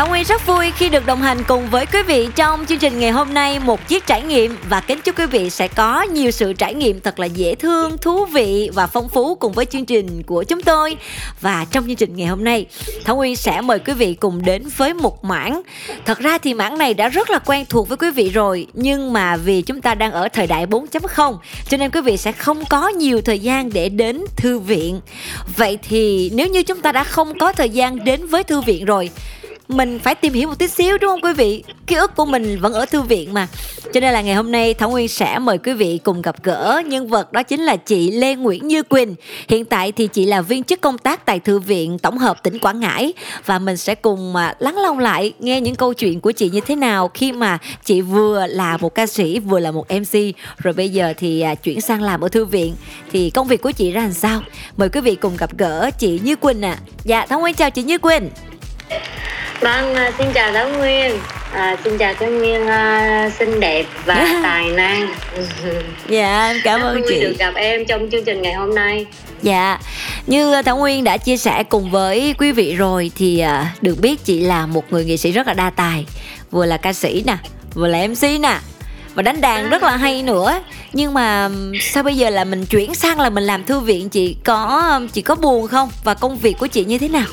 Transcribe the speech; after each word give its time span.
Thảo 0.00 0.08
Nguyên 0.08 0.24
rất 0.24 0.46
vui 0.46 0.70
khi 0.76 0.88
được 0.88 1.06
đồng 1.06 1.22
hành 1.22 1.38
cùng 1.48 1.70
với 1.70 1.86
quý 1.86 2.02
vị 2.02 2.28
trong 2.36 2.66
chương 2.66 2.78
trình 2.78 2.98
ngày 2.98 3.10
hôm 3.10 3.34
nay 3.34 3.58
một 3.58 3.88
chiếc 3.88 4.06
trải 4.06 4.22
nghiệm 4.22 4.56
và 4.68 4.80
kính 4.80 5.00
chúc 5.00 5.18
quý 5.18 5.26
vị 5.26 5.50
sẽ 5.50 5.68
có 5.68 6.02
nhiều 6.02 6.30
sự 6.30 6.52
trải 6.52 6.74
nghiệm 6.74 7.00
thật 7.00 7.18
là 7.18 7.26
dễ 7.26 7.54
thương, 7.54 7.98
thú 7.98 8.24
vị 8.24 8.70
và 8.74 8.86
phong 8.86 9.08
phú 9.08 9.34
cùng 9.34 9.52
với 9.52 9.64
chương 9.64 9.84
trình 9.84 10.22
của 10.22 10.44
chúng 10.44 10.62
tôi. 10.62 10.96
Và 11.40 11.66
trong 11.70 11.86
chương 11.86 11.96
trình 11.96 12.16
ngày 12.16 12.26
hôm 12.26 12.44
nay, 12.44 12.66
Thảo 13.04 13.16
Nguyên 13.16 13.36
sẽ 13.36 13.60
mời 13.60 13.78
quý 13.78 13.92
vị 13.92 14.14
cùng 14.14 14.44
đến 14.44 14.62
với 14.76 14.94
một 14.94 15.24
mảng. 15.24 15.62
Thật 16.06 16.18
ra 16.18 16.38
thì 16.38 16.54
mảng 16.54 16.78
này 16.78 16.94
đã 16.94 17.08
rất 17.08 17.30
là 17.30 17.38
quen 17.38 17.64
thuộc 17.68 17.88
với 17.88 17.96
quý 17.96 18.10
vị 18.10 18.30
rồi, 18.30 18.66
nhưng 18.74 19.12
mà 19.12 19.36
vì 19.36 19.62
chúng 19.62 19.80
ta 19.80 19.94
đang 19.94 20.12
ở 20.12 20.28
thời 20.28 20.46
đại 20.46 20.66
4.0 20.66 21.36
cho 21.68 21.76
nên 21.76 21.90
quý 21.90 22.00
vị 22.00 22.16
sẽ 22.16 22.32
không 22.32 22.64
có 22.64 22.88
nhiều 22.88 23.20
thời 23.22 23.38
gian 23.38 23.72
để 23.72 23.88
đến 23.88 24.24
thư 24.36 24.58
viện. 24.58 25.00
Vậy 25.56 25.78
thì 25.88 26.30
nếu 26.34 26.46
như 26.46 26.62
chúng 26.62 26.80
ta 26.80 26.92
đã 26.92 27.04
không 27.04 27.38
có 27.38 27.52
thời 27.52 27.70
gian 27.70 28.04
đến 28.04 28.26
với 28.26 28.44
thư 28.44 28.60
viện 28.60 28.84
rồi 28.84 29.10
mình 29.70 29.98
phải 29.98 30.14
tìm 30.14 30.32
hiểu 30.32 30.48
một 30.48 30.58
tí 30.58 30.68
xíu, 30.68 30.98
đúng 30.98 31.10
không 31.10 31.20
quý 31.20 31.32
vị? 31.32 31.64
Ký 31.86 31.96
ức 31.96 32.16
của 32.16 32.24
mình 32.24 32.60
vẫn 32.60 32.72
ở 32.72 32.86
thư 32.86 33.00
viện 33.00 33.34
mà. 33.34 33.48
Cho 33.92 34.00
nên 34.00 34.12
là 34.12 34.20
ngày 34.20 34.34
hôm 34.34 34.52
nay, 34.52 34.74
thảo 34.74 34.90
nguyên 34.90 35.08
sẽ 35.08 35.38
mời 35.38 35.58
quý 35.58 35.72
vị 35.72 36.00
cùng 36.04 36.22
gặp 36.22 36.42
gỡ 36.42 36.82
nhân 36.86 37.08
vật 37.08 37.32
đó 37.32 37.42
chính 37.42 37.60
là 37.60 37.76
chị 37.76 38.10
lê 38.10 38.34
nguyễn 38.34 38.68
như 38.68 38.82
quỳnh. 38.82 39.14
Hiện 39.48 39.64
tại 39.64 39.92
thì 39.92 40.06
chị 40.06 40.26
là 40.26 40.42
viên 40.42 40.64
chức 40.64 40.80
công 40.80 40.98
tác 40.98 41.26
tại 41.26 41.40
thư 41.40 41.58
viện 41.58 41.98
tổng 41.98 42.18
hợp 42.18 42.42
tỉnh 42.42 42.58
quảng 42.58 42.80
ngãi. 42.80 43.12
Và 43.46 43.58
mình 43.58 43.76
sẽ 43.76 43.94
cùng 43.94 44.36
à, 44.36 44.54
lắng 44.58 44.78
lòng 44.78 44.98
lại, 44.98 45.32
nghe 45.38 45.60
những 45.60 45.74
câu 45.74 45.94
chuyện 45.94 46.20
của 46.20 46.32
chị 46.32 46.50
như 46.50 46.60
thế 46.60 46.76
nào 46.76 47.10
khi 47.14 47.32
mà 47.32 47.58
chị 47.84 48.00
vừa 48.00 48.46
là 48.46 48.76
một 48.76 48.94
ca 48.94 49.06
sĩ, 49.06 49.38
vừa 49.38 49.58
là 49.58 49.70
một 49.70 49.86
mc 49.90 50.18
rồi 50.58 50.74
bây 50.74 50.88
giờ 50.88 51.14
thì 51.18 51.40
à, 51.40 51.54
chuyển 51.54 51.80
sang 51.80 52.02
làm 52.02 52.20
ở 52.20 52.28
thư 52.28 52.44
viện. 52.44 52.74
Thì 53.12 53.30
công 53.30 53.48
việc 53.48 53.62
của 53.62 53.70
chị 53.70 53.92
ra 53.92 54.02
làm 54.02 54.12
sao? 54.12 54.42
Mời 54.76 54.88
quý 54.88 55.00
vị 55.00 55.14
cùng 55.14 55.36
gặp 55.36 55.50
gỡ 55.58 55.90
chị 55.98 56.20
như 56.24 56.36
quỳnh 56.36 56.62
ạ. 56.62 56.78
À. 56.80 56.82
dạ 57.04 57.26
thảo 57.26 57.40
nguyên 57.40 57.54
chào 57.54 57.70
chị 57.70 57.82
như 57.82 57.98
quỳnh. 57.98 58.30
Vâng, 59.60 59.94
à, 59.94 60.12
xin 60.18 60.26
chào 60.34 60.52
Thảo 60.52 60.68
Nguyên. 60.68 61.12
À, 61.52 61.76
Xin 61.84 61.98
chào 61.98 62.14
Thảo 62.14 62.30
Nguyên 62.30 62.62
uh, 62.62 63.32
xinh 63.38 63.60
đẹp 63.60 63.86
và 64.04 64.40
tài 64.42 64.70
năng. 64.70 65.08
Dạ, 66.08 66.46
em 66.46 66.56
cảm 66.64 66.80
ơn 66.80 67.02
chị. 67.08 67.20
được 67.20 67.34
gặp 67.38 67.54
em 67.54 67.84
trong 67.84 68.10
chương 68.12 68.24
trình 68.24 68.42
ngày 68.42 68.54
hôm 68.54 68.74
nay. 68.74 69.06
Dạ, 69.42 69.78
như 70.26 70.62
Thảo 70.62 70.76
Nguyên 70.76 71.04
đã 71.04 71.16
chia 71.16 71.36
sẻ 71.36 71.62
cùng 71.62 71.90
với 71.90 72.34
quý 72.38 72.52
vị 72.52 72.74
rồi 72.74 73.10
Thì 73.16 73.44
uh, 73.44 73.82
được 73.82 74.00
biết 74.00 74.24
chị 74.24 74.40
là 74.40 74.66
một 74.66 74.92
người 74.92 75.04
nghệ 75.04 75.16
sĩ 75.16 75.32
rất 75.32 75.46
là 75.46 75.54
đa 75.54 75.70
tài. 75.70 76.06
Vừa 76.50 76.66
là 76.66 76.76
ca 76.76 76.92
sĩ 76.92 77.22
nè, 77.26 77.36
vừa 77.74 77.88
là 77.88 78.06
MC 78.06 78.22
nè. 78.22 78.58
Và 79.14 79.22
đánh 79.22 79.40
đàn 79.40 79.70
rất 79.70 79.82
là 79.82 79.96
hay 79.96 80.22
nữa. 80.22 80.60
Nhưng 80.92 81.14
mà 81.14 81.50
sao 81.80 82.02
bây 82.02 82.16
giờ 82.16 82.30
là 82.30 82.44
mình 82.44 82.66
chuyển 82.66 82.94
sang 82.94 83.20
là 83.20 83.30
mình 83.30 83.44
làm 83.44 83.64
thư 83.64 83.80
viện 83.80 84.08
chị 84.08 84.36
có 84.44 85.00
chị 85.12 85.22
có 85.22 85.34
buồn 85.34 85.68
không? 85.68 85.90
Và 86.04 86.14
công 86.14 86.38
việc 86.38 86.58
của 86.58 86.66
chị 86.66 86.84
như 86.84 86.98
thế 86.98 87.08
nào 87.08 87.26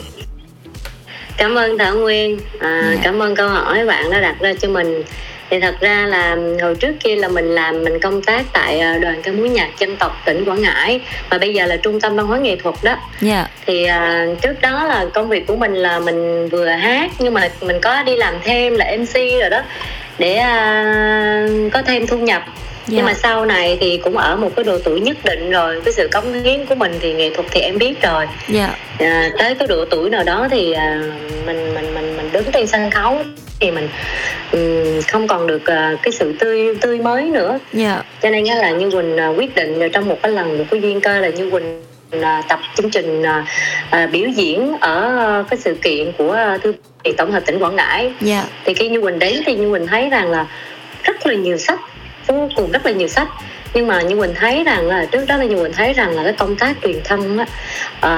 cảm 1.38 1.56
ơn 1.56 1.78
thảo 1.78 1.96
nguyên 1.96 2.40
à, 2.60 2.92
dạ. 2.94 3.02
cảm 3.04 3.22
ơn 3.22 3.36
câu 3.36 3.50
hỏi 3.50 3.86
bạn 3.86 4.12
đã 4.12 4.20
đặt 4.20 4.36
ra 4.40 4.54
cho 4.62 4.70
mình 4.70 5.04
thì 5.50 5.60
thật 5.60 5.76
ra 5.80 6.06
là 6.06 6.38
hồi 6.62 6.76
trước 6.76 6.96
kia 7.00 7.16
là 7.16 7.28
mình 7.28 7.46
làm 7.46 7.84
mình 7.84 8.00
công 8.00 8.22
tác 8.22 8.46
tại 8.54 8.80
à, 8.80 8.98
đoàn 8.98 9.22
ca 9.22 9.32
múa 9.32 9.46
nhạc 9.46 9.70
dân 9.80 9.96
tộc 9.96 10.22
tỉnh 10.26 10.46
quảng 10.46 10.62
ngãi 10.62 11.02
và 11.30 11.38
bây 11.38 11.54
giờ 11.54 11.66
là 11.66 11.78
trung 11.78 12.02
tâm 12.02 12.16
văn 12.16 12.28
hóa 12.28 12.38
nghệ 12.40 12.56
thuật 12.56 12.76
đó 12.84 12.92
yeah. 12.92 13.02
Dạ. 13.22 13.48
thì 13.66 13.86
à, 13.86 14.26
trước 14.42 14.62
đó 14.62 14.86
là 14.86 15.06
công 15.14 15.30
việc 15.30 15.48
của 15.48 15.56
mình 15.56 15.74
là 15.74 16.00
mình 16.00 16.50
vừa 16.50 16.68
hát 16.68 17.12
nhưng 17.20 17.34
mà 17.34 17.50
mình 17.62 17.80
có 17.82 18.04
đi 18.04 18.16
làm 18.16 18.34
thêm 18.44 18.76
là 18.76 18.98
mc 18.98 19.14
rồi 19.14 19.50
đó 19.50 19.62
để 20.18 20.36
à, 20.36 21.48
có 21.74 21.82
thêm 21.82 22.08
thu 22.08 22.18
nhập 22.18 22.44
nhưng 22.88 23.06
mà 23.06 23.14
dạ. 23.14 23.20
sau 23.24 23.46
này 23.46 23.78
thì 23.80 23.98
cũng 23.98 24.18
ở 24.18 24.36
một 24.36 24.50
cái 24.56 24.66
độ 24.66 24.78
tuổi 24.84 25.00
nhất 25.00 25.18
định 25.24 25.52
rồi 25.52 25.82
cái 25.86 25.94
sự 25.94 26.10
cống 26.12 26.44
hiến 26.44 26.66
của 26.66 26.76
mình 26.76 26.98
thì 27.00 27.14
nghệ 27.14 27.30
thuật 27.36 27.48
thì 27.52 27.60
em 27.60 27.78
biết 27.78 28.02
rồi 28.02 28.26
yeah. 28.54 28.70
Dạ. 29.00 29.06
à, 29.06 29.30
tới 29.40 29.56
cái 29.56 29.68
độ 29.68 29.86
tuổi 29.86 30.10
nào 30.10 30.24
đó 30.24 30.48
thì 30.52 30.72
à, 30.72 31.02
mình 31.46 31.74
mình 31.74 31.94
mình 31.94 32.18
mình 32.18 32.30
đứng 32.32 32.52
trên 32.54 32.68
sân 32.68 32.92
khấu 32.92 33.18
thì 33.60 33.72
mình 33.72 33.90
um, 34.52 35.02
không 35.08 35.28
còn 35.28 35.48
được 35.48 35.62
uh, 35.62 36.00
cái 36.04 36.12
sự 36.12 36.34
tươi 36.40 36.76
tươi 36.82 37.00
mới 37.00 37.24
nữa 37.24 37.50
yeah. 37.50 37.62
Dạ. 37.74 38.04
cho 38.22 38.30
nên 38.30 38.46
là 38.46 38.72
như 38.72 38.92
quỳnh 38.92 39.16
uh, 39.16 39.38
quyết 39.38 39.56
định 39.56 39.90
trong 39.94 40.08
một 40.08 40.18
cái 40.22 40.32
lần 40.32 40.58
một 40.58 40.64
cái 40.72 40.82
duyên 40.82 41.02
cơ 41.02 41.20
là 41.20 41.30
như 41.30 41.52
quỳnh 41.52 41.82
uh, 42.16 42.24
tập 42.50 42.60
chương 42.76 42.90
trình 42.90 43.22
uh, 43.22 44.12
biểu 44.12 44.28
diễn 44.36 44.78
ở 44.80 45.40
uh, 45.40 45.50
cái 45.50 45.58
sự 45.58 45.76
kiện 45.82 46.12
của 46.18 46.38
uh, 46.56 46.62
thư 46.62 46.74
viện 47.04 47.16
tổng 47.18 47.32
hợp 47.32 47.44
tỉnh 47.46 47.60
quảng 47.60 47.76
ngãi 47.76 48.14
yeah. 48.28 48.46
thì 48.66 48.74
khi 48.74 48.90
như 48.90 49.02
quỳnh 49.02 49.20
đến 49.20 49.42
thì 49.46 49.56
như 49.56 49.72
quỳnh 49.72 49.88
thấy 49.88 50.10
rằng 50.10 50.32
là 50.32 50.48
rất 51.04 51.28
là 51.28 51.34
nhiều 51.34 51.58
sách 51.58 51.80
vô 52.28 52.50
cùng 52.56 52.72
rất 52.72 52.86
là 52.86 52.92
nhiều 52.92 53.08
sách 53.08 53.28
nhưng 53.74 53.88
mà 53.88 54.02
như 54.02 54.16
mình 54.16 54.34
thấy 54.36 54.64
rằng 54.64 54.88
là 54.88 55.06
trước 55.06 55.26
đó 55.28 55.38
là 55.38 55.46
như 55.46 55.56
mình 55.56 55.72
thấy 55.74 55.94
rằng 55.94 56.10
là 56.10 56.24
cái 56.24 56.34
công 56.34 56.56
tác 56.56 56.78
truyền 56.84 57.02
thông 57.04 57.38
á, 57.38 57.46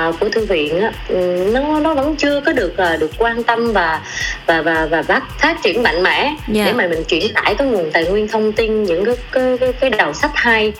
uh, 0.09 0.19
của 0.19 0.29
thư 0.29 0.45
viện 0.45 0.81
á, 0.81 0.91
ừ, 1.07 1.49
nó 1.53 1.79
nó 1.79 1.93
vẫn 1.93 2.15
chưa 2.15 2.41
có 2.41 2.53
được 2.53 2.73
uh, 2.93 2.99
được 2.99 3.11
quan 3.17 3.43
tâm 3.43 3.71
và 3.73 4.01
và 4.45 4.61
và 4.61 4.85
và 4.85 5.03
phát 5.03 5.23
phát 5.39 5.57
triển 5.63 5.83
mạnh 5.83 6.03
mẽ 6.03 6.17
yeah. 6.17 6.37
Dạ. 6.47 6.65
để 6.65 6.73
mà 6.73 6.87
mình 6.87 7.03
chuyển 7.03 7.33
tải 7.33 7.55
cái 7.55 7.67
nguồn 7.67 7.91
tài 7.91 8.05
nguyên 8.05 8.27
thông 8.27 8.51
tin 8.51 8.83
những 8.83 9.05
cái 9.05 9.15
cái 9.31 9.57
cái, 9.57 9.73
cái 9.73 9.89
đầu 9.89 10.13
sách 10.13 10.31
hay 10.35 10.73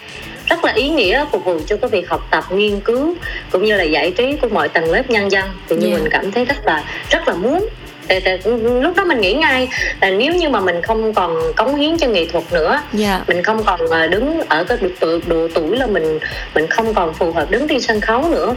rất 0.50 0.66
là 0.66 0.72
ý 0.72 0.90
nghĩa 0.90 1.26
phục 1.32 1.46
vụ 1.46 1.60
cho 1.68 1.78
cái 1.78 1.90
việc 1.90 2.10
học 2.10 2.28
tập 2.32 2.44
nghiên 2.52 2.80
cứu 2.80 3.16
cũng 3.52 3.64
như 3.64 3.76
là 3.76 3.84
giải 3.84 4.12
trí 4.12 4.36
của 4.42 4.48
mọi 4.50 4.70
tầng 4.70 4.92
lớp 4.92 5.10
nhân 5.10 5.32
dân 5.32 5.46
thì 5.70 5.76
như 5.76 5.88
yeah. 5.88 5.98
Dạ. 5.98 6.04
mình 6.04 6.12
cảm 6.12 6.32
thấy 6.32 6.46
rất 6.46 6.66
là 6.66 6.84
rất 7.10 7.28
là 7.28 7.34
muốn 7.34 7.70
thì, 8.10 8.20
thì, 8.20 8.52
lúc 8.82 8.96
đó 8.96 9.06
mình 9.06 9.22
nghĩ 9.22 9.34
ngay 9.34 9.70
là 10.02 10.10
nếu 10.10 10.34
như 10.34 10.50
mà 10.50 10.60
mình 10.60 10.82
không 10.82 11.14
còn 11.14 11.54
cống 11.56 11.76
hiến 11.76 11.98
cho 11.98 12.08
nghệ 12.08 12.26
thuật 12.26 12.44
nữa 12.54 12.70
yeah. 12.70 12.84
Dạ. 12.94 13.22
mình 13.28 13.44
không 13.44 13.64
còn 13.64 13.80
ờ, 13.90 14.08
đứng 14.08 14.42
ở 14.50 14.64
cái 14.64 14.78
độ, 15.02 15.20
độ 15.28 15.48
tuổi 15.56 15.78
là 15.78 15.88
mình 15.88 16.20
mình 16.56 16.68
không 16.68 16.94
còn 16.94 17.14
phù 17.14 17.32
hợp 17.32 17.52
đứng 17.52 17.68
trên 17.68 17.80
sân 17.80 18.02
khấu 18.02 18.30
nữa 18.30 18.56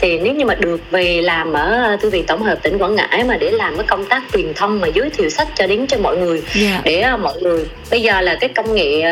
thì 0.00 0.18
nếu 0.18 0.34
như 0.34 0.44
mà 0.44 0.54
được 0.54 0.80
về 0.90 1.22
làm 1.22 1.52
ở 1.52 1.96
thư 2.00 2.10
viện 2.10 2.24
tổng 2.26 2.42
hợp 2.42 2.58
tỉnh 2.62 2.78
quảng 2.78 2.94
ngãi 2.94 3.24
mà 3.24 3.36
để 3.36 3.50
làm 3.50 3.76
cái 3.76 3.86
công 3.86 4.04
tác 4.04 4.22
truyền 4.32 4.54
thông 4.54 4.80
mà 4.80 4.88
giới 4.88 5.10
thiệu 5.10 5.30
sách 5.30 5.48
cho 5.54 5.66
đến 5.66 5.86
cho 5.86 5.98
mọi 5.98 6.16
người 6.16 6.42
yeah. 6.54 6.54
Dạ. 6.54 6.80
để 6.84 7.04
uh, 7.14 7.20
mọi 7.20 7.34
người 7.40 7.64
bây 7.90 8.02
giờ 8.02 8.20
là 8.20 8.36
cái 8.40 8.48
công 8.48 8.74
nghệ 8.74 9.02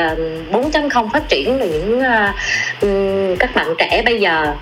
uh, 0.53 0.73
4.0 0.73 1.09
phát 1.09 1.29
triển 1.29 1.59
là 1.59 1.67
những 1.67 1.99
uh, 1.99 3.39
các 3.39 3.55
bạn 3.55 3.75
trẻ 3.79 4.03
bây 4.05 4.21
giờ 4.21 4.55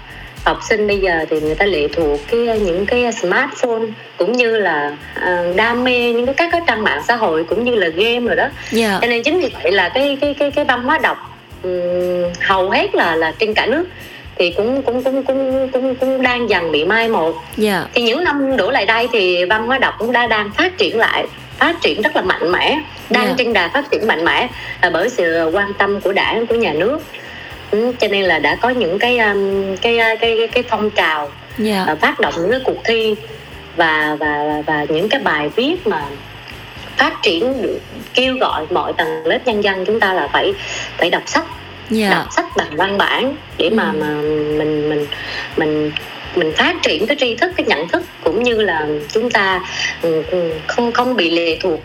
học 0.44 0.58
sinh 0.68 0.86
bây 0.86 0.98
giờ 0.98 1.24
thì 1.30 1.40
người 1.40 1.54
ta 1.54 1.64
lệ 1.64 1.88
thuộc 1.96 2.20
cái 2.30 2.40
những 2.40 2.86
cái 2.86 3.12
smartphone 3.12 3.82
cũng 4.18 4.32
như 4.32 4.56
là 4.56 4.96
uh, 5.18 5.56
đam 5.56 5.84
mê 5.84 6.12
những 6.12 6.26
cái 6.26 6.34
các 6.34 6.48
cái 6.52 6.60
trang 6.66 6.82
mạng 6.82 7.02
xã 7.08 7.16
hội 7.16 7.44
cũng 7.44 7.64
như 7.64 7.74
là 7.74 7.88
game 7.88 8.20
rồi 8.20 8.36
đó 8.36 8.42
yeah. 8.42 8.52
Dạ. 8.72 8.98
cho 9.00 9.06
nên 9.06 9.22
chính 9.22 9.40
vì 9.40 9.50
vậy 9.62 9.72
là 9.72 9.88
cái 9.88 10.18
cái 10.20 10.34
cái 10.34 10.50
cái 10.50 10.64
văn 10.64 10.82
hóa 10.82 10.98
đọc 10.98 11.16
um, 11.62 11.70
hầu 12.40 12.70
hết 12.70 12.94
là 12.94 13.16
là 13.16 13.32
trên 13.38 13.54
cả 13.54 13.66
nước 13.66 13.84
thì 14.36 14.50
cũng 14.50 14.82
cũng 14.82 15.02
cũng 15.02 15.22
cũng 15.22 15.68
cũng 15.72 15.94
cũng 15.94 16.22
đang 16.22 16.50
dần 16.50 16.72
bị 16.72 16.84
mai 16.84 17.08
một 17.08 17.32
yeah. 17.32 17.56
Dạ. 17.56 17.84
thì 17.94 18.02
những 18.02 18.24
năm 18.24 18.56
đổ 18.56 18.70
lại 18.70 18.86
đây 18.86 19.08
thì 19.12 19.44
văn 19.44 19.66
hóa 19.66 19.78
đọc 19.78 19.94
cũng 19.98 20.12
đã 20.12 20.26
đang 20.26 20.50
phát 20.50 20.78
triển 20.78 20.98
lại 20.98 21.26
phát 21.58 21.76
triển 21.80 22.02
rất 22.02 22.16
là 22.16 22.22
mạnh 22.22 22.52
mẽ 22.52 22.80
đang 23.10 23.24
yeah. 23.24 23.38
Dạ. 23.38 23.44
trên 23.44 23.52
đà 23.52 23.68
phát 23.68 23.90
triển 23.90 24.06
mạnh 24.06 24.24
mẽ 24.24 24.48
là 24.82 24.90
bởi 24.90 25.08
sự 25.08 25.50
quan 25.52 25.72
tâm 25.78 26.00
của 26.00 26.12
đảng 26.12 26.46
của 26.46 26.54
nhà 26.54 26.72
nước 26.72 27.00
Cho 27.98 28.08
nên 28.08 28.24
là 28.24 28.38
đã 28.38 28.54
có 28.54 28.68
những 28.68 28.98
cái 28.98 29.18
um, 29.18 29.76
cái 29.76 29.98
cái 29.98 30.16
cái, 30.20 30.48
cái 30.52 30.62
phong 30.68 30.90
trào 30.90 31.20
yeah. 31.64 31.86
Dạ. 31.86 31.92
uh, 31.92 32.00
phát 32.00 32.20
động 32.20 32.34
những 32.36 32.50
cái 32.50 32.60
cuộc 32.64 32.84
thi 32.84 33.14
và 33.76 34.16
và 34.20 34.62
và 34.66 34.86
những 34.88 35.08
cái 35.08 35.20
bài 35.20 35.48
viết 35.56 35.86
mà 35.86 36.02
phát 36.96 37.22
triển 37.22 37.62
được 37.62 37.78
kêu 38.14 38.36
gọi 38.36 38.66
mọi 38.70 38.92
tầng 38.92 39.26
lớp 39.26 39.38
nhân 39.44 39.64
dân 39.64 39.84
chúng 39.84 40.00
ta 40.00 40.12
là 40.12 40.28
phải 40.32 40.54
phải 40.98 41.10
đọc 41.10 41.22
sách 41.26 41.44
yeah. 41.44 41.56
Dạ. 41.90 42.10
đọc 42.10 42.26
sách 42.30 42.46
bằng 42.56 42.76
văn 42.76 42.98
bản 42.98 43.36
để 43.58 43.70
mà 43.70 43.90
ừ. 43.92 43.98
mà 44.00 44.08
mình 44.58 44.88
mình 44.88 45.06
mình 45.56 45.92
mình 46.36 46.52
phát 46.56 46.76
triển 46.82 47.06
cái 47.06 47.16
tri 47.20 47.36
thức 47.36 47.52
cái 47.56 47.66
nhận 47.66 47.88
thức 47.88 48.02
cũng 48.24 48.42
như 48.42 48.54
là 48.62 48.86
chúng 49.12 49.30
ta 49.30 49.60
ừ, 50.02 50.22
ừ, 50.30 50.52
không 50.66 50.92
không 50.92 51.16
bị 51.16 51.30
lệ 51.30 51.58
thuộc 51.60 51.80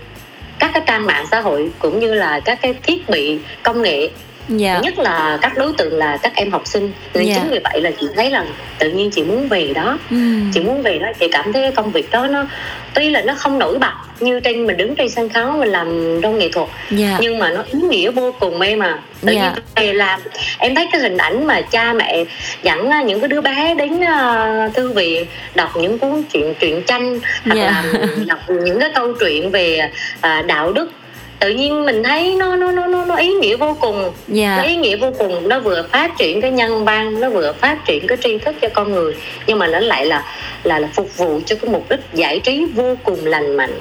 các 0.59 0.71
cái 0.73 0.83
trang 0.85 1.05
mạng 1.05 1.25
xã 1.31 1.41
hội 1.41 1.69
cũng 1.79 1.99
như 1.99 2.13
là 2.13 2.39
các 2.39 2.59
cái 2.61 2.73
thiết 2.83 3.09
bị 3.09 3.39
công 3.63 3.81
nghệ 3.81 4.09
dạ. 4.49 4.79
nhất 4.83 4.99
là 4.99 5.37
các 5.41 5.57
đối 5.57 5.73
tượng 5.77 5.97
là 5.97 6.17
các 6.17 6.35
em 6.35 6.51
học 6.51 6.61
sinh 6.65 6.91
nên 7.13 7.25
dạ. 7.25 7.35
chính 7.35 7.49
vì 7.49 7.59
vậy 7.63 7.81
là 7.81 7.91
chị 7.99 8.07
thấy 8.15 8.29
rằng 8.29 8.47
tự 8.79 8.89
nhiên 8.89 9.11
chị 9.11 9.23
muốn 9.23 9.47
về 9.47 9.71
đó 9.75 9.97
ừ. 10.09 10.17
chị 10.53 10.59
muốn 10.59 10.81
về 10.81 10.99
đó 10.99 11.07
chị 11.19 11.27
cảm 11.31 11.53
thấy 11.53 11.61
cái 11.61 11.71
công 11.71 11.91
việc 11.91 12.11
đó 12.11 12.27
nó 12.27 12.45
tuy 12.93 13.09
là 13.09 13.21
nó 13.21 13.33
không 13.33 13.59
nổi 13.59 13.79
bật 13.79 13.93
như 14.19 14.39
trên 14.39 14.67
mình 14.67 14.77
đứng 14.77 14.95
trên 14.95 15.09
sân 15.09 15.29
khấu 15.29 15.51
mình 15.51 15.69
làm 15.69 16.19
trong 16.21 16.37
nghệ 16.37 16.49
thuật 16.49 16.67
yeah. 16.89 16.99
Dạ. 16.99 17.17
nhưng 17.21 17.39
mà 17.39 17.49
nó 17.49 17.63
ý 17.73 17.79
nghĩa 17.89 18.11
vô 18.11 18.35
cùng 18.39 18.61
em 18.61 18.79
mà 18.79 18.99
tự 19.21 19.33
yeah. 19.33 19.55
nhiên 19.55 19.63
về 19.75 19.93
làm 19.93 20.19
em 20.57 20.75
thấy 20.75 20.87
cái 20.91 21.01
hình 21.01 21.17
ảnh 21.17 21.47
mà 21.47 21.61
cha 21.61 21.93
mẹ 21.93 22.25
dẫn 22.63 22.89
những 23.05 23.19
cái 23.19 23.27
đứa 23.27 23.41
bé 23.41 23.75
đến 23.75 23.99
uh, 23.99 24.75
thư 24.75 24.91
viện 24.91 25.25
đọc 25.55 25.69
những 25.77 25.99
cuốn 25.99 26.23
chuyện 26.31 26.53
truyện 26.59 26.81
tranh 26.87 27.19
hoặc 27.45 27.55
yeah. 27.55 27.73
là 27.93 28.07
đọc 28.27 28.39
những 28.49 28.79
cái 28.79 28.89
câu 28.95 29.13
chuyện 29.19 29.51
về 29.51 29.91
uh, 30.17 30.45
đạo 30.45 30.71
đức 30.71 30.91
tự 31.39 31.49
nhiên 31.49 31.85
mình 31.85 32.03
thấy 32.03 32.35
nó 32.35 32.55
nó 32.55 32.71
nó 32.71 32.87
nó, 32.87 33.05
nó 33.05 33.15
ý 33.15 33.33
nghĩa 33.33 33.55
vô 33.55 33.77
cùng. 33.79 34.11
Dạ. 34.27 34.57
Nó 34.57 34.63
ý 34.63 34.75
nghĩa 34.75 34.95
vô 34.95 35.11
cùng. 35.17 35.49
Nó 35.49 35.59
vừa 35.59 35.83
phát 35.91 36.17
triển 36.17 36.41
cái 36.41 36.51
nhân 36.51 36.85
văn 36.85 37.19
nó 37.19 37.29
vừa 37.29 37.53
phát 37.53 37.85
triển 37.85 38.07
cái 38.07 38.17
tri 38.23 38.37
thức 38.37 38.55
cho 38.61 38.69
con 38.73 38.91
người. 38.91 39.15
Nhưng 39.47 39.59
mà 39.59 39.67
nó 39.67 39.79
lại 39.79 40.05
là 40.05 40.23
là 40.63 40.79
là 40.79 40.89
phục 40.93 41.17
vụ 41.17 41.39
cho 41.45 41.55
cái 41.61 41.71
mục 41.71 41.89
đích 41.89 41.99
giải 42.13 42.39
trí 42.39 42.65
vô 42.75 42.95
cùng 43.03 43.25
lành 43.25 43.57
mạnh. 43.57 43.73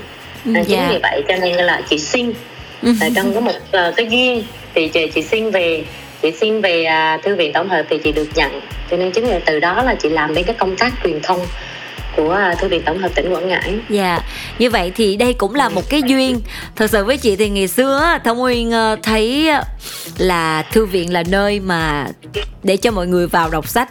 À, 0.55 0.63
chính 0.67 0.79
dạ. 0.79 0.89
vì 0.91 0.99
vậy 1.03 1.23
cho 1.29 1.37
nên 1.37 1.55
là 1.55 1.83
chị 1.91 1.99
xin 1.99 2.33
Ừ. 2.83 2.93
là 3.01 3.09
trong 3.17 3.35
có 3.35 3.41
một 3.41 3.53
ờ, 3.71 3.93
cái 3.97 4.07
duyên 4.11 4.45
thì 4.75 4.89
chị, 4.89 5.07
chị 5.15 5.23
xin 5.23 5.51
về 5.51 5.85
chị 6.23 6.33
xin 6.33 6.61
về 6.61 6.85
à, 6.85 7.19
thư 7.23 7.37
viện 7.37 7.53
tổng 7.53 7.69
hợp 7.69 7.83
thì 7.91 7.99
chị 7.99 8.13
được 8.13 8.29
nhận. 8.35 8.61
Cho 8.91 8.97
nên 8.97 9.11
chính 9.11 9.27
là 9.27 9.39
từ 9.45 9.61
đó 9.61 9.83
là 9.83 9.95
chị 9.95 10.09
làm 10.09 10.35
đến 10.35 10.45
cái 10.45 10.55
công 10.59 10.77
tác 10.77 10.93
truyền 11.05 11.21
thông 11.23 11.41
của 12.19 12.32
à, 12.32 12.55
thư 12.55 12.69
viện 12.69 12.82
tổng 12.87 12.99
hợp 12.99 13.11
tỉnh 13.15 13.32
quảng 13.32 13.49
ngãi. 13.49 13.79
Dạ, 13.88 14.20
như 14.59 14.70
vậy 14.70 14.93
thì 14.94 15.17
đây 15.17 15.32
cũng 15.32 15.55
là 15.55 15.69
một 15.69 15.82
cái 15.91 16.03
duyên. 16.03 16.41
Thật 16.76 16.91
sự 16.91 17.05
với 17.05 17.17
chị 17.17 17.37
thì 17.37 17.49
ngày 17.49 17.69
xưa 17.69 18.19
Thông 18.25 18.38
Nguyên 18.38 18.70
ờ, 18.70 18.97
thấy 19.03 19.49
ờ, 19.49 19.62
là 20.19 20.62
thư 20.62 20.87
viện 20.87 21.12
là 21.12 21.23
nơi 21.29 21.61
mà 21.61 22.06
để 22.62 22.76
cho 22.76 22.91
mọi 22.91 23.06
người 23.06 23.26
vào 23.26 23.50
đọc 23.50 23.69
sách 23.69 23.88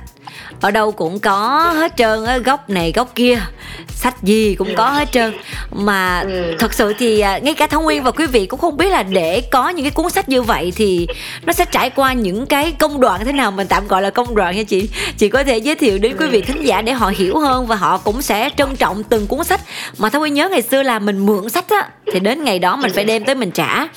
ở 0.61 0.71
đâu 0.71 0.91
cũng 0.91 1.19
có 1.19 1.71
hết 1.75 1.93
trơn 1.97 2.25
á 2.25 2.37
góc 2.37 2.69
này 2.69 2.91
góc 2.95 3.11
kia. 3.15 3.39
Sách 3.87 4.23
gì 4.23 4.55
cũng 4.55 4.75
có 4.75 4.89
hết 4.89 5.11
trơn. 5.11 5.33
Mà 5.71 6.19
Ừ. 6.19 6.55
thật 6.59 6.73
sự 6.73 6.93
thì 6.99 7.19
à, 7.19 7.37
ngay 7.37 7.53
cả 7.53 7.67
thông 7.67 7.83
nguyên 7.83 8.03
và 8.03 8.11
quý 8.11 8.25
vị 8.27 8.45
cũng 8.45 8.59
không 8.59 8.77
biết 8.77 8.89
là 8.89 9.03
để 9.03 9.41
có 9.51 9.69
những 9.69 9.83
cái 9.85 9.91
cuốn 9.91 10.09
sách 10.09 10.29
như 10.29 10.41
vậy 10.41 10.73
thì 10.75 11.07
nó 11.45 11.53
sẽ 11.53 11.65
trải 11.71 11.89
qua 11.89 12.13
những 12.13 12.45
cái 12.45 12.71
công 12.71 12.99
đoạn 13.01 13.25
thế 13.25 13.31
nào 13.31 13.51
mình 13.51 13.67
tạm 13.67 13.87
gọi 13.87 14.01
là 14.01 14.09
công 14.09 14.35
đoạn 14.35 14.55
nha 14.55 14.63
chị. 14.63 14.89
Chị 15.17 15.29
có 15.29 15.43
thể 15.43 15.57
giới 15.57 15.75
thiệu 15.75 15.97
đến 15.97 16.15
quý 16.19 16.27
vị 16.27 16.41
thính 16.41 16.65
giả 16.65 16.81
để 16.81 16.91
họ 16.93 17.11
hiểu 17.15 17.39
hơn 17.39 17.67
và 17.67 17.75
họ 17.75 17.97
cũng 17.97 18.21
sẽ 18.21 18.49
trân 18.57 18.75
trọng 18.75 19.03
từng 19.03 19.27
cuốn 19.27 19.43
sách. 19.43 19.61
Mà 19.97 20.09
thông 20.09 20.19
nguyên 20.19 20.33
nhớ 20.33 20.49
ngày 20.49 20.61
xưa 20.61 20.83
là 20.83 20.99
mình 20.99 21.25
mượn 21.25 21.49
sách 21.49 21.69
á 21.69 21.87
thì 22.13 22.19
đến 22.19 22.43
ngày 22.43 22.59
đó 22.59 22.75
mình 22.75 22.91
phải 22.95 23.03
đem 23.05 23.25
tới 23.25 23.35
mình 23.35 23.51
trả. 23.51 23.87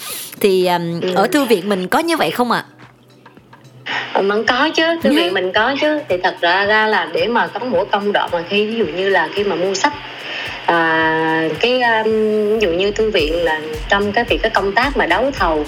Thì 0.40 0.66
um, 0.66 1.00
ở 1.14 1.26
thư 1.26 1.44
viện 1.44 1.68
mình 1.68 1.88
có 1.88 1.98
như 1.98 2.16
vậy 2.16 2.30
không 2.30 2.50
ạ? 2.50 2.64
Ờ, 2.68 2.79
mình 4.22 4.44
có 4.44 4.68
chứ 4.76 4.82
thư 5.02 5.10
Dạ. 5.10 5.16
viện 5.16 5.34
mình 5.34 5.52
có 5.52 5.74
chứ 5.80 6.00
thì 6.08 6.16
thật 6.22 6.34
ra 6.40 6.64
ra 6.64 6.86
là 6.86 7.08
để 7.12 7.26
mà 7.26 7.46
có 7.46 7.60
mỗi 7.64 7.84
công 7.86 8.12
đoạn 8.12 8.28
mà 8.32 8.42
khi 8.48 8.66
ví 8.66 8.74
dụ 8.74 8.84
như 8.86 9.08
là 9.08 9.28
khi 9.34 9.44
mà 9.44 9.56
mua 9.56 9.74
sách 9.74 9.92
à, 10.66 11.48
cái 11.60 11.82
um, 11.82 12.04
ví 12.52 12.58
dụ 12.60 12.68
như 12.70 12.90
thư 12.90 13.10
viện 13.10 13.44
là 13.44 13.60
trong 13.88 14.12
cái 14.12 14.24
việc 14.24 14.38
cái 14.42 14.50
công 14.50 14.72
tác 14.72 14.96
mà 14.96 15.06
đấu 15.06 15.30
thầu 15.38 15.64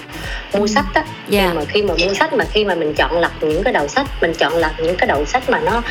mua 0.53 0.67
sách 0.67 0.85
á 0.95 1.05
Dạ. 1.29 1.49
khi 1.49 1.55
mà 1.55 1.65
khi 1.69 1.83
mà 1.83 1.95
mua 2.07 2.15
sách 2.15 2.33
mà 2.33 2.45
khi 2.53 2.65
mà 2.65 2.75
mình 2.75 2.95
chọn 2.95 3.19
lọc 3.21 3.43
những 3.43 3.63
cái 3.63 3.73
đầu 3.73 3.89
sách 3.89 4.07
mình 4.21 4.35
chọn 4.35 4.57
lọc 4.57 4.71
những 4.81 4.97
cái 4.97 5.07
đầu 5.07 5.25
sách 5.25 5.51
mà 5.51 5.61
nó 5.61 5.83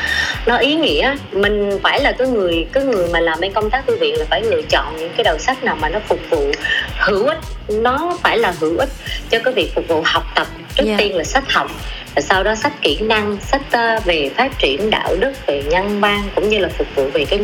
nó 0.46 0.56
ý 0.56 0.74
nghĩa 0.74 1.16
mình 1.32 1.78
phải 1.82 2.00
là 2.00 2.12
cái 2.12 2.28
người 2.28 2.66
cái 2.72 2.84
người 2.84 3.08
mà 3.12 3.20
làm 3.20 3.40
bên 3.40 3.52
công 3.52 3.70
tác 3.70 3.86
thư 3.86 3.96
viện 3.96 4.18
là 4.18 4.24
phải 4.30 4.42
lựa 4.42 4.62
chọn 4.70 4.96
những 4.98 5.10
cái 5.16 5.24
đầu 5.24 5.38
sách 5.38 5.64
nào 5.64 5.76
mà 5.80 5.88
nó 5.88 5.98
phục 6.08 6.18
vụ 6.30 6.52
hữu 7.00 7.26
ích 7.26 7.38
nó 7.68 8.18
phải 8.22 8.38
là 8.38 8.54
hữu 8.60 8.76
ích 8.78 8.88
cho 9.30 9.38
cái 9.44 9.54
việc 9.54 9.70
phục 9.74 9.84
vụ 9.88 10.02
học 10.04 10.22
tập 10.34 10.46
trước 10.74 10.84
Dạ. 10.86 10.94
tiên 10.98 11.16
là 11.16 11.24
sách 11.24 11.44
học 11.52 11.66
sau 12.20 12.42
đó 12.44 12.54
sách 12.54 12.72
kỹ 12.82 12.98
năng 13.00 13.36
sách 13.40 13.62
ờ, 13.72 13.98
về 14.04 14.30
phát 14.36 14.58
triển 14.58 14.90
đạo 14.90 15.16
đức 15.20 15.32
về 15.46 15.62
nhân 15.62 16.00
văn 16.00 16.22
cũng 16.34 16.48
như 16.48 16.58
là 16.58 16.68
phục 16.78 16.86
vụ 16.94 17.04
về 17.12 17.24
cái 17.24 17.40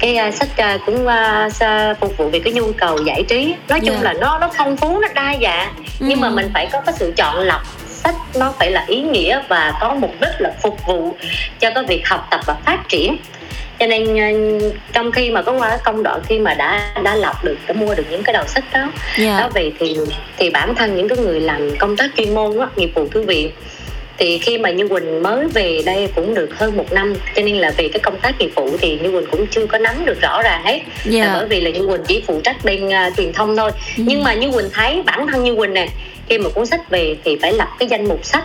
cái 0.00 0.16
ờ, 0.16 0.30
sách 0.30 0.48
ờ, 0.56 0.78
cũng 0.86 1.06
phục 2.00 2.16
vụ 2.16 2.28
về 2.30 2.38
cái 2.38 2.52
nhu 2.52 2.72
cầu 2.72 2.98
giải 3.06 3.22
trí. 3.28 3.54
Nói 3.68 3.80
chung 3.80 3.94
Dạ. 3.94 4.02
là 4.02 4.12
nó 4.12 4.38
nó 4.38 4.50
phong 4.56 4.76
phú 4.76 4.98
nó 5.00 5.08
đa 5.14 5.34
dạng. 5.42 5.74
Nhưng 5.98 6.20
mà 6.20 6.28
Ừ. 6.28 6.34
mình 6.34 6.50
phải 6.54 6.68
có 6.72 6.80
cái 6.80 6.94
sự 6.98 7.12
chọn 7.16 7.36
lọc. 7.36 7.60
Sách 7.88 8.14
nó 8.34 8.54
phải 8.58 8.70
là 8.70 8.84
ý 8.88 9.00
nghĩa 9.02 9.40
và 9.48 9.72
có 9.80 9.94
mục 9.94 10.12
đích 10.20 10.30
là 10.40 10.52
phục 10.62 10.86
vụ 10.86 11.14
cho 11.58 11.70
cái 11.74 11.84
việc 11.88 12.08
học 12.08 12.26
tập 12.30 12.40
và 12.46 12.54
phát 12.66 12.88
triển. 12.88 13.16
Cho 13.78 13.86
nên 13.86 14.18
trong 14.92 15.12
khi 15.12 15.30
mà 15.30 15.42
có 15.42 15.52
qua 15.52 15.78
công 15.84 16.02
đoạn 16.02 16.20
khi 16.28 16.38
mà 16.38 16.54
đã 16.54 16.92
đã 17.02 17.14
lọc 17.14 17.44
được 17.44 17.56
đã 17.66 17.74
mua 17.74 17.94
được 17.94 18.04
những 18.10 18.22
cái 18.22 18.32
đầu 18.32 18.44
sách 18.46 18.64
đó. 18.72 18.90
Dạ. 19.18 19.38
Đó 19.40 19.48
về 19.54 19.72
thì 19.78 19.96
thì 20.36 20.50
bản 20.50 20.74
thân 20.74 20.96
những 20.96 21.08
cái 21.08 21.18
người 21.18 21.40
làm 21.40 21.76
công 21.78 21.96
tác 21.96 22.10
chuyên 22.16 22.34
môn 22.34 22.58
á, 22.58 22.66
nghiệp 22.76 22.90
vụ 22.94 23.08
thư 23.08 23.22
viện 23.22 23.50
thì 24.20 24.38
khi 24.38 24.58
mà 24.58 24.70
Như 24.70 24.88
Quỳnh 24.88 25.22
mới 25.22 25.46
về 25.46 25.82
đây 25.86 26.08
cũng 26.14 26.34
được 26.34 26.58
hơn 26.58 26.76
một 26.76 26.92
năm 26.92 27.14
cho 27.36 27.42
nên 27.42 27.56
là 27.56 27.72
về 27.76 27.88
cái 27.88 28.00
công 28.00 28.18
tác 28.22 28.38
nghiệp 28.38 28.50
vụ 28.54 28.76
thì 28.80 28.98
Như 29.02 29.10
Quỳnh 29.10 29.30
cũng 29.30 29.46
chưa 29.46 29.66
có 29.66 29.78
nắm 29.78 30.04
được 30.04 30.20
rõ 30.20 30.42
ràng 30.42 30.62
hết. 30.64 30.80
Dạ. 31.04 31.24
Là 31.24 31.34
bởi 31.34 31.48
vì 31.48 31.60
là 31.60 31.70
Như 31.70 31.86
Quỳnh 31.86 32.04
chỉ 32.06 32.22
phụ 32.26 32.40
trách 32.44 32.56
bên 32.64 32.88
uh, 32.88 33.16
truyền 33.16 33.32
thông 33.32 33.56
thôi. 33.56 33.70
Ừ. 33.96 34.02
nhưng 34.06 34.24
mà 34.24 34.34
Như 34.34 34.50
Quỳnh 34.50 34.70
thấy 34.72 35.02
bản 35.02 35.26
thân 35.26 35.44
Như 35.44 35.54
Quỳnh 35.54 35.74
nè 35.74 35.88
khi 36.28 36.38
mà 36.38 36.50
cuốn 36.50 36.66
sách 36.66 36.90
về 36.90 37.16
thì 37.24 37.38
phải 37.42 37.52
lập 37.52 37.68
cái 37.78 37.88
danh 37.88 38.08
mục 38.08 38.24
sách 38.24 38.44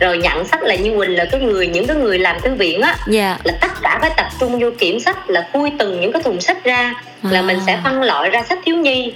rồi 0.00 0.18
nhận 0.18 0.44
sách 0.44 0.62
là 0.62 0.74
Như 0.74 0.98
Quỳnh 0.98 1.16
là 1.16 1.24
cái 1.24 1.40
người 1.40 1.66
những 1.66 1.86
cái 1.86 1.96
người 1.96 2.18
làm 2.18 2.40
thư 2.40 2.54
viện 2.54 2.80
á. 2.80 2.96
Dạ. 3.08 3.38
Là 3.44 3.52
tất 3.60 3.70
cả 3.82 3.98
phải 4.00 4.10
tập 4.16 4.26
trung 4.40 4.60
vô 4.60 4.70
kiểm 4.78 5.00
sách 5.00 5.30
là 5.30 5.48
khui 5.52 5.70
từng 5.78 6.00
những 6.00 6.12
cái 6.12 6.22
thùng 6.22 6.40
sách 6.40 6.64
ra 6.64 6.94
là 7.22 7.40
À. 7.40 7.42
mình 7.42 7.58
sẽ 7.66 7.78
phân 7.84 8.02
loại 8.02 8.30
ra 8.30 8.42
sách 8.42 8.58
thiếu 8.64 8.76
nhi 8.76 9.12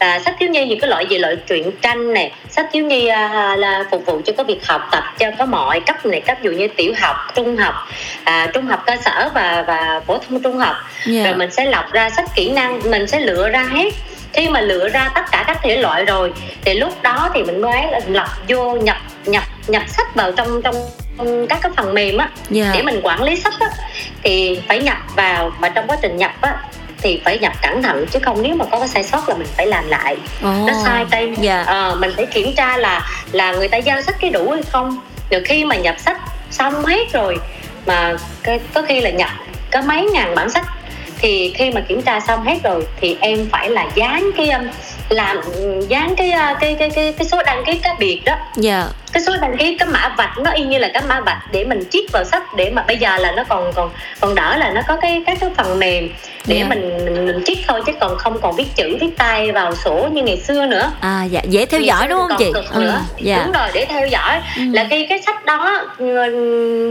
à, 0.00 0.18
sách 0.18 0.36
thiếu 0.40 0.48
nhi 0.48 0.66
những 0.66 0.80
cái 0.80 0.90
loại 0.90 1.06
gì 1.06 1.18
loại 1.18 1.36
truyện 1.36 1.70
tranh 1.82 2.14
này 2.14 2.32
sách 2.48 2.66
thiếu 2.72 2.84
nhi 2.84 3.06
à, 3.06 3.56
là 3.58 3.84
phục 3.90 4.06
vụ 4.06 4.20
cho 4.26 4.32
cái 4.36 4.46
việc 4.46 4.66
học 4.66 4.88
tập 4.92 5.04
cho 5.18 5.30
có 5.38 5.44
mọi 5.44 5.80
cấp 5.80 6.06
này 6.06 6.20
cấp 6.20 6.42
dụ 6.42 6.50
như 6.50 6.68
tiểu 6.68 6.92
học 6.98 7.16
trung 7.34 7.56
học 7.56 7.74
à, 8.24 8.50
trung 8.54 8.66
học 8.66 8.82
cơ 8.86 8.96
sở 9.04 9.30
và 9.34 9.64
và 9.66 10.00
phổ 10.06 10.18
thông 10.18 10.42
trung 10.42 10.58
học. 10.58 10.76
Dạ. 11.06 11.24
Rồi 11.24 11.34
mình 11.34 11.50
sẽ 11.50 11.64
lọc 11.64 11.92
ra 11.92 12.10
sách 12.10 12.24
kỹ 12.34 12.50
năng 12.50 12.90
mình 12.90 13.06
sẽ 13.06 13.20
lựa 13.20 13.48
ra 13.48 13.62
hết. 13.62 13.90
Khi 14.32 14.48
mà 14.48 14.60
lựa 14.60 14.88
ra 14.88 15.10
tất 15.14 15.22
cả 15.32 15.44
các 15.46 15.58
thể 15.62 15.76
loại 15.76 16.04
rồi 16.04 16.32
thì 16.64 16.74
lúc 16.74 17.02
đó 17.02 17.30
thì 17.34 17.42
mình 17.42 17.60
mới 17.60 17.82
lọc 18.08 18.28
vô 18.48 18.76
nhập 18.76 18.96
nhập 19.24 19.42
nhập 19.66 19.82
sách 19.86 20.14
vào 20.14 20.32
trong 20.32 20.62
trong 20.62 20.74
các 21.48 21.58
cái 21.62 21.72
phần 21.76 21.94
mềm 21.94 22.16
á. 22.16 22.28
Dạ. 22.50 22.70
Để 22.74 22.82
mình 22.82 23.00
quản 23.02 23.22
lý 23.22 23.36
sách 23.36 23.54
á. 23.60 23.68
Thì 24.22 24.60
phải 24.68 24.82
nhập 24.82 24.96
vào 25.16 25.52
mà 25.60 25.68
trong 25.68 25.86
quá 25.86 25.96
trình 26.02 26.16
nhập 26.16 26.32
á 26.40 26.56
thì 27.02 27.20
phải 27.24 27.38
nhập 27.38 27.52
cẩn 27.62 27.82
thận 27.82 28.06
chứ 28.10 28.18
không 28.22 28.42
nếu 28.42 28.54
mà 28.54 28.64
có 28.64 28.78
cái 28.78 28.88
sai 28.88 29.02
sót 29.02 29.28
là 29.28 29.34
mình 29.34 29.46
phải 29.56 29.66
làm 29.66 29.88
lại. 29.88 30.16
Ồ. 30.42 30.52
nó 30.66 30.72
sai 30.84 31.04
tên 31.10 31.34
dạ. 31.34 31.62
Ờ, 31.62 31.96
mình 32.00 32.10
phải 32.16 32.26
kiểm 32.26 32.54
tra 32.56 32.76
là 32.76 33.10
là 33.32 33.52
người 33.52 33.68
ta 33.68 33.76
giao 33.76 34.02
sách 34.02 34.16
cái 34.20 34.30
đủ 34.30 34.50
hay 34.50 34.62
không. 34.62 34.98
Rồi 35.30 35.42
khi 35.44 35.64
mà 35.64 35.76
nhập 35.76 35.96
sách 35.98 36.20
xong 36.50 36.84
hết 36.84 37.12
rồi 37.12 37.36
mà 37.86 38.16
cái, 38.42 38.60
có 38.74 38.82
khi 38.82 39.00
là 39.00 39.10
nhập 39.10 39.30
có 39.70 39.82
mấy 39.82 40.04
ngàn 40.12 40.34
bản 40.34 40.50
sách 40.50 40.66
thì 41.18 41.54
khi 41.56 41.70
mà 41.70 41.80
kiểm 41.80 42.02
tra 42.02 42.20
xong 42.20 42.44
hết 42.44 42.58
rồi 42.64 42.86
thì 43.00 43.16
em 43.20 43.48
phải 43.52 43.70
là 43.70 43.86
dán 43.94 44.30
cái 44.36 44.50
um, 44.50 44.68
làm 45.08 45.40
dán 45.88 46.14
cái 46.16 46.28
uh, 46.28 46.58
cái 46.60 46.76
cái 46.78 46.90
cái 46.90 47.12
cái 47.18 47.26
số 47.28 47.42
đăng 47.42 47.64
ký 47.66 47.80
cá 47.82 47.96
biệt 47.98 48.22
đó. 48.24 48.36
Dạ 48.56 48.88
cái 49.12 49.22
số 49.22 49.32
đăng 49.40 49.56
ký 49.56 49.76
cái 49.78 49.88
mã 49.88 50.14
vạch 50.18 50.38
nó 50.38 50.50
y 50.50 50.64
như 50.64 50.78
là 50.78 50.90
cái 50.94 51.02
mã 51.08 51.20
vạch 51.20 51.38
để 51.52 51.64
mình 51.64 51.82
chip 51.90 52.04
vào 52.12 52.24
sách 52.24 52.42
để 52.56 52.70
mà 52.70 52.82
bây 52.82 52.96
giờ 52.98 53.16
là 53.16 53.32
nó 53.32 53.44
còn 53.48 53.72
còn 53.72 53.90
còn 54.20 54.34
đỡ 54.34 54.56
là 54.56 54.70
nó 54.70 54.80
có 54.88 54.96
cái 55.02 55.22
các 55.26 55.38
cái 55.40 55.50
phần 55.56 55.78
mềm 55.78 56.08
để 56.46 56.56
Dạ. 56.58 56.66
mình, 56.68 57.04
mình 57.04 57.26
mình 57.26 57.42
chip 57.46 57.58
thôi 57.68 57.80
chứ 57.86 57.92
còn 58.00 58.18
không 58.18 58.40
còn 58.40 58.56
viết 58.56 58.66
chữ 58.76 58.96
viết 59.00 59.10
tay 59.18 59.52
vào 59.52 59.74
sổ 59.74 60.08
như 60.12 60.22
ngày 60.22 60.36
xưa 60.40 60.66
nữa 60.66 60.90
à 61.00 61.24
dạ 61.24 61.40
dễ 61.44 61.66
theo 61.66 61.80
dõi 61.80 62.08
đúng 62.08 62.18
không 62.28 62.36
chị 62.38 62.52
ừ, 62.72 62.80
nữa. 62.80 63.00
dạ 63.18 63.42
đúng 63.44 63.52
rồi 63.52 63.68
để 63.74 63.84
theo 63.88 64.06
dõi 64.06 64.40
Ừ. 64.56 64.62
là 64.72 64.86
khi 64.90 65.06
cái 65.06 65.22
sách 65.26 65.44
đó 65.44 65.80
ừ, 65.98 66.28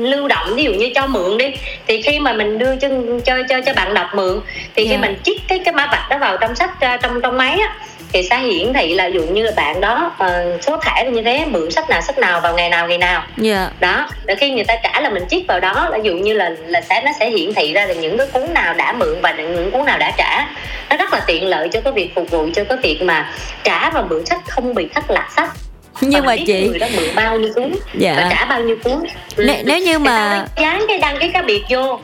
lưu 0.04 0.28
động 0.28 0.56
ví 0.56 0.64
dụ 0.64 0.72
như 0.74 0.90
cho 0.96 1.08
mượn 1.08 1.38
đi 1.38 1.46
thì 1.88 2.02
khi 2.02 2.20
mà 2.20 2.34
mình 2.34 2.58
đưa 2.58 2.76
cho 2.76 2.88
cho 3.26 3.36
cho, 3.50 3.62
cho 3.66 3.74
bạn 3.74 3.94
đọc 3.94 4.08
mượn 4.14 4.40
thì 4.76 4.86
Dạ. 4.86 4.92
khi 4.92 4.98
mình 4.98 5.18
chip 5.24 5.38
cái 5.48 5.60
cái 5.66 5.74
mã 5.74 5.88
vạch 5.92 6.10
đó 6.10 6.18
vào 6.18 6.38
trong 6.38 6.56
sách 6.56 6.72
trong 7.02 7.22
trong 7.22 7.38
máy 7.38 7.60
á 7.60 7.76
thì 8.14 8.24
sẽ 8.30 8.38
hiển 8.40 8.74
thị 8.74 8.94
là 8.96 9.06
dụ 9.06 9.22
như 9.24 9.44
là 9.44 9.52
bạn 9.56 9.82
đó 9.82 10.12
ờ, 10.18 10.58
số 10.62 10.78
thẻ 10.78 11.10
như 11.12 11.22
thế 11.22 11.46
mượn 11.46 11.72
sách 11.72 11.90
nào 11.90 12.02
sách 12.02 12.18
nào 12.18 12.42
vào 12.42 12.54
ngày 12.56 12.70
nào 12.70 12.88
ngày 12.88 12.98
nào. 12.98 13.24
Dạ. 13.38 13.70
Đó 13.80 14.08
rồi 14.28 14.38
khi 14.38 14.52
người 14.52 14.64
ta 14.64 14.76
trả 14.84 15.02
là 15.02 15.10
mình 15.10 15.24
chip 15.30 15.42
vào 15.48 15.60
đó 15.60 15.90
là 15.92 15.98
dụ 16.04 16.14
như 16.14 16.34
là 16.34 16.50
là 16.68 16.82
sẽ 16.82 17.02
nó 17.06 17.12
sẽ 17.20 17.30
hiển 17.30 17.54
thị 17.54 17.74
ra 17.74 17.86
là 17.86 17.94
những 17.94 18.18
cái 18.18 18.28
cuốn 18.34 18.54
nào 18.54 18.74
đã 18.74 18.92
mượn 18.92 19.22
và 19.22 19.32
những 19.32 19.72
cuốn 19.72 19.86
nào 19.86 19.98
đã 19.98 20.12
trả. 20.18 20.48
Nó 20.90 20.98
rất 20.98 21.14
là 21.14 21.20
tiện 21.28 21.48
lợi 21.48 21.70
cho 21.74 21.82
cái 21.82 21.94
việc 21.94 22.16
phục 22.16 22.32
vụ 22.32 22.50
cho 22.56 22.64
cái 22.64 22.78
việc 22.84 23.02
mà 23.02 23.32
trả 23.64 23.90
và 23.90 24.02
mượn 24.02 24.26
sách 24.26 24.40
không 24.48 24.74
bị 24.74 24.88
thất 24.96 25.12
lạc 25.12 25.30
sách. 25.36 25.50
Nhưng 26.02 26.22
Và 26.22 26.28
mà 26.28 26.36
chị 26.48 26.68
người 26.68 26.80
đó 26.80 26.88
mượn 26.96 27.16
bao 27.16 27.40
nhiêu 27.40 27.52
cuốn 27.56 27.76
Dạ. 28.00 28.14
và 28.18 28.28
trả 28.32 28.46
bao 28.46 28.62
nhiêu 28.62 28.76
cuốn. 28.84 29.04
Nếu- 29.38 29.56
nếu 29.66 29.78
như 29.80 30.00
mà- 30.00 30.46
dán 30.62 30.86
cái 30.88 30.98
đăng 30.98 31.18
ký 31.20 31.30
cá 31.34 31.42
biệt 31.42 31.64
vô 31.70 32.00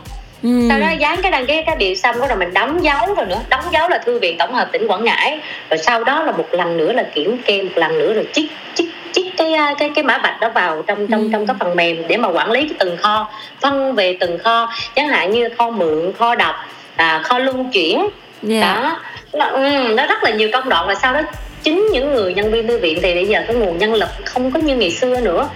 ừ, 0.46 0.66
sau 0.70 0.80
đó 0.80 0.88
dán 1.00 1.22
cái 1.22 1.32
đăng 1.32 1.46
ký 1.46 1.62
cá 1.66 1.75
biệt 1.75 1.96
xong 1.96 2.16
rồi 2.20 2.38
mình 2.38 2.54
đóng 2.54 2.84
dấu 2.84 3.14
rồi 3.16 3.25
nữa. 3.25 3.40
Đóng 3.50 3.64
dấu 3.72 3.90
là 3.90 3.98
thư 3.98 4.20
viện 4.20 4.36
tổng 4.40 4.54
hợp 4.54 4.68
tỉnh 4.72 4.88
quảng 4.88 5.04
ngãi. 5.04 5.40
Rồi 5.70 5.78
sau 5.78 6.04
đó 6.04 6.24
là 6.24 6.32
một 6.32 6.48
lần 6.52 6.78
nữa 6.78 6.94
là 6.94 7.04
kiểm 7.14 7.38
kê 7.46 7.62
một 7.62 7.70
lần 7.75 8.00
nữa 8.00 8.14
rồi 8.14 8.28
chích 8.34 8.52
chích 8.75 8.90
chích 9.14 9.38
cái 9.38 9.54
à, 9.54 9.74
cái 9.80 9.92
cái 9.96 10.04
mã 10.04 10.18
vạch 10.18 10.40
đó 10.42 10.50
vào 10.50 10.84
trong 10.88 11.08
trong 11.08 11.22
Ừ. 11.22 11.30
trong 11.32 11.48
cái 11.48 11.56
phần 11.60 11.75
mềm 11.75 12.08
để 12.08 12.18
mà 12.18 12.28
quản 12.30 12.52
lý 12.52 12.62
cái 12.62 12.75
từng 12.80 12.98
kho 12.98 13.28
phân 13.62 13.96
về 13.96 14.18
từng 14.20 14.38
kho. 14.38 14.70
Chẳng 14.96 15.08
hạn 15.08 15.32
như 15.32 15.50
kho 15.58 15.70
mượn 15.70 16.14
kho 16.20 16.36
đọc 16.36 16.56
à, 16.96 17.22
kho 17.24 17.40
luân 17.40 17.72
chuyển. 17.72 18.10
Dạ. 18.42 18.62
Đó. 18.62 19.00
Nó, 19.34 19.46
ừ, 19.46 19.94
nó 19.98 20.06
rất 20.06 20.24
là 20.24 20.30
nhiều 20.30 20.50
công 20.54 20.70
đoạn 20.70 20.88
và 20.88 20.96
sau 20.96 21.14
đó 21.14 21.22
chính 21.66 21.88
những 21.92 22.14
người 22.14 22.34
nhân 22.34 22.52
viên 22.52 22.68
thư 22.68 22.78
viện 22.78 23.00
thì 23.02 23.14
bây 23.14 23.28
giờ 23.28 23.44
cái 23.48 23.56
nguồn 23.56 23.78
nhân 23.78 23.94
lực 23.94 24.10
không 24.26 24.52
có 24.52 24.60
như 24.60 24.76
ngày 24.76 24.92
xưa 24.92 25.20
nữa. 25.20 25.50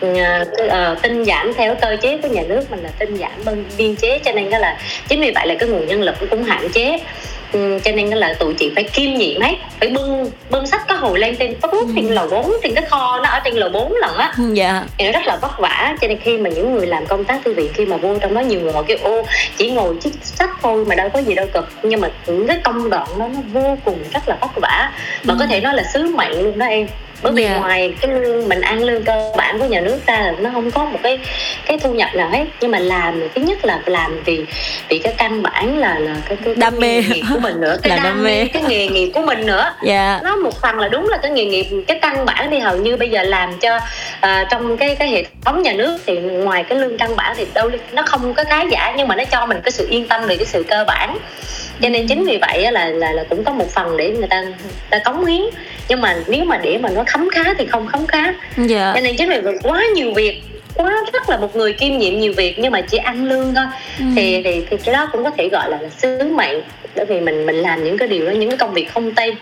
Ờ, 0.00 0.44
cái, 0.58 0.68
ờ, 0.68 0.96
tinh 1.02 1.24
giảm 1.24 1.52
theo 1.54 1.74
cơ 1.74 1.96
chế 2.02 2.18
của 2.18 2.28
nhà 2.28 2.42
nước 2.48 2.70
mình 2.70 2.80
là 2.82 2.90
tinh 2.98 3.16
giảm 3.16 3.56
biên 3.78 3.96
chế 3.96 4.18
cho 4.24 4.32
nên 4.32 4.50
đó 4.50 4.58
là 4.58 4.78
chính 5.08 5.20
vì 5.20 5.30
vậy 5.30 5.46
là 5.46 5.54
cái 5.54 5.68
nguồn 5.68 5.86
nhân 5.86 6.02
lực 6.02 6.14
cũng 6.30 6.44
hạn 6.44 6.68
chế 6.72 6.98
Ừ, 7.52 7.78
cho 7.84 7.92
nên 7.92 8.06
là 8.08 8.34
tụi 8.38 8.54
chị 8.54 8.72
phải 8.74 8.84
kiêm 8.84 9.14
nhiệm 9.14 9.40
hết 9.40 9.54
phải 9.80 9.88
bưng 9.88 10.30
bưng 10.50 10.66
sách 10.66 10.82
có 10.88 10.94
hồi 10.94 11.18
lên 11.18 11.36
trên 11.36 11.54
tốt 11.54 11.70
Ừ. 11.72 11.86
trên 11.96 12.06
lầu 12.06 12.28
4 12.30 12.52
trên 12.62 12.74
cái 12.74 12.84
kho 12.84 13.20
nó 13.22 13.28
ở 13.28 13.40
trên 13.44 13.54
lầu 13.54 13.68
4 13.68 13.92
lần 13.94 14.16
á. 14.16 14.32
Dạ. 14.52 14.82
Thì 14.98 15.04
nó 15.06 15.12
rất 15.12 15.26
là 15.26 15.36
vất 15.42 15.58
vả 15.58 15.94
cho 16.00 16.08
nên 16.08 16.18
khi 16.18 16.38
mà 16.38 16.50
những 16.50 16.74
người 16.74 16.86
làm 16.86 17.06
công 17.06 17.24
tác 17.24 17.38
thư 17.44 17.52
viện 17.54 17.70
khi 17.74 17.86
mà 17.86 17.96
vô 17.96 18.18
trong 18.20 18.34
đó 18.34 18.40
nhiều 18.40 18.60
người 18.60 18.72
họ 18.72 18.82
kêu 18.82 18.98
ô 19.02 19.22
chỉ 19.56 19.70
ngồi 19.70 19.96
chiếc 20.02 20.12
sách 20.22 20.50
thôi 20.62 20.84
mà 20.84 20.94
đâu 20.94 21.08
có 21.08 21.18
gì 21.18 21.34
đâu 21.34 21.46
cực. 21.54 21.68
Nhưng 21.82 22.00
mà 22.00 22.08
những 22.26 22.46
cái 22.46 22.56
công 22.64 22.90
đoạn 22.90 23.08
đó 23.18 23.28
nó 23.28 23.40
vô 23.60 23.76
cùng 23.84 23.98
rất 24.12 24.28
là 24.28 24.36
vất 24.40 24.50
vả. 24.56 24.92
Mà 25.24 25.34
có 25.38 25.46
thể 25.46 25.60
nói 25.60 25.74
là 25.74 25.82
sứ 25.94 26.02
mệnh 26.16 26.32
luôn 26.42 26.58
đó 26.58 26.66
em 26.66 26.86
bởi 27.22 27.32
vì 27.32 27.44
Dạ. 27.44 27.58
ngoài 27.58 27.94
cái 28.00 28.10
lương 28.12 28.48
mình 28.48 28.60
ăn 28.60 28.82
lương 28.84 29.04
cơ 29.04 29.32
bản 29.36 29.58
của 29.58 29.64
nhà 29.64 29.80
nước 29.80 29.98
ra 30.06 30.18
là 30.20 30.32
nó 30.40 30.50
không 30.52 30.70
có 30.70 30.84
một 30.84 30.98
cái 31.02 31.18
cái 31.66 31.78
thu 31.78 31.92
nhập 31.94 32.08
nào 32.14 32.30
hết 32.30 32.44
nhưng 32.60 32.70
mà 32.70 32.78
làm 32.78 33.20
thứ 33.34 33.40
nhất 33.40 33.64
là 33.64 33.80
làm 33.86 34.20
vì 34.24 34.44
vì 34.88 34.98
cái 34.98 35.14
căn 35.18 35.42
bản 35.42 35.78
là 35.78 35.98
là 35.98 36.16
cái, 36.28 36.36
cái, 36.36 36.44
cái 36.44 36.54
Đam 36.54 36.74
mê. 36.78 37.02
nghề 37.02 37.14
nghiệp 37.14 37.22
của 37.34 37.38
mình 37.40 37.60
nữa 37.60 37.76
cái 37.82 37.90
Là 37.90 37.96
đam 37.96 38.04
đam 38.04 38.24
mê. 38.24 38.44
cái 38.52 38.62
nghề 38.68 38.88
nghiệp 38.88 39.10
của 39.14 39.22
mình 39.22 39.46
nữa 39.46 39.72
dạ 39.82 40.20
nó 40.22 40.36
một 40.36 40.60
phần 40.62 40.78
là 40.78 40.88
đúng 40.88 41.08
là 41.08 41.16
cái 41.16 41.30
nghề 41.30 41.44
nghiệp 41.44 41.66
cái 41.88 41.98
căn 42.02 42.24
bản 42.24 42.48
thì 42.50 42.58
hầu 42.58 42.76
như 42.76 42.96
bây 42.96 43.08
giờ 43.10 43.22
làm 43.22 43.58
cho 43.58 43.78
à, 44.20 44.44
trong 44.50 44.76
cái 44.76 44.94
cái 44.96 45.08
hệ 45.08 45.24
thống 45.44 45.62
nhà 45.62 45.72
nước 45.72 45.98
thì 46.06 46.18
ngoài 46.18 46.64
cái 46.68 46.78
lương 46.78 46.98
căn 46.98 47.16
bản 47.16 47.34
thì 47.36 47.46
đâu 47.54 47.70
nó 47.92 48.02
không 48.06 48.34
có 48.34 48.44
khá 48.44 48.62
giả 48.70 48.94
nhưng 48.96 49.08
mà 49.08 49.16
nó 49.16 49.24
cho 49.24 49.46
mình 49.46 49.60
cái 49.64 49.72
sự 49.72 49.86
yên 49.90 50.08
tâm 50.08 50.26
về 50.26 50.36
cái 50.36 50.46
sự 50.46 50.62
cơ 50.68 50.84
bản 50.88 51.18
cho 51.82 51.88
nên 51.88 52.06
chính 52.06 52.24
vì 52.24 52.38
vậy 52.40 52.72
là 52.72 52.88
là 52.88 53.12
là 53.12 53.24
cũng 53.28 53.44
có 53.44 53.52
một 53.52 53.70
phần 53.70 53.96
để 53.96 54.10
người 54.10 54.28
ta 54.28 54.42
người 54.42 54.54
ta 54.90 54.98
cống 54.98 55.24
hiến. 55.24 55.42
Nhưng 55.88 56.00
mà 56.00 56.16
nếu 56.28 56.44
mà 56.44 56.60
để 56.62 56.78
mà 56.78 56.88
nó 56.88 57.04
khấm 57.06 57.28
khá 57.32 57.54
thì 57.58 57.66
không 57.66 57.86
khấm 57.86 58.06
khá. 58.06 58.34
Dạ. 58.56 58.92
Cho 58.94 59.00
nên 59.00 59.16
chính 59.16 59.30
vì 59.30 59.40
vậy 59.40 59.54
quá 59.62 59.84
nhiều 59.94 60.12
việc 60.14 60.42
quá 60.76 60.92
rất 61.12 61.30
là 61.30 61.36
một 61.36 61.56
người 61.56 61.72
kiêm 61.72 61.98
nhiệm 61.98 62.20
nhiều 62.20 62.32
việc 62.36 62.58
nhưng 62.58 62.72
mà 62.72 62.80
chỉ 62.80 62.96
ăn 62.96 63.24
lương 63.24 63.54
thôi 63.54 63.64
Ừ. 63.98 64.04
thì, 64.16 64.42
thì 64.44 64.64
thì 64.70 64.76
cái 64.84 64.94
đó 64.94 65.08
cũng 65.12 65.24
có 65.24 65.30
thể 65.38 65.48
gọi 65.52 65.70
là, 65.70 65.78
là 65.82 65.88
sứ 65.98 66.18
mệnh 66.34 66.60
bởi 66.96 67.04
vì 67.06 67.20
mình 67.20 67.46
mình 67.46 67.56
làm 67.56 67.84
những 67.84 67.98
cái 67.98 68.08
điều 68.08 68.26
đó 68.26 68.30
những 68.32 68.48
cái 68.50 68.58
công 68.58 68.74
việc 68.74 68.92
không 68.94 69.14
tên 69.14 69.34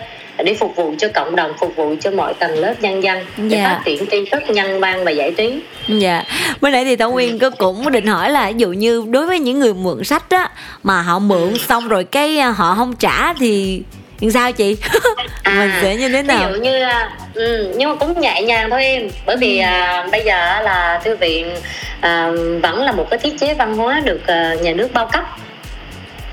để 0.44 0.54
phục 0.54 0.76
vụ 0.76 0.94
cho 0.98 1.08
cộng 1.14 1.36
đồng 1.36 1.52
phục 1.60 1.76
vụ 1.76 1.94
cho 2.00 2.10
mọi 2.10 2.34
tầng 2.34 2.58
lớp 2.58 2.74
nhân 2.80 3.02
dân 3.02 3.18
để 3.36 3.44
Dạ. 3.48 3.64
phát 3.64 3.82
triển 3.84 4.06
tri 4.10 4.24
thức 4.30 4.42
nhân 4.48 4.80
văn 4.80 5.04
và 5.04 5.10
giải 5.10 5.30
trí 5.36 5.60
Dạ, 5.88 6.22
mới 6.60 6.72
nãy 6.72 6.84
thì 6.84 6.96
Thảo 6.96 7.10
Nguyên 7.10 7.38
có 7.38 7.50
cũng 7.50 7.92
định 7.92 8.06
hỏi 8.06 8.30
là 8.30 8.46
ví 8.50 8.54
dụ 8.56 8.68
như 8.68 9.04
đối 9.10 9.26
với 9.26 9.38
những 9.38 9.58
người 9.58 9.74
mượn 9.74 10.04
sách 10.04 10.24
á 10.30 10.50
mà 10.82 11.02
họ 11.02 11.18
mượn 11.18 11.54
xong 11.68 11.88
rồi 11.88 12.04
cái 12.04 12.38
à, 12.38 12.50
họ 12.50 12.74
không 12.74 12.96
trả 12.96 13.34
thì 13.34 13.82
sao 14.32 14.52
chị? 14.52 14.76
Mình 15.56 15.70
sẽ 15.82 15.96
như 15.96 16.08
thế 16.08 16.22
nào? 16.22 16.42
À, 16.42 16.48
ví 16.48 16.54
dụ 16.56 16.62
như 16.62 16.82
à, 16.82 17.10
ừ, 17.34 17.72
nhưng 17.76 17.88
mà 17.88 17.94
cũng 17.94 18.20
nhẹ 18.20 18.42
nhàng 18.42 18.70
thôi 18.70 18.84
em 18.84 19.08
bởi 19.26 19.36
vì 19.36 19.58
Ừ. 19.58 19.62
à, 19.64 20.06
bây 20.12 20.24
giờ 20.24 20.60
là 20.62 21.00
thư 21.04 21.16
viện 21.16 21.50
à, 22.00 22.30
vẫn 22.62 22.82
là 22.82 22.92
một 22.92 23.06
cái 23.10 23.18
thiết 23.18 23.34
chế 23.40 23.54
văn 23.54 23.76
hóa 23.76 24.00
được 24.04 24.26
à, 24.26 24.54
nhà 24.62 24.72
nước 24.72 24.88
bao 24.92 25.08
cấp 25.12 25.24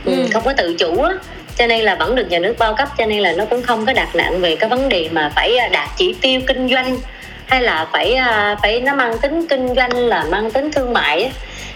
ừ, 0.05 0.11
Ừ. 0.11 0.25
không 0.33 0.43
có 0.45 0.53
tự 0.57 0.75
chủ 0.79 1.01
á 1.01 1.11
cho 1.55 1.67
nên 1.67 1.81
là 1.81 1.95
vẫn 1.95 2.15
được 2.15 2.27
nhà 2.29 2.39
nước 2.39 2.55
bao 2.59 2.73
cấp 2.75 2.87
cho 2.97 3.05
nên 3.05 3.19
là 3.19 3.31
nó 3.31 3.45
cũng 3.45 3.61
không 3.63 3.85
có 3.85 3.93
đặt 3.93 4.15
nặng 4.15 4.41
về 4.41 4.55
cái 4.55 4.69
vấn 4.69 4.89
đề 4.89 5.09
mà 5.11 5.31
phải 5.35 5.57
à, 5.57 5.67
đạt 5.67 5.89
chỉ 5.97 6.15
tiêu 6.21 6.41
kinh 6.47 6.69
doanh 6.69 6.97
hay 7.51 7.61
là 7.61 7.87
phải 7.93 8.13
à, 8.13 8.55
phải 8.61 8.81
nó 8.81 8.95
mang 8.95 9.17
tính 9.17 9.47
kinh 9.47 9.75
doanh 9.75 9.95
là 9.97 10.25
mang 10.31 10.51
tính 10.51 10.71
thương 10.71 10.93
mại 10.93 11.31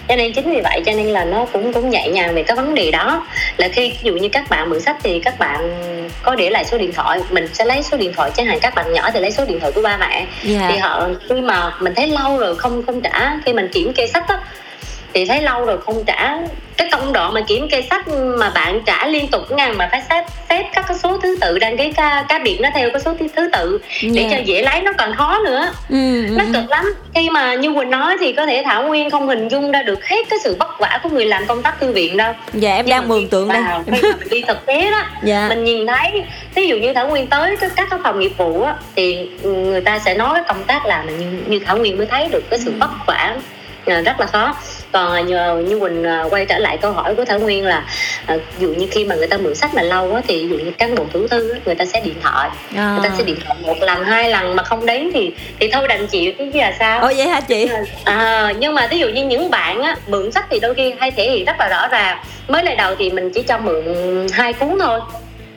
cho 0.07 0.15
nên 0.15 0.33
chính 0.33 0.51
vì 0.51 0.61
vậy 0.61 0.81
cho 0.85 0.91
nên 0.91 1.07
là 1.07 1.25
nó 1.25 1.45
cũng 1.53 1.73
cũng 1.73 1.89
nhẹ 1.89 2.07
nhàng 2.09 2.35
về 2.35 2.43
cái 2.43 2.55
vấn 2.55 2.75
đề 2.75 2.91
đó. 2.91 3.27
Là 3.57 3.67
khi 3.67 3.89
ví 3.89 3.97
dụ 4.01 4.13
như 4.13 4.29
các 4.29 4.49
bạn 4.49 4.69
mượn 4.69 4.81
sách 4.81 4.97
thì 5.03 5.19
các 5.19 5.39
bạn 5.39 5.59
có 6.23 6.35
để 6.35 6.49
lại 6.49 6.65
số 6.65 6.77
điện 6.77 6.93
thoại 6.93 7.19
mình 7.29 7.47
sẽ 7.53 7.65
lấy 7.65 7.83
số 7.83 7.97
điện 7.97 8.13
thoại 8.13 8.31
chẳng 8.35 8.45
hạn 8.45 8.59
các 8.61 8.75
bạn 8.75 8.93
nhỏ 8.93 9.09
thì 9.13 9.19
lấy 9.19 9.31
số 9.31 9.45
điện 9.45 9.59
thoại 9.59 9.71
của 9.71 9.81
ba 9.81 9.97
mẹ. 9.97 10.25
Thì 10.41 10.53
Dạ. 10.55 10.71
họ 10.81 11.07
khi 11.29 11.41
mà 11.41 11.71
mình 11.79 11.95
thấy 11.95 12.07
lâu 12.07 12.37
rồi 12.37 12.55
không 12.55 12.83
không 12.85 13.01
trả 13.01 13.31
khi 13.45 13.53
mình 13.53 13.67
kiểm 13.73 13.93
kê 13.93 14.07
sách 14.07 14.27
á 14.27 14.37
thì 15.15 15.25
thấy 15.25 15.41
lâu 15.41 15.65
rồi 15.65 15.77
không 15.85 16.03
trả 16.05 16.37
cái 16.77 16.89
công 16.91 17.13
đoạn 17.13 17.33
mà 17.33 17.41
kiểm 17.47 17.67
kê 17.69 17.81
sách 17.89 18.07
mà 18.07 18.49
bạn 18.49 18.81
trả 18.85 19.07
liên 19.07 19.27
tục 19.27 19.41
ngàn 19.51 19.77
mà 19.77 19.87
phải 19.91 20.01
xếp 20.09 20.25
xếp 20.49 20.63
các 20.73 20.85
cái 20.87 20.97
số 20.97 21.17
thứ 21.17 21.37
tự 21.41 21.59
đăng 21.59 21.77
ký 21.77 21.91
cá, 21.91 22.25
cá 22.29 22.39
biệt 22.39 22.57
nó 22.61 22.69
theo 22.75 22.89
cái 22.89 23.01
số 23.01 23.13
thứ 23.19 23.27
thứ 23.35 23.49
tự 23.53 23.79
để 24.01 24.09
Dạ. 24.11 24.27
cho 24.31 24.37
dễ 24.45 24.61
lấy 24.61 24.81
nó 24.81 24.91
còn 24.97 25.13
khó 25.13 25.39
nữa 25.45 25.67
Ừ, 25.89 26.25
ừ, 26.25 26.35
nó 26.37 26.43
ừ. 26.43 26.49
cực 26.53 26.69
lắm 26.69 26.93
khi 27.15 27.29
mà 27.29 27.55
như 27.55 27.73
quỳnh 27.73 27.89
nói 27.89 28.17
thì 28.19 28.33
có 28.33 28.45
thể 28.45 28.61
thảo 28.65 28.83
nguyên 28.83 29.09
không 29.09 29.27
hình 29.27 29.47
dung 29.47 29.71
ra 29.71 29.81
được 29.83 30.05
hết 30.05 30.29
cái 30.29 30.39
sự 30.43 30.55
vất 30.59 30.79
vả 30.79 30.99
của 31.03 31.09
người 31.09 31.25
làm 31.25 31.45
công 31.45 31.61
tác 31.61 31.79
thư 31.79 31.91
viện 31.91 32.17
đâu 32.17 32.33
Dạ 32.53 32.75
em 32.75 32.85
Nhưng 32.85 32.89
đang 32.95 33.07
mường 33.07 33.27
tượng 33.29 33.47
đây. 33.47 33.61
khi 33.85 34.01
mà 34.01 34.13
đi 34.31 34.41
thực 34.47 34.65
tế 34.65 34.91
đó 34.91 35.03
Dạ. 35.23 35.45
mình 35.49 35.63
nhìn 35.63 35.87
thấy 35.87 36.23
ví 36.55 36.67
dụ 36.67 36.77
như 36.77 36.93
thảo 36.93 37.07
nguyên 37.07 37.27
tới 37.27 37.57
các 37.61 37.71
cái 37.89 37.99
phòng 38.03 38.19
nghiệp 38.19 38.31
vụ 38.37 38.61
á 38.63 38.75
thì 38.95 39.29
người 39.43 39.81
ta 39.81 39.99
sẽ 39.99 40.13
nói 40.13 40.29
cái 40.33 40.43
công 40.47 40.63
tác 40.63 40.85
làm 40.85 41.17
như, 41.19 41.25
như 41.47 41.59
thảo 41.65 41.77
nguyên 41.77 41.97
mới 41.97 42.05
thấy 42.07 42.27
được 42.31 42.49
cái 42.49 42.59
sự 42.59 42.73
vất 42.79 42.89
vả 43.07 43.35
à, 43.85 44.01
rất 44.01 44.19
là 44.19 44.25
khó 44.25 44.55
còn 44.95 45.27
nhờ 45.27 45.61
như 45.67 45.79
quỳnh 45.79 46.03
à, 46.03 46.23
quay 46.29 46.45
trở 46.45 46.57
lại 46.57 46.77
câu 46.77 46.91
hỏi 46.91 47.15
của 47.15 47.25
thảo 47.25 47.39
nguyên 47.39 47.65
là 47.65 47.83
à, 48.25 48.35
ví 48.35 48.67
dụ 48.67 48.73
như 48.73 48.87
khi 48.91 49.05
mà 49.05 49.15
người 49.15 49.27
ta 49.27 49.37
mượn 49.37 49.55
sách 49.55 49.73
mà 49.73 49.81
lâu 49.81 50.13
á 50.15 50.21
thì 50.27 50.47
ví 50.47 50.57
dụ 50.57 50.63
như 50.65 50.71
cán 50.71 50.95
bộ 50.95 51.05
thủ 51.13 51.27
thư 51.27 51.51
á, 51.53 51.59
người 51.65 51.75
ta 51.75 51.85
sẽ 51.85 52.01
điện 52.01 52.15
thoại 52.23 52.49
À. 52.75 52.97
người 52.99 53.09
ta 53.09 53.15
sẽ 53.17 53.23
điện 53.23 53.35
thoại 53.45 53.57
một 53.61 53.75
lần 53.81 54.03
hai 54.03 54.29
lần 54.29 54.55
mà 54.55 54.63
không 54.63 54.85
đến 54.85 55.09
thì 55.13 55.31
thì 55.59 55.69
thôi 55.71 55.87
đành 55.87 56.07
chịu 56.07 56.31
chứ 56.37 56.45
là 56.53 56.73
sao 56.79 56.99
Ồ 57.01 57.11
vậy 57.17 57.27
hả 57.27 57.41
chị? 57.41 57.69
à, 58.03 58.53
nhưng 58.59 58.75
mà 58.75 58.87
ví 58.87 58.99
dụ 58.99 59.07
như 59.07 59.25
những 59.25 59.49
bạn 59.51 59.81
á 59.81 59.95
mượn 60.07 60.31
sách 60.31 60.45
thì 60.49 60.59
đôi 60.59 60.73
khi 60.75 60.93
hay 60.99 61.11
thể 61.11 61.29
hiện 61.31 61.45
rất 61.45 61.55
là 61.59 61.67
rõ 61.69 61.87
ràng 61.87 62.17
mới 62.47 62.63
lần 62.63 62.77
đầu 62.77 62.95
thì 62.99 63.09
mình 63.09 63.29
chỉ 63.29 63.41
cho 63.41 63.57
mượn 63.57 63.83
hai 64.33 64.53
cuốn 64.53 64.69
thôi 64.79 64.99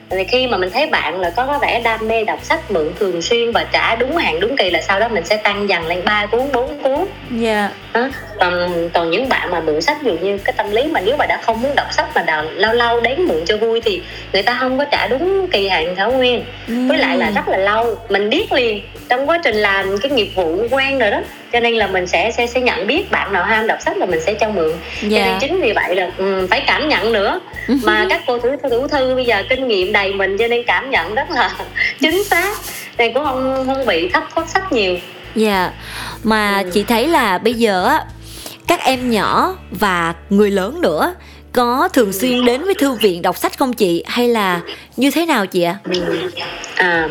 thì 0.09 0.23
khi 0.23 0.47
mà 0.47 0.57
mình 0.57 0.69
thấy 0.73 0.85
bạn 0.85 1.19
là 1.19 1.29
có 1.29 1.45
có 1.45 1.59
vẻ 1.61 1.81
đam 1.83 2.07
mê 2.07 2.23
đọc 2.23 2.39
sách 2.43 2.71
mượn 2.71 2.91
thường 2.99 3.21
xuyên 3.21 3.51
và 3.51 3.65
trả 3.71 3.95
đúng 3.95 4.17
hạn 4.17 4.39
đúng 4.39 4.57
kỳ 4.57 4.69
là 4.69 4.81
sau 4.81 4.99
đó 4.99 5.07
mình 5.07 5.25
sẽ 5.25 5.37
tăng 5.37 5.69
dần 5.69 5.87
lên 5.87 6.01
ba 6.05 6.25
cuốn 6.25 6.41
bốn 6.53 6.79
cuốn 6.83 7.05
Dạ. 7.31 7.69
đó. 7.93 8.09
còn 8.39 8.89
còn 8.93 9.11
những 9.11 9.29
bạn 9.29 9.51
mà 9.51 9.59
mượn 9.59 9.81
sách 9.81 9.97
dụ 10.03 10.11
như 10.21 10.37
cái 10.37 10.53
tâm 10.57 10.71
lý 10.71 10.83
mà 10.83 10.99
nếu 11.01 11.17
mà 11.17 11.25
đã 11.25 11.39
không 11.41 11.61
muốn 11.61 11.75
đọc 11.75 11.87
sách 11.91 12.07
mà 12.15 12.21
đào, 12.23 12.43
lâu 12.43 12.73
lâu 12.73 12.99
đến 13.01 13.23
mượn 13.25 13.45
cho 13.45 13.57
vui 13.57 13.81
thì 13.81 14.01
người 14.33 14.43
ta 14.43 14.57
không 14.59 14.77
có 14.77 14.85
trả 14.85 15.07
đúng 15.07 15.47
kỳ 15.51 15.67
hạn 15.69 15.95
thảo 15.95 16.11
nguyên 16.11 16.43
với 16.67 16.97
lại 16.97 17.17
là 17.17 17.31
rất 17.35 17.47
là 17.47 17.57
lâu 17.57 17.95
mình 18.09 18.29
biết 18.29 18.51
liền 18.53 18.81
trong 19.09 19.29
quá 19.29 19.39
trình 19.43 19.55
làm 19.55 19.97
cái 19.97 20.11
nghiệp 20.11 20.29
vụ 20.35 20.67
quen 20.71 20.99
rồi 20.99 21.11
đó 21.11 21.21
cho 21.53 21.59
nên 21.59 21.73
là 21.75 21.87
mình 21.87 22.07
sẽ 22.07 22.31
sẽ 22.37 22.47
sẽ 22.47 22.61
nhận 22.61 22.87
biết 22.87 23.11
bạn 23.11 23.33
nào 23.33 23.43
ham 23.45 23.67
đọc 23.67 23.77
sách 23.85 23.97
là 23.97 24.05
mình 24.05 24.19
sẽ 24.25 24.33
cho 24.33 24.49
mượn 24.49 24.71
cho 25.01 25.07
nên 25.07 25.11
Dạ. 25.11 25.37
chính 25.41 25.61
vì 25.61 25.73
vậy 25.73 25.95
là 25.95 26.11
ừ, 26.17 26.47
phải 26.49 26.63
cảm 26.67 26.89
nhận 26.89 27.11
nữa 27.13 27.39
mà 27.83 28.05
các 28.09 28.21
cô 28.27 28.39
thủ 28.39 28.49
thủ 28.71 28.87
thư 28.87 29.15
bây 29.15 29.25
giờ 29.25 29.43
kinh 29.49 29.67
nghiệm 29.67 29.91
đầy 29.93 30.13
mình 30.13 30.37
cho 30.37 30.47
nên 30.47 30.63
cảm 30.67 30.89
nhận 30.89 31.15
rất 31.15 31.29
là 31.31 31.51
chính 32.01 32.23
xác 32.23 32.55
nên 32.97 33.13
cũng 33.13 33.25
không 33.25 33.63
không 33.67 33.85
bị 33.85 34.09
thất 34.09 34.23
thoát 34.35 34.49
sách 34.49 34.71
nhiều 34.73 34.97
Dạ. 35.35 35.71
Mà 36.23 36.61
Ừ. 36.65 36.69
chị 36.73 36.83
thấy 36.83 37.07
là 37.07 37.37
bây 37.37 37.53
giờ 37.53 37.85
á 37.85 38.03
các 38.67 38.79
em 38.83 39.09
nhỏ 39.11 39.57
và 39.71 40.13
người 40.29 40.51
lớn 40.51 40.81
nữa 40.81 41.13
có 41.51 41.89
thường 41.93 42.13
xuyên 42.13 42.45
đến 42.45 42.63
với 42.63 42.73
thư 42.73 42.91
viện 42.93 43.21
đọc 43.21 43.37
sách 43.37 43.57
không 43.57 43.73
chị 43.73 44.03
hay 44.07 44.27
là 44.27 44.59
như 44.97 45.11
thế 45.11 45.25
nào 45.25 45.45
chị 45.45 45.63
ạ? 45.63 45.77
à 46.75 47.07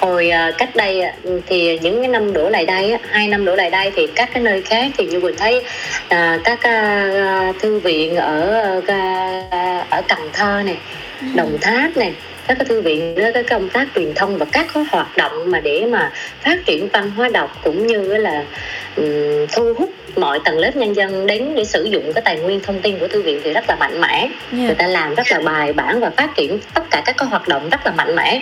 hồi 0.00 0.30
à, 0.30 0.52
cách 0.58 0.76
đây 0.76 1.00
à, 1.00 1.12
thì 1.46 1.78
những 1.78 2.00
cái 2.00 2.08
năm 2.08 2.32
đổ 2.32 2.48
lại 2.48 2.66
đây 2.66 2.96
hai 3.10 3.28
năm 3.28 3.44
đổ 3.44 3.54
lại 3.54 3.70
đây 3.70 3.92
thì 3.96 4.06
các 4.06 4.30
cái 4.32 4.42
nơi 4.42 4.62
khác 4.62 4.90
thì 4.98 5.06
như 5.06 5.20
quỳnh 5.20 5.36
thấy 5.36 5.64
à, 6.08 6.38
các 6.44 6.62
à, 6.62 7.52
thư 7.60 7.78
viện 7.78 8.16
ở 8.16 8.80
à, 8.88 9.86
ở 9.90 10.02
cần 10.08 10.18
thơ 10.32 10.62
này 10.64 10.76
đồng 11.34 11.58
tháp 11.60 11.96
này 11.96 12.12
các 12.48 12.58
cái 12.58 12.64
thư 12.64 12.80
viện 12.80 13.14
đó 13.14 13.24
cái 13.34 13.42
công 13.42 13.68
tác 13.68 13.88
truyền 13.94 14.14
thông 14.14 14.38
và 14.38 14.46
các 14.52 14.66
cái 14.74 14.84
hoạt 14.90 15.16
động 15.16 15.50
mà 15.50 15.60
để 15.60 15.86
mà 15.86 16.12
phát 16.40 16.58
triển 16.66 16.88
văn 16.88 17.10
hóa 17.10 17.28
đọc 17.28 17.60
cũng 17.64 17.86
như 17.86 18.16
là 18.16 18.44
ừm, 18.96 19.46
thu 19.46 19.72
hút 19.78 19.90
mọi 20.16 20.40
tầng 20.44 20.58
lớp 20.58 20.76
nhân 20.76 20.96
dân 20.96 21.26
đến 21.26 21.54
để 21.56 21.64
sử 21.64 21.84
dụng 21.84 22.12
cái 22.12 22.22
tài 22.22 22.36
nguyên 22.36 22.60
thông 22.60 22.80
tin 22.80 22.98
của 22.98 23.08
thư 23.08 23.22
viện 23.22 23.40
thì 23.44 23.52
rất 23.52 23.64
là 23.68 23.76
mạnh 23.80 24.00
mẽ. 24.00 24.28
Dạ. 24.52 24.58
người 24.58 24.74
ta 24.74 24.86
làm 24.86 25.14
rất 25.14 25.32
là 25.32 25.40
bài 25.40 25.72
bản 25.72 26.00
và 26.00 26.10
phát 26.10 26.36
triển 26.36 26.58
tất 26.74 26.82
cả 26.90 27.02
các 27.04 27.16
cái 27.16 27.28
hoạt 27.28 27.48
động 27.48 27.68
rất 27.70 27.86
là 27.86 27.92
mạnh 27.92 28.16
mẽ 28.16 28.40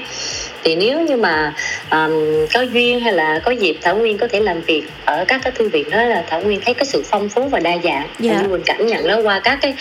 thì 0.67 0.75
nếu 0.75 1.01
như 1.01 1.17
mà 1.17 1.55
um, 1.91 2.47
có 2.55 2.61
duyên 2.61 3.01
hay 3.01 3.13
là 3.13 3.39
có 3.45 3.51
dịp 3.51 3.79
thảo 3.83 3.97
nguyên 3.97 4.19
có 4.19 4.29
thể 4.29 4.41
làm 4.41 4.61
việc 4.61 4.83
ở 5.05 5.25
các 5.29 5.41
cái 5.45 5.53
thư 5.53 5.69
viện 5.69 5.91
đó 5.91 6.03
là 6.03 6.25
thảo 6.27 6.41
nguyên 6.41 6.61
thấy 6.61 6.75
cái 6.75 6.85
sự 6.87 7.03
phong 7.07 7.29
phú 7.29 7.49
và 7.49 7.59
đa 7.61 7.73
dạng 7.85 8.09
Dạ. 8.19 8.41
như 8.43 8.49
mình 8.49 8.63
cảm 8.67 8.87
nhận 8.87 9.09
đó 9.09 9.21
qua 9.23 9.41
các 9.45 9.59
cái 9.63 9.75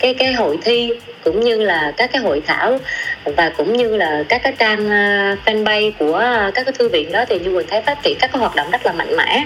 cái 0.00 0.14
cái 0.14 0.32
hội 0.32 0.58
thi 0.64 0.90
cũng 1.24 1.40
như 1.40 1.62
là 1.62 1.92
các 1.96 2.12
cái 2.12 2.22
hội 2.22 2.42
thảo 2.46 2.78
và 3.24 3.52
cũng 3.56 3.76
như 3.76 3.96
là 3.96 4.24
các 4.28 4.42
cái 4.44 4.52
trang 4.58 4.86
uh, 4.86 5.38
fanpage 5.44 5.92
của 5.98 6.18
các 6.54 6.64
cái 6.64 6.72
thư 6.78 6.88
viện 6.88 7.12
đó 7.12 7.24
thì 7.28 7.38
như 7.38 7.50
mình 7.50 7.66
thấy 7.70 7.82
phát 7.82 8.02
triển 8.02 8.16
các 8.20 8.30
cái 8.32 8.40
hoạt 8.40 8.54
động 8.54 8.70
rất 8.70 8.86
là 8.86 8.92
mạnh 8.92 9.16
mẽ 9.16 9.44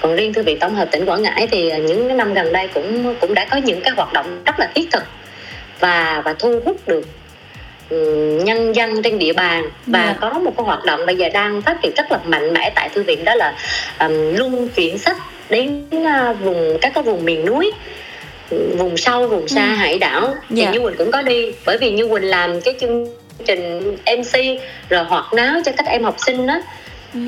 còn 0.00 0.16
riêng 0.16 0.32
thư 0.32 0.42
viện 0.42 0.58
tổng 0.58 0.74
hợp 0.74 0.88
tỉnh 0.90 1.04
quảng 1.04 1.22
ngãi 1.22 1.46
thì 1.50 1.72
những 1.80 2.08
cái 2.08 2.16
năm 2.16 2.34
gần 2.34 2.52
đây 2.52 2.68
cũng 2.68 3.14
cũng 3.20 3.34
đã 3.34 3.46
có 3.50 3.56
những 3.56 3.80
cái 3.80 3.92
hoạt 3.96 4.12
động 4.12 4.42
rất 4.46 4.58
là 4.58 4.68
thiết 4.74 4.88
thực 4.92 5.04
và 5.80 6.22
và 6.24 6.32
thu 6.32 6.60
hút 6.64 6.88
được 6.88 7.06
nhân 8.44 8.72
dân 8.76 9.02
trên 9.02 9.18
địa 9.18 9.32
bàn 9.32 9.64
và 9.86 10.04
Dạ. 10.06 10.16
có 10.20 10.38
một 10.38 10.52
cái 10.56 10.64
hoạt 10.66 10.84
động 10.84 11.06
bây 11.06 11.16
giờ 11.16 11.28
đang 11.28 11.62
phát 11.62 11.76
triển 11.82 11.92
rất 11.96 12.12
là 12.12 12.18
mạnh 12.24 12.52
mẽ 12.52 12.70
tại 12.74 12.88
thư 12.88 13.02
viện 13.02 13.24
đó 13.24 13.34
là 13.34 13.54
um, 14.00 14.34
luân 14.36 14.68
chuyển 14.68 14.98
sách 14.98 15.16
đến 15.50 15.84
à, 16.06 16.32
vùng 16.32 16.78
các 16.80 16.92
cái 16.94 17.02
vùng 17.04 17.24
miền 17.24 17.46
núi 17.46 17.70
vùng 18.78 18.96
sâu 18.96 19.28
vùng 19.28 19.48
xa 19.48 19.64
Ừ. 19.70 19.74
hải 19.74 19.98
đảo 19.98 20.34
Dạ. 20.50 20.66
thì 20.72 20.78
như 20.78 20.84
quỳnh 20.86 20.96
cũng 20.98 21.10
có 21.10 21.22
đi 21.22 21.52
bởi 21.66 21.78
vì 21.78 21.90
như 21.90 22.08
quỳnh 22.08 22.24
làm 22.24 22.60
cái 22.60 22.74
chương 22.80 23.06
trình 23.46 23.80
mc 24.18 24.60
rồi 24.88 25.04
hoạt 25.04 25.32
náo 25.34 25.54
cho 25.64 25.72
các 25.76 25.86
em 25.86 26.04
học 26.04 26.14
sinh 26.18 26.46
đó 26.46 26.60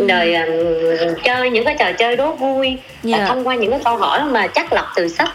rồi 0.09 0.35
um, 0.35 1.15
chơi 1.25 1.51
những 1.51 1.65
cái 1.65 1.77
trò 1.79 1.93
chơi 1.93 2.17
đố 2.17 2.33
vui 2.33 2.77
Dạ. 3.03 3.19
và 3.19 3.27
thông 3.27 3.47
qua 3.47 3.55
những 3.55 3.71
cái 3.71 3.81
câu 3.85 3.97
hỏi 3.97 4.21
mà 4.25 4.47
chắc 4.47 4.73
lọc 4.73 4.87
từ 4.97 5.09
sách 5.09 5.29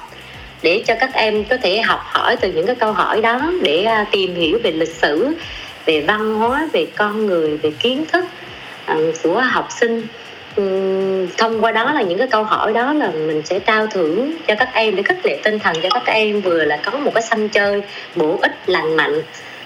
để 0.64 0.84
cho 0.88 0.94
các 1.00 1.14
em 1.14 1.44
có 1.44 1.58
thể 1.58 1.82
học 1.82 2.02
hỏi 2.04 2.36
từ 2.36 2.52
những 2.52 2.66
cái 2.66 2.76
câu 2.76 2.94
hỏi 2.94 3.22
đó 3.22 3.52
để 3.64 3.84
à, 3.84 4.06
tìm 4.12 4.36
hiểu 4.36 4.60
về 4.64 4.72
lịch 4.72 4.96
sử 4.96 5.34
về 5.86 6.02
văn 6.02 6.36
hóa 6.36 6.70
về 6.74 6.88
con 6.96 7.26
người 7.26 7.58
về 7.58 7.72
kiến 7.80 8.06
thức 8.12 8.26
à, 8.86 8.96
của 9.24 9.42
học 9.42 9.68
sinh 9.80 10.04
thông 11.38 11.62
qua 11.62 11.72
đó 11.72 11.94
là 11.94 12.02
những 12.02 12.18
cái 12.18 12.28
câu 12.28 12.44
hỏi 12.44 12.74
đó 12.74 12.94
là 12.94 13.12
mình 13.12 13.42
sẽ 13.46 13.60
trao 13.60 13.88
thưởng 13.88 14.36
cho 14.48 14.56
các 14.56 14.70
em 14.74 14.96
để 14.96 15.04
khích 15.04 15.26
lệ 15.26 15.40
tinh 15.44 15.60
thần 15.60 15.76
cho 15.84 15.90
các 15.90 16.06
em 16.06 16.42
vừa 16.42 16.64
là 16.64 16.78
có 16.78 16.98
một 16.98 17.12
cái 17.14 17.24
sân 17.24 17.50
chơi 17.50 17.82
bổ 18.16 18.38
ích 18.42 18.56
lành 18.66 18.98
mạnh 18.98 19.22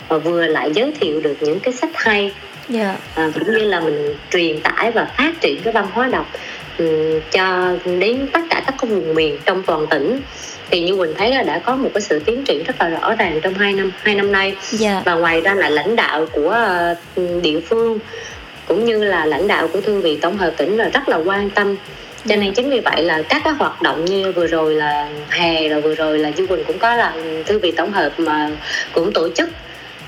và 0.08 0.18
vừa 0.18 0.48
lại 0.48 0.72
giới 0.74 0.94
thiệu 1.00 1.22
được 1.22 1.38
những 1.42 1.60
cái 1.60 1.74
sách 1.74 1.90
hay 1.96 2.22
yeah. 2.22 2.32
Dạ. 2.70 3.24
à, 3.24 3.30
cũng 3.34 3.54
như 3.54 3.64
là 3.64 3.80
mình 3.80 4.16
truyền 4.32 4.62
tải 4.62 4.92
và 4.92 5.06
phát 5.18 5.42
triển 5.42 5.62
cái 5.64 5.74
văn 5.74 5.88
hóa 5.94 6.08
đọc 6.08 6.26
um, 6.78 7.20
cho 7.32 7.74
đến 7.86 8.28
tất 8.34 8.42
cả 8.50 8.64
các 8.66 8.90
vùng 8.90 9.16
miền 9.16 9.40
trong 9.46 9.64
toàn 9.64 9.88
tỉnh 9.88 10.22
thì 10.72 10.82
như 10.82 10.96
quỳnh 10.98 11.14
thấy 11.18 11.32
là 11.32 11.44
đã 11.44 11.60
có 11.60 11.76
một 11.76 11.90
cái 11.94 12.02
sự 12.02 12.20
tiến 12.20 12.44
triển 12.44 12.64
rất 12.64 12.76
là 12.80 12.90
rõ 12.90 13.16
ràng 13.16 13.40
trong 13.42 13.54
hai 13.54 13.74
năm 13.74 13.92
hai 14.02 14.16
năm 14.16 14.32
nay 14.32 14.48
yeah. 14.50 14.72
Dạ. 14.72 15.02
và 15.06 15.14
ngoài 15.14 15.42
ra 15.42 15.54
là 15.54 15.70
lãnh 15.70 15.96
đạo 15.96 16.26
của 16.32 16.58
uh, 17.22 17.42
địa 17.44 17.60
phương 17.60 18.00
cũng 18.68 18.86
như 18.86 19.04
là 19.04 19.26
lãnh 19.26 19.48
đạo 19.48 19.68
của 19.68 19.82
thư 19.82 20.00
viện 20.02 20.20
tổng 20.20 20.38
hợp 20.38 20.54
tỉnh 20.58 20.78
là 20.78 20.90
rất 20.90 21.10
là 21.10 21.18
quan 21.18 21.50
tâm 21.50 21.76
cho 22.26 22.36
nên 22.36 22.54
chính 22.54 22.70
vì 22.70 22.80
vậy 22.80 23.04
là 23.04 23.22
các 23.22 23.42
cái 23.44 23.54
hoạt 23.54 23.82
động 23.82 24.06
như 24.06 24.32
vừa 24.32 24.48
rồi 24.48 24.76
là 24.76 25.10
hè 25.30 25.70
rồi 25.70 25.82
vừa 25.82 25.96
rồi 25.96 26.20
là 26.20 26.32
du 26.38 26.48
quỳnh 26.48 26.64
cũng 26.64 26.80
có 26.80 26.96
là 26.96 27.14
thư 27.46 27.60
viện 27.60 27.76
tổng 27.76 27.92
hợp 27.92 28.12
mà 28.18 28.52
cũng 28.94 29.14
tổ 29.14 29.30
chức 29.30 29.50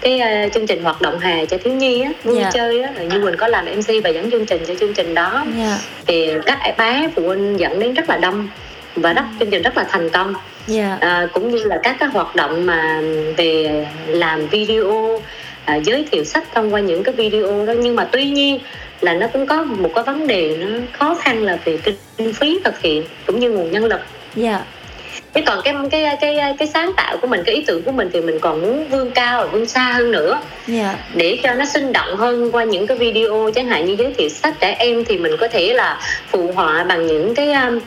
cái 0.02 0.22
uh, 0.46 0.54
chương 0.54 0.68
trình 0.68 0.84
hoạt 0.84 1.02
động 1.02 1.20
hè 1.20 1.46
cho 1.46 1.58
thiếu 1.64 1.74
nhi 1.74 2.02
á 2.02 2.12
vui 2.24 2.40
yeah. 2.40 2.54
Dạ. 2.54 2.60
chơi 2.60 2.82
á 2.82 2.92
như 3.04 3.22
quỳnh 3.22 3.38
có 3.38 3.48
làm 3.48 3.66
mc 3.66 4.04
và 4.04 4.10
dẫn 4.10 4.32
chương 4.32 4.46
trình 4.46 4.62
cho 4.68 4.76
chương 4.76 4.94
trình 4.94 5.14
đó 5.14 5.32
yeah. 5.34 5.48
Dạ. 5.58 5.78
thì 6.08 6.30
các 6.46 6.60
bé 6.78 7.10
phụ 7.16 7.22
huynh 7.28 7.60
dẫn 7.60 7.80
đến 7.80 7.94
rất 7.94 8.10
là 8.10 8.18
đông 8.18 8.48
và 9.01 9.13
rất 9.13 9.24
chương 9.39 9.50
trình 9.50 9.62
rất 9.62 9.77
là 9.77 9.84
thành 9.84 10.10
công 10.10 10.34
yeah. 10.34 10.42
Dạ. 10.68 10.98
à, 11.01 11.27
cũng 11.34 11.50
như 11.50 11.63
là 11.63 11.80
các 11.84 11.96
cái 12.00 12.10
hoạt 12.10 12.36
động 12.36 12.66
mà 12.66 13.01
về 13.38 13.86
làm 14.08 14.48
video 14.48 15.20
à, 15.66 15.75
giới 15.75 16.06
thiệu 16.12 16.24
sách 16.24 16.44
thông 16.54 16.74
qua 16.74 16.80
những 16.80 17.04
cái 17.04 17.13
video 17.13 17.66
đó 17.66 17.74
nhưng 17.77 17.96
mà 17.96 18.08
tuy 18.12 18.25
nhiên 18.25 18.60
là 19.01 19.13
nó 19.13 19.27
cũng 19.27 19.46
có 19.46 19.63
một 19.63 19.89
cái 19.96 20.04
vấn 20.04 20.27
đề 20.27 20.58
nó 20.60 20.68
khó 20.92 21.16
khăn 21.16 21.44
là 21.44 21.58
về 21.66 21.77
kinh 22.18 22.34
phí 22.34 22.60
thực 22.63 22.82
hiện 22.82 23.04
cũng 23.25 23.39
như 23.39 23.50
nguồn 23.50 23.72
nhân 23.72 23.86
lực 23.86 24.00
yeah. 24.36 24.62
chứ 25.34 25.42
còn 25.46 25.62
cái 25.63 25.74
cái 25.92 26.18
cái 26.22 26.56
cái 26.60 26.68
sáng 26.68 26.92
tạo 26.98 27.18
của 27.18 27.27
mình 27.27 27.44
cái 27.46 27.56
ý 27.56 27.63
tưởng 27.68 27.84
của 27.84 27.92
mình 27.92 28.10
thì 28.13 28.22
mình 28.22 28.39
còn 28.39 28.62
muốn 28.62 28.88
vươn 28.89 29.12
cao 29.12 29.42
và 29.42 29.48
vươn 29.48 29.66
xa 29.66 29.94
hơn 29.94 30.12
nữa 30.12 30.42
yeah. 30.68 30.96
để 31.16 31.39
cho 31.44 31.54
nó 31.54 31.66
sinh 31.66 31.94
động 31.94 32.18
hơn 32.18 32.51
qua 32.51 32.63
những 32.63 32.88
cái 32.88 32.98
video 32.98 33.51
chẳng 33.56 33.68
hạn 33.68 33.86
như 33.86 33.96
giới 34.00 34.13
thiệu 34.13 34.30
sách 34.30 34.56
trẻ 34.60 34.75
em 34.80 35.04
thì 35.06 35.18
mình 35.18 35.38
có 35.39 35.48
thể 35.48 35.74
là 35.74 36.00
phụ 36.27 36.51
họa 36.56 36.84
bằng 36.84 37.08
những 37.08 37.36
cái 37.36 37.54
um, 37.54 37.80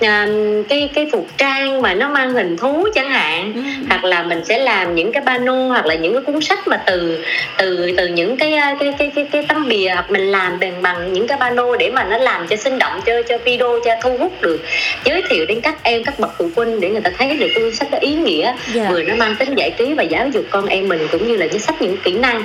à, 0.00 0.28
cái 0.68 0.90
cái 0.94 1.08
phục 1.12 1.28
trang 1.36 1.82
mà 1.82 1.94
nó 1.94 2.08
mang 2.08 2.34
hình 2.34 2.56
thú 2.56 2.88
chẳng 2.94 3.10
hạn 3.10 3.52
ừ. 3.54 3.60
hoặc 3.88 4.04
là 4.04 4.22
mình 4.22 4.44
sẽ 4.44 4.58
làm 4.58 4.94
những 4.94 5.12
cái 5.12 5.22
pano 5.26 5.68
hoặc 5.68 5.86
là 5.86 5.94
những 5.94 6.12
cái 6.12 6.22
cuốn 6.22 6.40
sách 6.40 6.68
mà 6.68 6.76
từ 6.86 7.24
từ 7.58 7.92
từ 7.96 8.06
những 8.06 8.36
cái 8.36 8.54
à, 8.54 8.76
cái 8.80 8.94
cái 8.98 9.12
cái, 9.14 9.28
cái 9.32 9.44
tấm 9.48 9.68
bìa 9.68 9.90
hoặc 9.94 10.10
mình 10.10 10.26
làm 10.26 10.60
bằng 10.60 10.82
bằng 10.82 11.12
những 11.12 11.26
cái 11.26 11.38
pano 11.40 11.76
để 11.76 11.90
mà 11.90 12.04
nó 12.04 12.18
làm 12.18 12.46
cho 12.46 12.56
sinh 12.56 12.78
động 12.78 13.00
cho 13.06 13.12
cho 13.28 13.38
video 13.38 13.78
cho 13.84 13.94
thu 14.02 14.16
hút 14.18 14.42
được 14.42 14.60
giới 15.04 15.22
thiệu 15.28 15.46
đến 15.46 15.60
các 15.60 15.82
em 15.82 16.04
các 16.04 16.18
bậc 16.18 16.30
phụ 16.38 16.48
huynh 16.56 16.80
để 16.80 16.90
người 16.90 17.00
ta 17.00 17.10
thấy 17.18 17.36
được 17.36 17.48
cuốn 17.54 17.74
sách 17.74 17.88
có 17.92 17.98
ý 17.98 18.14
nghĩa 18.14 18.44
yeah. 18.44 18.56
Dạ. 18.74 18.90
vừa 18.90 19.02
nó 19.02 19.14
mang 19.16 19.36
tính 19.36 19.54
giải 19.54 19.70
trí 19.70 19.94
và 19.94 20.02
giáo 20.02 20.28
dục 20.28 20.44
con 20.50 20.66
em 20.66 20.88
mình 20.88 21.00
cũng 21.12 21.28
như 21.28 21.36
là 21.36 21.46
những 21.46 21.58
sách 21.58 21.82
những 21.82 21.96
kỹ 21.96 22.12
năng 22.12 22.44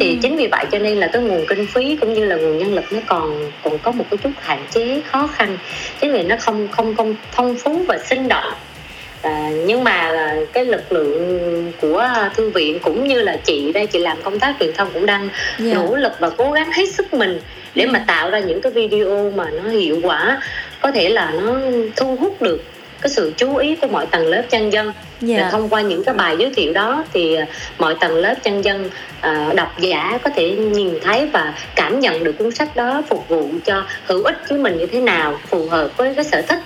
thì 0.00 0.10
ừ. 0.10 0.16
chính 0.22 0.36
vì 0.36 0.46
vậy 0.46 0.64
cho 0.72 0.78
nên 0.78 0.96
là 0.98 1.06
cái 1.12 1.22
nguồn 1.22 1.46
kinh 1.46 1.66
phí 1.66 1.96
cũng 2.00 2.14
như 2.14 2.24
là 2.24 2.36
nguồn 2.36 2.58
nhân 2.58 2.74
lực 2.74 2.92
nó 2.92 3.00
còn 3.06 3.50
còn 3.62 3.78
có 3.78 3.90
một 3.90 4.04
cái 4.10 4.18
chút 4.18 4.30
hạn 4.40 4.58
chế 4.70 5.00
khó 5.06 5.26
khăn 5.26 5.56
chính 6.00 6.12
vì 6.12 6.22
nó 6.22 6.36
không 6.40 6.68
không 6.68 6.83
không 6.96 7.14
phong 7.32 7.56
phú 7.56 7.84
và 7.88 7.98
sinh 7.98 8.28
động 8.28 8.52
à, 9.22 9.50
nhưng 9.66 9.84
mà 9.84 10.12
cái 10.52 10.64
lực 10.64 10.92
lượng 10.92 11.72
của 11.80 12.08
thư 12.36 12.50
viện 12.50 12.78
cũng 12.78 13.08
như 13.08 13.22
là 13.22 13.36
chị 13.44 13.72
đây 13.72 13.86
chị 13.86 13.98
làm 13.98 14.22
công 14.22 14.38
tác 14.38 14.54
truyền 14.60 14.72
thông 14.74 14.88
cũng 14.94 15.06
đang 15.06 15.20
yeah. 15.20 15.32
Dạ. 15.58 15.74
nỗ 15.74 15.96
lực 15.96 16.12
và 16.18 16.30
cố 16.30 16.52
gắng 16.52 16.72
hết 16.72 16.92
sức 16.92 17.14
mình 17.14 17.40
để 17.74 17.86
mà 17.86 17.98
ừ. 17.98 18.02
tạo 18.06 18.30
ra 18.30 18.38
những 18.38 18.60
cái 18.60 18.72
video 18.72 19.32
mà 19.36 19.50
nó 19.50 19.70
hiệu 19.70 20.00
quả 20.02 20.40
có 20.80 20.90
thể 20.92 21.08
là 21.08 21.32
nó 21.42 21.56
thu 21.96 22.16
hút 22.16 22.42
được 22.42 22.62
cái 23.04 23.10
sự 23.10 23.32
chú 23.36 23.56
ý 23.56 23.76
của 23.76 23.86
mọi 23.86 24.06
tầng 24.06 24.26
lớp 24.26 24.42
chân 24.50 24.72
dân 24.72 24.86
yeah. 24.86 24.94
Dạ. 25.20 25.38
và 25.42 25.50
thông 25.50 25.68
qua 25.68 25.80
những 25.80 26.04
cái 26.04 26.14
bài 26.14 26.36
giới 26.38 26.52
thiệu 26.56 26.72
đó 26.72 27.04
thì 27.12 27.34
à, 27.34 27.46
mọi 27.78 27.94
tầng 28.00 28.16
lớp 28.16 28.34
chân 28.42 28.64
dân 28.64 28.90
uh, 29.18 29.54
độc 29.54 29.80
giả 29.80 30.18
có 30.22 30.30
thể 30.30 30.50
nhìn 30.50 30.98
thấy 31.02 31.26
và 31.32 31.54
cảm 31.76 32.00
nhận 32.00 32.24
được 32.24 32.38
cuốn 32.38 32.50
sách 32.50 32.76
đó 32.76 33.02
phục 33.08 33.28
vụ 33.28 33.48
cho 33.64 33.84
hữu 34.06 34.22
ích 34.22 34.36
với 34.48 34.58
mình 34.58 34.78
như 34.78 34.86
thế 34.86 35.00
nào 35.00 35.38
phù 35.46 35.68
hợp 35.68 35.96
với 35.96 36.14
cái 36.14 36.24
sở 36.24 36.42
thích 36.42 36.58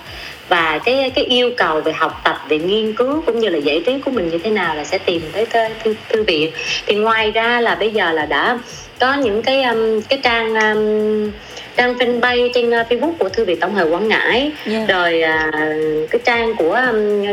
và 0.49 0.79
cái 0.85 1.11
cái 1.15 1.25
yêu 1.25 1.51
cầu 1.57 1.81
về 1.81 1.93
học 1.93 2.21
tập 2.25 2.41
về 2.49 2.59
nghiên 2.59 2.95
cứu 2.95 3.23
cũng 3.27 3.39
như 3.39 3.49
là 3.49 3.59
giải 3.59 3.83
trí 3.87 3.99
của 4.05 4.11
mình 4.11 4.29
như 4.29 4.39
thế 4.39 4.51
nào 4.51 4.75
là 4.75 4.85
sẽ 4.85 4.99
tìm 4.99 5.23
tới 5.33 5.47
cái 5.47 5.71
thư, 5.85 5.95
thư 6.09 6.23
viện 6.23 6.53
thì 6.87 6.95
ngoài 6.95 7.31
ra 7.31 7.61
là 7.61 7.75
bây 7.75 7.91
giờ 7.91 8.13
là 8.13 8.27
đã 8.27 8.59
có 9.01 9.15
những 9.15 9.43
cái 9.43 9.63
um, 9.63 10.01
cái 10.01 10.19
trang 10.23 10.55
um, 10.55 11.31
trang 11.79 11.95
fanpage 11.95 12.51
trên 12.55 12.69
uh, 12.69 12.87
Facebook 12.89 13.13
của 13.19 13.29
thư 13.29 13.45
viện 13.45 13.61
tổng 13.61 13.75
hợp 13.75 13.89
Quảng 13.91 14.09
Ngãi 14.09 14.41
yeah. 14.41 14.53
Dạ. 14.67 14.85
rồi 14.89 15.23
uh, 15.23 16.11
cái 16.11 16.21
trang 16.25 16.57
của 16.57 16.81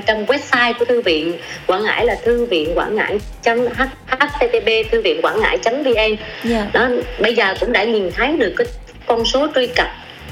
trang 0.05 0.25
website 0.25 0.73
của 0.79 0.85
thư 0.85 1.01
viện 1.01 1.33
Quảng 1.67 1.83
Ngãi 1.83 2.05
là 2.05 2.15
thư 2.23 2.45
viện 2.45 2.77
Quảng 2.77 2.95
Ngãi 2.95 3.19
http 4.07 4.91
thư 4.91 5.01
viện 5.01 5.21
Quảng 5.21 5.39
Ngãi 5.39 5.57
vn 5.57 5.93
yeah. 5.95 6.19
Dạ. 6.43 6.67
đó 6.73 6.89
bây 7.19 7.35
giờ 7.35 7.53
cũng 7.59 7.71
đã 7.71 7.83
nhìn 7.83 8.11
thấy 8.11 8.37
được 8.37 8.53
cái 8.57 8.67
con 9.05 9.25
số 9.25 9.47
truy 9.55 9.67
cập 9.67 9.87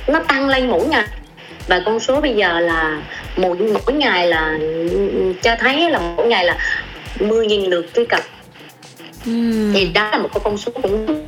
nó 0.08 0.19
tăng 0.19 0.49
lên 0.49 0.67
mỗi 0.69 0.86
ngày 0.86 1.06
và 1.67 1.82
con 1.86 1.99
số 1.99 2.21
bây 2.21 2.34
giờ 2.34 2.60
là 2.60 3.02
mỗi 3.38 3.58
mỗi 3.58 3.93
ngày 3.93 4.28
là 4.28 4.58
cho 5.41 5.56
thấy 5.60 5.89
là 5.89 5.99
mỗi 5.99 6.28
ngày 6.28 6.45
là 6.45 6.58
10.000 7.19 7.69
lượt 7.69 7.86
truy 7.95 8.06
cập 8.06 8.21
uhm. 9.30 9.73
thì 9.73 9.86
đó 9.93 10.10
là 10.12 10.17
một 10.17 10.30
cái 10.34 10.41
con 10.43 10.58
số 10.58 10.71
cũng 10.82 11.23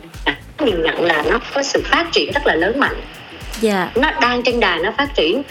nhìn 0.66 0.84
nhận 0.84 1.02
là 1.02 1.24
nó 1.30 1.40
có 1.54 1.64
sự 1.64 1.82
phát 1.86 2.06
triển 2.12 2.32
rất 2.32 2.48
là 2.48 2.56
lớn 2.56 2.80
mạnh 2.80 2.96
yeah. 3.64 3.90
Dạ. 3.96 4.02
nó 4.02 4.12
đang 4.22 4.44
trên 4.44 4.60
đà 4.60 4.78
nó 4.78 4.92
phát 4.98 5.16
triển 5.16 5.44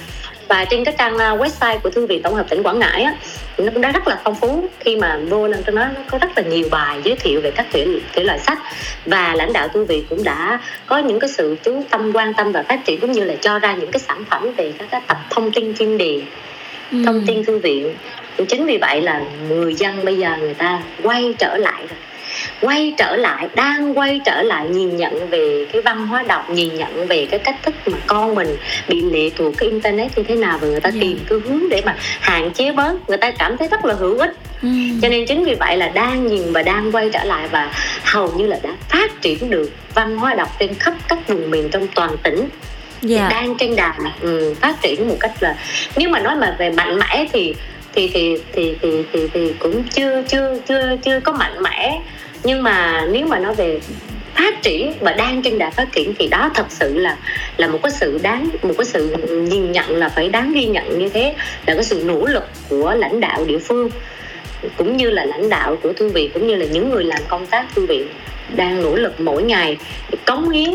và 0.49 0.65
trên 0.65 0.85
cái 0.85 0.95
trang 0.99 1.19
à, 1.19 1.37
website 1.37 1.79
của 1.79 1.91
thư 1.91 2.07
viện 2.07 2.23
tổng 2.23 2.35
hợp 2.35 2.47
tỉnh 2.51 2.63
quảng 2.63 2.79
ngãi 2.79 3.03
á, 3.03 3.15
nó 3.59 3.71
cũng 3.73 3.83
đã 3.83 3.93
rất 3.93 4.09
là 4.09 4.21
phong 4.25 4.35
phú 4.35 4.69
khi 4.81 4.97
mà 4.97 5.19
vô 5.29 5.49
lên 5.49 5.63
trong 5.63 5.77
đó 5.77 5.87
nó 5.95 6.01
có 6.11 6.19
rất 6.19 6.29
là 6.37 6.43
nhiều 6.43 6.69
bài 6.71 7.01
giới 7.05 7.17
thiệu 7.17 7.41
về 7.41 7.51
các 7.51 7.67
thể, 7.73 7.87
thể 8.13 8.25
loại 8.25 8.39
sách 8.39 8.59
và 9.07 9.35
lãnh 9.35 9.53
đạo 9.53 9.69
thư 9.69 9.85
viện 9.85 10.05
cũng 10.11 10.25
đã 10.25 10.61
có 10.87 10.99
những 10.99 11.21
cái 11.21 11.31
sự 11.31 11.57
chú 11.65 11.83
tâm 11.91 12.13
quan 12.15 12.35
tâm 12.35 12.53
và 12.53 12.63
phát 12.63 12.85
triển 12.85 13.01
cũng 13.01 13.13
như 13.13 13.25
là 13.25 13.35
cho 13.41 13.59
ra 13.59 13.75
những 13.75 13.91
cái 13.91 14.01
sản 14.01 14.25
phẩm 14.31 14.53
về 14.57 14.73
các 14.79 14.89
cái 14.91 15.01
tập 15.07 15.19
thông 15.31 15.53
tin 15.53 15.75
chuyên 15.75 15.99
đề 15.99 16.23
ừ. 16.91 16.99
thông 17.07 17.27
tin 17.27 17.45
thư 17.45 17.59
viện 17.59 17.95
chính 18.49 18.67
vì 18.67 18.79
vậy 18.79 19.01
là 19.01 19.23
người 19.49 19.75
dân 19.75 20.05
bây 20.05 20.19
giờ 20.19 20.37
người 20.41 20.55
ta 20.55 20.83
quay 21.03 21.35
trở 21.39 21.57
lại 21.57 21.87
rồi 21.91 21.99
quay 22.61 22.95
trở 22.99 23.17
lại 23.17 23.49
đang 23.55 23.99
quay 23.99 24.21
trở 24.25 24.43
lại 24.43 24.69
nhìn 24.69 24.97
nhận 24.97 25.31
về 25.31 25.67
cái 25.73 25.83
văn 25.83 26.07
hóa 26.07 26.23
đọc 26.23 26.51
nhìn 26.51 26.77
nhận 26.77 27.07
về 27.07 27.27
cái 27.31 27.39
cách 27.39 27.57
thức 27.63 27.75
mà 27.87 27.99
con 28.07 28.35
mình 28.35 28.57
bị 28.89 29.03
lệ 29.03 29.31
thuộc 29.37 29.55
cái 29.59 29.69
internet 29.69 30.19
như 30.19 30.23
thế 30.23 30.35
nào 30.35 30.59
và 30.61 30.69
người 30.69 30.81
ta 30.81 30.89
yeah. 30.89 30.95
Dạ. 30.95 31.01
tìm 31.01 31.19
cái 31.29 31.39
hướng 31.39 31.69
để 31.69 31.83
mà 31.87 31.97
hạn 32.21 32.51
chế 32.51 32.73
bớt 32.73 33.09
người 33.09 33.19
ta 33.19 33.31
cảm 33.31 33.57
thấy 33.57 33.69
rất 33.69 33.85
là 33.85 33.95
hữu 33.95 34.19
ích 34.19 34.33
ừ. 34.63 34.69
cho 35.03 35.09
nên 35.09 35.27
chính 35.27 35.45
vì 35.45 35.55
vậy 35.55 35.77
là 35.77 35.89
đang 35.89 36.27
nhìn 36.27 36.53
và 36.53 36.63
đang 36.63 36.93
quay 36.93 37.11
trở 37.13 37.25
lại 37.25 37.49
và 37.49 37.71
hầu 38.05 38.33
như 38.37 38.47
là 38.47 38.59
đã 38.63 38.71
phát 38.89 39.23
triển 39.23 39.51
được 39.51 39.71
văn 39.95 40.19
hóa 40.19 40.35
đọc 40.35 40.49
trên 40.59 40.75
khắp 40.75 40.95
các 41.09 41.29
vùng 41.29 41.51
miền 41.51 41.69
trong 41.69 41.87
toàn 41.95 42.17
tỉnh 42.23 42.39
yeah. 42.39 42.51
Dạ. 43.03 43.29
đang 43.31 43.57
trên 43.59 43.77
đà 43.77 43.95
ừ, 44.21 44.55
phát 44.61 44.83
triển 44.83 45.09
một 45.09 45.17
cách 45.21 45.33
là 45.41 45.57
nếu 45.97 46.09
mà 46.09 46.21
nói 46.21 46.37
mà 46.37 46.57
về 46.59 46.71
mạnh 46.71 46.99
mẽ 46.99 47.27
thì 47.33 47.55
thì 47.95 48.11
thì 48.15 48.37
thì 48.53 48.75
thì 48.83 49.05
thì, 49.13 49.29
thì 49.35 49.55
cũng 49.59 49.85
chưa 49.85 50.23
chưa 50.29 50.57
chưa 50.69 50.97
chưa 51.05 51.21
có 51.21 51.33
mạnh 51.33 51.63
mẽ 51.63 52.01
nhưng 52.45 52.63
mà 52.63 53.07
nếu 53.11 53.27
mà 53.27 53.39
nói 53.39 53.55
về 53.55 53.81
phát 54.35 54.63
triển 54.63 54.93
và 55.01 55.13
đang 55.13 55.43
trên 55.43 55.59
đà 55.59 55.71
phát 55.71 55.93
triển 55.93 56.15
thì 56.19 56.29
đó 56.29 56.51
thật 56.55 56.67
sự 56.69 56.99
là 56.99 57.17
là 57.57 57.69
một 57.69 57.79
cái 57.83 57.93
sự 57.93 58.19
đáng 58.23 58.49
một 58.63 58.75
cái 58.79 58.85
sự 58.85 59.17
nhìn 59.51 59.73
nhận 59.73 59.97
là 59.97 60.09
phải 60.09 60.29
đáng 60.29 60.53
ghi 60.53 60.67
nhận 60.67 60.99
như 60.99 61.09
thế. 61.09 61.35
Là 61.67 61.75
cái 61.75 61.85
sự 61.85 62.03
nỗ 62.07 62.27
lực 62.27 62.45
của 62.69 62.95
lãnh 62.95 63.21
đạo 63.21 63.45
địa 63.45 63.59
phương 63.59 63.91
cũng 64.77 64.97
như 64.97 65.11
là 65.11 65.25
lãnh 65.25 65.49
đạo 65.49 65.77
của 65.83 65.93
thư 65.93 66.09
viện 66.09 66.31
cũng 66.35 66.47
như 66.47 66.55
là 66.55 66.67
những 66.67 66.91
người 66.91 67.05
làm 67.05 67.21
công 67.29 67.47
tác 67.47 67.67
thư 67.75 67.87
viện 67.87 68.09
đang 68.57 68.83
nỗ 68.83 68.97
lực 68.97 69.21
mỗi 69.21 69.43
ngày 69.43 69.77
để 70.11 70.19
cống 70.27 70.51
hiến 70.51 70.71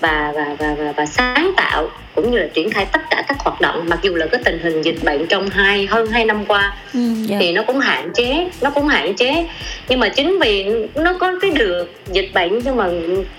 và 0.00 0.32
và 0.34 0.56
và 0.58 0.74
và, 0.78 0.92
và 0.96 1.06
sáng 1.06 1.52
tạo 1.56 1.88
cũng 2.16 2.30
như 2.30 2.38
là 2.38 2.46
triển 2.54 2.70
khai 2.70 2.86
tất 2.92 3.00
cả 3.10 3.24
các 3.28 3.36
hoạt 3.40 3.60
động 3.60 3.86
mặc 3.88 3.98
dù 4.02 4.14
là 4.14 4.26
cái 4.26 4.40
tình 4.44 4.58
hình 4.62 4.82
dịch 4.82 5.04
bệnh 5.04 5.26
trong 5.26 5.48
hai 5.50 5.86
hơn 5.86 6.06
hai 6.06 6.24
năm 6.24 6.44
qua 6.46 6.76
ừ, 6.94 7.00
yeah. 7.00 7.28
Dạ. 7.28 7.36
thì 7.40 7.52
nó 7.52 7.62
cũng 7.62 7.78
hạn 7.78 8.10
chế 8.14 8.48
nó 8.60 8.70
cũng 8.70 8.88
hạn 8.88 9.14
chế 9.14 9.46
nhưng 9.88 10.00
mà 10.00 10.08
chính 10.08 10.38
vì 10.38 10.66
nó 10.94 11.12
có 11.12 11.32
cái 11.40 11.50
đường 11.50 11.88
dịch 12.12 12.30
bệnh 12.34 12.58
nhưng 12.64 12.76
mà 12.76 12.88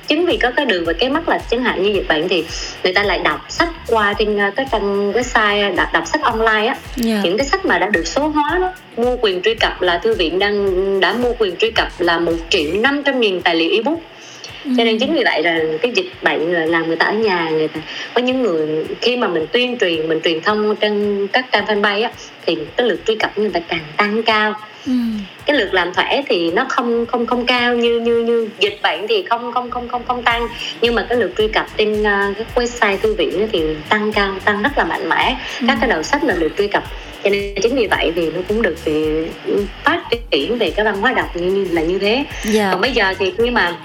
chính 0.08 0.26
vì 0.26 0.38
có 0.38 0.52
cái 0.52 0.66
đường 0.66 0.86
và 0.86 0.94
cái 0.94 1.10
mắt 1.10 1.30
là 1.30 1.40
chẳng 1.52 1.64
hạn 1.64 1.84
như 1.84 1.90
dịch 1.90 2.08
bệnh 2.08 2.28
thì 2.28 2.46
người 2.84 2.94
ta 2.94 3.04
lại 3.04 3.20
đọc 3.24 3.46
sách 3.50 3.70
qua 3.88 4.14
trên 4.20 4.38
ờ, 4.38 4.52
các 4.56 4.68
trang 4.72 5.12
website 5.12 5.76
đọc, 5.76 5.88
đọc 5.94 6.04
sách 6.08 6.22
online 6.22 6.66
á 6.66 6.66
yeah. 6.66 6.78
Dạ. 6.96 7.20
những 7.24 7.38
cái 7.38 7.48
sách 7.48 7.66
mà 7.66 7.80
đã 7.80 7.90
được 7.90 8.08
số 8.08 8.28
hóa 8.28 8.60
đó 8.62 8.74
mua 8.98 9.18
quyền 9.22 9.42
truy 9.42 9.54
cập 9.56 9.82
là 9.82 9.98
thư 9.98 10.16
viện 10.16 10.40
đang 10.40 11.00
đã 11.00 11.14
mua 11.14 11.34
quyền 11.40 11.56
truy 11.56 11.72
cập 11.72 11.88
là 12.00 12.20
một 12.20 12.36
triệu 12.50 12.74
năm 12.74 13.04
trăm 13.06 13.20
nghìn 13.20 13.42
tài 13.42 13.56
liệu 13.56 13.72
ebook 13.72 14.00
cho 14.78 14.84
nên 14.84 15.00
chính 15.00 15.14
vì 15.14 15.24
vậy 15.24 15.44
là 15.44 15.60
cái 15.82 15.92
dịch 15.96 16.10
bệnh 16.22 16.54
là 16.54 16.66
làm 16.66 16.88
người 16.88 16.96
ta 16.96 17.06
ở 17.06 17.14
nhà 17.14 17.50
người 17.50 17.68
ta 17.68 17.80
có 18.14 18.22
những 18.22 18.42
người 18.42 18.86
khi 19.02 19.18
mà 19.18 19.28
mình 19.28 19.46
tuyên 19.52 19.78
truyền 19.78 20.10
mình 20.10 20.20
truyền 20.24 20.42
thông 20.42 20.76
trên 20.76 21.28
các 21.34 21.46
trang 21.52 21.66
fanpage 21.66 22.04
á 22.04 22.12
thì 22.46 22.58
cái 22.78 22.88
lượt 22.88 23.00
truy 23.06 23.16
cập 23.16 23.38
người 23.38 23.50
ta 23.50 23.60
càng 23.60 23.84
tăng 23.98 24.24
cao. 24.24 24.54
Ừ. 24.86 24.94
cái 25.46 25.58
lượt 25.58 25.74
làm 25.74 25.94
thẻ 25.94 26.24
thì 26.28 26.52
nó 26.52 26.66
không 26.70 27.06
không 27.06 27.26
không 27.26 27.46
cao 27.46 27.76
như 27.76 28.00
như 28.00 28.20
như 28.20 28.50
dịch 28.60 28.80
bệnh 28.84 29.08
thì 29.08 29.24
không 29.24 29.52
không 29.52 29.72
không 29.72 29.88
không 29.88 30.04
không 30.08 30.24
tăng. 30.24 30.48
Nhưng 30.82 30.96
mà 30.96 31.06
cái 31.10 31.18
lượt 31.18 31.32
truy 31.38 31.48
cập 31.48 31.66
trên 31.78 32.02
uh, 32.02 32.38
các 32.38 32.48
website 32.56 32.98
thư 32.98 33.14
viện 33.14 33.48
thì 33.52 33.64
tăng 33.90 34.14
cao 34.14 34.36
tăng 34.46 34.64
rất 34.64 34.78
là 34.78 34.84
mạnh 34.84 35.10
mẽ. 35.10 35.38
Các 35.68 35.78
cái 35.80 35.90
đầu 35.90 36.04
sách 36.04 36.24
là 36.24 36.36
lượt 36.36 36.52
truy 36.58 36.68
cập. 36.68 36.84
Cho 37.24 37.30
nên 37.30 37.56
chính 37.62 37.76
vì 37.76 37.88
vậy 37.88 38.12
thì 38.16 38.32
nó 38.32 38.42
cũng 38.48 38.62
được 38.62 38.76
thì 38.86 39.26
phát 39.84 40.02
triển 40.32 40.58
về 40.58 40.72
cái 40.72 40.86
văn 40.86 41.02
hóa 41.02 41.14
đọc 41.14 41.36
như, 41.36 41.52
như 41.52 41.68
là 41.72 41.82
như 41.82 42.00
thế. 42.00 42.24
Dạ. 42.44 42.70
Còn 42.72 42.82
bây 42.82 42.92
giờ 42.92 43.14
thì 43.20 43.34
khi 43.38 43.50
mà 43.50 43.76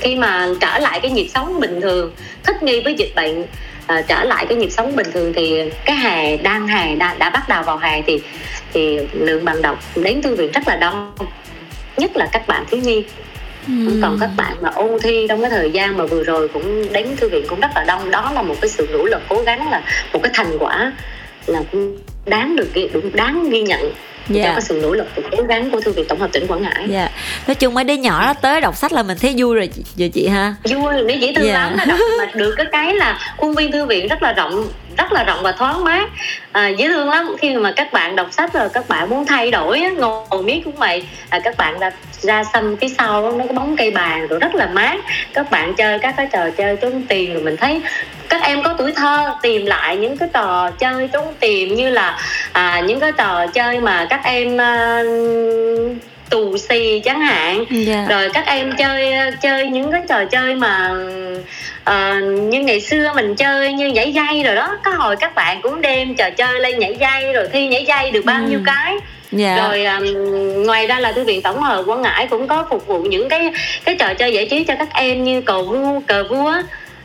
khi 0.00 0.16
mà 0.16 0.48
trở 0.60 0.78
lại 0.78 1.00
cái 1.00 1.10
nhịp 1.10 1.28
sống 1.34 1.60
bình 1.60 1.80
thường 1.80 2.12
thích 2.42 2.62
nghi 2.62 2.80
với 2.80 2.94
dịch 2.94 3.12
bệnh 3.16 3.44
à, 3.86 4.02
trở 4.08 4.24
lại 4.24 4.46
cái 4.48 4.58
nhịp 4.58 4.70
sống 4.70 4.96
bình 4.96 5.06
thường 5.12 5.32
thì 5.32 5.70
cái 5.84 5.96
hè 5.96 6.36
đang 6.36 6.68
hè 6.68 6.96
đã, 6.96 7.14
đã 7.18 7.30
bắt 7.30 7.48
đầu 7.48 7.62
vào 7.62 7.78
hè 7.78 8.02
thì 8.06 8.20
thì 8.72 8.98
lượng 9.12 9.44
bạn 9.44 9.62
đọc 9.62 9.78
đến 9.96 10.22
thư 10.22 10.34
viện 10.34 10.50
rất 10.52 10.68
là 10.68 10.76
đông 10.76 11.12
nhất 11.96 12.16
là 12.16 12.28
các 12.32 12.46
bạn 12.46 12.64
thiếu 12.70 12.80
nhi. 12.80 13.04
Ừ. 13.68 13.98
còn 14.02 14.18
các 14.20 14.30
bạn 14.36 14.56
mà 14.60 14.70
ôn 14.74 14.98
thi 15.02 15.26
trong 15.28 15.40
cái 15.40 15.50
thời 15.50 15.70
gian 15.70 15.96
mà 15.96 16.06
vừa 16.06 16.24
rồi 16.24 16.48
cũng 16.48 16.92
đến 16.92 17.16
thư 17.16 17.28
viện 17.28 17.44
cũng 17.48 17.60
rất 17.60 17.70
là 17.74 17.84
đông. 17.84 18.10
Đó 18.10 18.32
là 18.34 18.42
một 18.42 18.54
cái 18.60 18.68
sự 18.68 18.88
nỗ 18.92 19.04
lực 19.04 19.22
cố 19.28 19.42
gắng 19.42 19.70
là 19.70 19.82
một 20.12 20.20
cái 20.22 20.32
thành 20.34 20.58
quả 20.58 20.92
là 21.46 21.62
cũng 21.72 21.96
đáng 22.26 22.56
được 22.56 22.68
đáng 23.12 23.50
ghi 23.50 23.62
nhận 23.62 23.92
cho 24.28 24.34
dạ. 24.34 24.52
cái 24.52 24.60
sự 24.60 24.80
nỗ 24.82 24.92
lực 24.92 25.06
và 25.16 25.22
cố 25.36 25.42
gắng 25.42 25.70
của 25.70 25.80
thư 25.80 25.92
viện 25.92 26.04
tổng 26.08 26.20
hợp 26.20 26.32
tỉnh 26.32 26.46
quảng 26.46 26.62
ngãi. 26.62 26.86
Dạ. 26.88 27.08
Nói 27.46 27.54
chung 27.54 27.74
mấy 27.74 27.84
đứa 27.84 27.94
nhỏ 27.94 28.22
nó 28.26 28.34
tới 28.34 28.60
đọc 28.60 28.76
sách 28.76 28.92
là 28.92 29.02
mình 29.02 29.18
thấy 29.20 29.34
vui 29.36 29.56
rồi 29.56 29.68
chị, 29.74 29.82
rồi 29.96 30.08
chị 30.14 30.28
ha. 30.28 30.54
Vui 30.64 31.02
nó 31.02 31.14
dễ 31.14 31.32
thương 31.36 31.46
Dạ. 31.46 31.52
lắm 31.52 31.76
đọc. 31.86 31.98
Mà 32.18 32.24
được 32.34 32.54
cái 32.56 32.66
cái 32.72 32.94
là 32.94 33.18
khuôn 33.36 33.54
viên 33.54 33.72
thư 33.72 33.86
viện 33.86 34.08
rất 34.08 34.22
là 34.22 34.32
rộng 34.32 34.68
rất 34.98 35.12
là 35.12 35.24
rộng 35.24 35.42
và 35.42 35.52
thoáng 35.52 35.84
mát. 35.84 36.08
À, 36.52 36.68
dễ 36.68 36.88
thương 36.88 37.10
lắm. 37.10 37.36
Khi 37.40 37.56
mà 37.56 37.72
các 37.76 37.92
bạn 37.92 38.16
đọc 38.16 38.28
sách 38.30 38.52
rồi 38.52 38.68
các 38.68 38.88
bạn 38.88 39.10
muốn 39.10 39.26
thay 39.26 39.50
đổi 39.50 39.80
á, 39.80 39.90
ngồi 39.90 40.42
miết 40.42 40.60
cũng 40.64 40.76
vậy. 40.76 41.04
À, 41.28 41.40
các 41.44 41.56
bạn 41.56 41.78
ra 41.78 41.90
ra 42.20 42.44
sân 42.52 42.76
phía 42.80 42.88
sau 42.98 43.32
nó 43.32 43.44
có 43.48 43.54
bóng 43.54 43.76
cây 43.76 43.90
bàn 43.90 44.26
rồi 44.26 44.38
rất 44.38 44.54
là 44.54 44.66
mát. 44.66 44.96
Các 45.34 45.50
bạn 45.50 45.74
chơi 45.74 45.98
các 45.98 46.14
cái 46.16 46.28
trò 46.32 46.50
chơi 46.50 46.76
trốn 46.76 47.02
tìm 47.08 47.32
rồi 47.32 47.42
mình 47.42 47.56
thấy 47.56 47.80
các 48.28 48.42
em 48.42 48.62
có 48.62 48.74
tuổi 48.78 48.92
thơ 48.92 49.34
tìm 49.42 49.66
lại 49.66 49.96
những 49.96 50.16
cái 50.16 50.28
trò 50.32 50.70
chơi 50.70 51.08
trốn 51.12 51.34
tìm 51.40 51.74
như 51.74 51.90
là 51.90 52.18
à, 52.56 52.80
những 52.86 53.00
cái 53.00 53.12
trò 53.12 53.46
chơi 53.46 53.80
mà 53.80 54.06
các 54.10 54.20
em 54.24 54.60
à, 54.60 55.02
tù 56.30 56.56
xì 56.58 57.00
chẳng 57.04 57.20
hạn. 57.20 57.64
Dạ. 57.70 58.06
Rồi 58.08 58.28
các 58.34 58.46
em 58.46 58.72
chơi 58.78 59.12
chơi 59.42 59.66
những 59.66 59.92
cái 59.92 60.00
trò 60.08 60.24
chơi 60.24 60.54
mà 60.54 60.90
ờ, 61.84 62.14
như 62.20 62.60
ngày 62.60 62.80
xưa 62.80 63.12
mình 63.14 63.34
chơi 63.36 63.72
như 63.72 63.86
nhảy 63.88 64.12
dây 64.12 64.42
rồi 64.42 64.54
đó. 64.56 64.78
Có 64.84 64.90
hồi 64.90 65.16
các 65.16 65.34
bạn 65.34 65.60
cũng 65.62 65.80
đem 65.80 66.14
trò 66.14 66.30
chơi 66.30 66.60
lên 66.60 66.78
nhảy 66.78 66.96
dây 67.00 67.32
rồi 67.32 67.48
thi 67.52 67.66
nhảy 67.68 67.84
dây 67.84 68.10
được 68.10 68.24
bao 68.24 68.40
Ừ. 68.40 68.48
nhiêu 68.48 68.60
cái. 68.66 68.94
Dạ. 69.32 69.56
Rồi 69.68 69.84
um, 69.84 70.04
ngoài 70.66 70.86
ra 70.86 70.98
là 71.00 71.12
thư 71.12 71.24
viện 71.24 71.42
tổng 71.42 71.62
hợp 71.62 71.82
quảng 71.86 72.02
ngãi 72.02 72.26
cũng 72.26 72.48
có 72.48 72.66
phục 72.70 72.86
vụ 72.86 72.98
những 73.02 73.28
cái 73.28 73.52
cái 73.84 73.96
trò 73.98 74.14
chơi 74.14 74.32
giải 74.32 74.46
trí 74.50 74.64
cho 74.64 74.74
các 74.78 74.88
em 74.94 75.24
như 75.24 75.40
cầu 75.40 75.62
vua 75.62 76.00
cờ 76.06 76.24
vua 76.30 76.52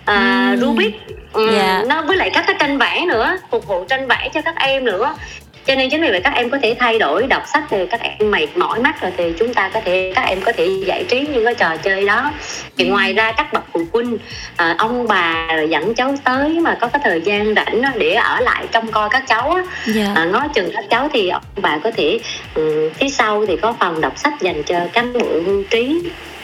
à, 0.05 0.49
Ừ. 0.51 0.59
rubik. 0.61 0.95
Ừ, 1.33 1.55
Dạ. 1.57 1.83
nó 1.87 2.01
với 2.01 2.17
lại 2.17 2.29
các 2.33 2.43
cái 2.47 2.55
tranh 2.59 2.77
vẽ 2.77 3.05
nữa 3.07 3.37
phục 3.51 3.67
vụ 3.67 3.85
tranh 3.89 4.07
vẽ 4.07 4.29
cho 4.33 4.41
các 4.41 4.55
em 4.59 4.85
nữa 4.85 5.15
cho 5.65 5.75
nên 5.75 5.89
chính 5.89 6.01
vì 6.01 6.09
vậy 6.09 6.21
các 6.23 6.33
em 6.35 6.49
có 6.49 6.57
thể 6.61 6.75
thay 6.79 6.99
đổi 6.99 7.27
đọc 7.27 7.43
sách 7.53 7.63
thì 7.69 7.77
các 7.91 8.01
em 8.01 8.31
mệt 8.31 8.47
mỏi 8.55 8.79
mắt 8.79 9.01
rồi 9.01 9.11
thì 9.17 9.33
chúng 9.39 9.53
ta 9.53 9.69
có 9.73 9.81
thể 9.85 10.11
các 10.15 10.21
em 10.21 10.41
có 10.41 10.51
thể 10.51 10.67
giải 10.85 11.03
trí 11.09 11.27
những 11.27 11.45
cái 11.45 11.55
trò 11.55 11.77
chơi 11.77 12.05
đó. 12.05 12.31
Thì 12.77 12.87
ngoài 12.87 13.13
ra 13.13 13.31
các 13.31 13.53
bậc 13.53 13.63
phụ 13.73 13.81
huynh 13.93 14.17
à, 14.55 14.75
ông 14.77 15.07
bà 15.07 15.47
rồi 15.55 15.69
dẫn 15.69 15.95
cháu 15.95 16.15
tới 16.23 16.59
mà 16.59 16.77
có 16.81 16.87
cái 16.87 17.01
thời 17.03 17.21
gian 17.21 17.55
rảnh 17.55 17.81
để 17.97 18.13
ở 18.13 18.39
lại 18.39 18.65
trông 18.71 18.91
coi 18.91 19.09
các 19.09 19.23
cháu 19.27 19.49
á, 19.49 19.63
dạ. 19.85 20.13
À, 20.15 20.25
ngó 20.25 20.47
chừng 20.55 20.71
các 20.73 20.85
cháu 20.89 21.09
thì 21.13 21.29
ông 21.29 21.43
bà 21.55 21.77
có 21.83 21.91
thể 21.97 22.19
ừ, 22.53 22.89
phía 22.99 23.09
sau 23.09 23.45
thì 23.45 23.57
có 23.57 23.73
phòng 23.79 24.01
đọc 24.01 24.17
sách 24.17 24.33
dành 24.41 24.63
cho 24.63 24.79
cán 24.93 25.13
bộ 25.13 25.27
hưu 25.45 25.63
trí 25.69 26.01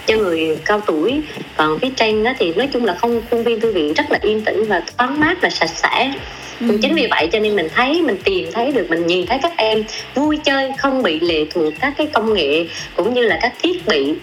cho 0.07 0.15
người 0.15 0.57
cao 0.65 0.81
tuổi. 0.85 1.21
Còn 1.57 1.79
phía 1.79 1.89
trên 1.95 2.23
đó 2.23 2.31
thì 2.39 2.53
nói 2.53 2.67
chung 2.73 2.85
là 2.85 2.93
không 2.93 3.21
khuôn 3.29 3.43
viên 3.43 3.59
thư 3.59 3.71
viện 3.71 3.93
rất 3.93 4.11
là 4.11 4.19
yên 4.21 4.41
tĩnh 4.41 4.63
và 4.67 4.81
thoáng 4.97 5.19
mát 5.19 5.37
và 5.41 5.49
sạch 5.49 5.69
sẽ. 5.75 6.13
Ừ. 6.59 6.77
chính 6.81 6.95
vì 6.95 7.07
vậy 7.11 7.29
cho 7.31 7.39
nên 7.39 7.55
mình 7.55 7.67
thấy 7.75 8.01
mình 8.01 8.17
tìm 8.23 8.51
thấy 8.51 8.71
được 8.71 8.89
mình 8.89 9.07
nhìn 9.07 9.25
thấy 9.25 9.39
các 9.41 9.53
em 9.57 9.83
vui 10.15 10.37
chơi 10.37 10.71
không 10.77 11.03
bị 11.03 11.19
lệ 11.19 11.45
thuộc 11.53 11.73
các 11.79 11.93
cái 11.97 12.07
công 12.07 12.33
nghệ 12.33 12.65
cũng 12.95 13.13
như 13.13 13.21
là 13.21 13.39
các 13.41 13.53
thiết 13.61 13.87
bị 13.87 14.13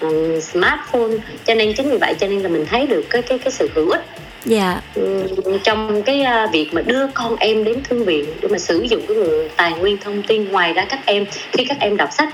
ừm, 0.00 0.40
smartphone. 0.40 1.16
Cho 1.44 1.54
nên 1.54 1.72
chính 1.72 1.90
vì 1.90 1.96
vậy 1.96 2.14
cho 2.20 2.26
nên 2.26 2.40
là 2.40 2.48
mình 2.48 2.66
thấy 2.66 2.86
được 2.86 3.04
cái 3.10 3.22
cái 3.22 3.38
cái 3.38 3.52
sự 3.52 3.70
hữu 3.74 3.90
ích. 3.90 4.04
Dạ. 4.44 4.80
Ừm, 4.94 5.58
trong 5.62 6.02
cái 6.02 6.22
à, 6.22 6.46
việc 6.52 6.74
mà 6.74 6.82
đưa 6.82 7.06
con 7.14 7.36
em 7.36 7.64
đến 7.64 7.82
thư 7.88 8.04
viện 8.04 8.24
để 8.40 8.48
mà 8.48 8.58
sử 8.58 8.82
dụng 8.82 9.02
cái 9.08 9.16
nguồn 9.16 9.48
tài 9.56 9.72
nguyên 9.72 9.96
thông 9.98 10.22
tin 10.22 10.48
ngoài 10.48 10.72
ra 10.72 10.86
các 10.88 11.00
em 11.04 11.24
khi 11.52 11.64
các 11.64 11.76
em 11.80 11.96
đọc 11.96 12.08
sách 12.12 12.28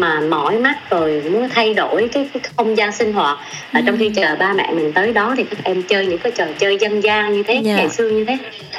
mà 0.00 0.20
mỏi 0.20 0.58
mắt 0.58 0.90
rồi 0.90 1.22
muốn 1.32 1.48
thay 1.48 1.74
đổi 1.74 2.08
cái, 2.12 2.28
cái 2.32 2.42
không 2.56 2.76
gian 2.76 2.92
sinh 2.92 3.12
hoạt. 3.12 3.38
À, 3.72 3.82
trong 3.86 3.96
khi 3.98 4.10
chờ 4.16 4.36
ba 4.38 4.52
mẹ 4.52 4.72
mình 4.72 4.92
tới 4.92 5.12
đó 5.12 5.34
thì 5.36 5.44
các 5.44 5.58
em 5.64 5.82
chơi 5.82 6.06
những 6.06 6.18
cái 6.18 6.32
trò 6.32 6.44
chơi 6.58 6.78
dân 6.80 7.00
gian 7.02 7.32
như 7.32 7.42
thế 7.42 7.60
Dạ. 7.64 7.76
ngày 7.76 7.88
xưa 7.88 8.10
như 8.10 8.24
thế. 8.24 8.36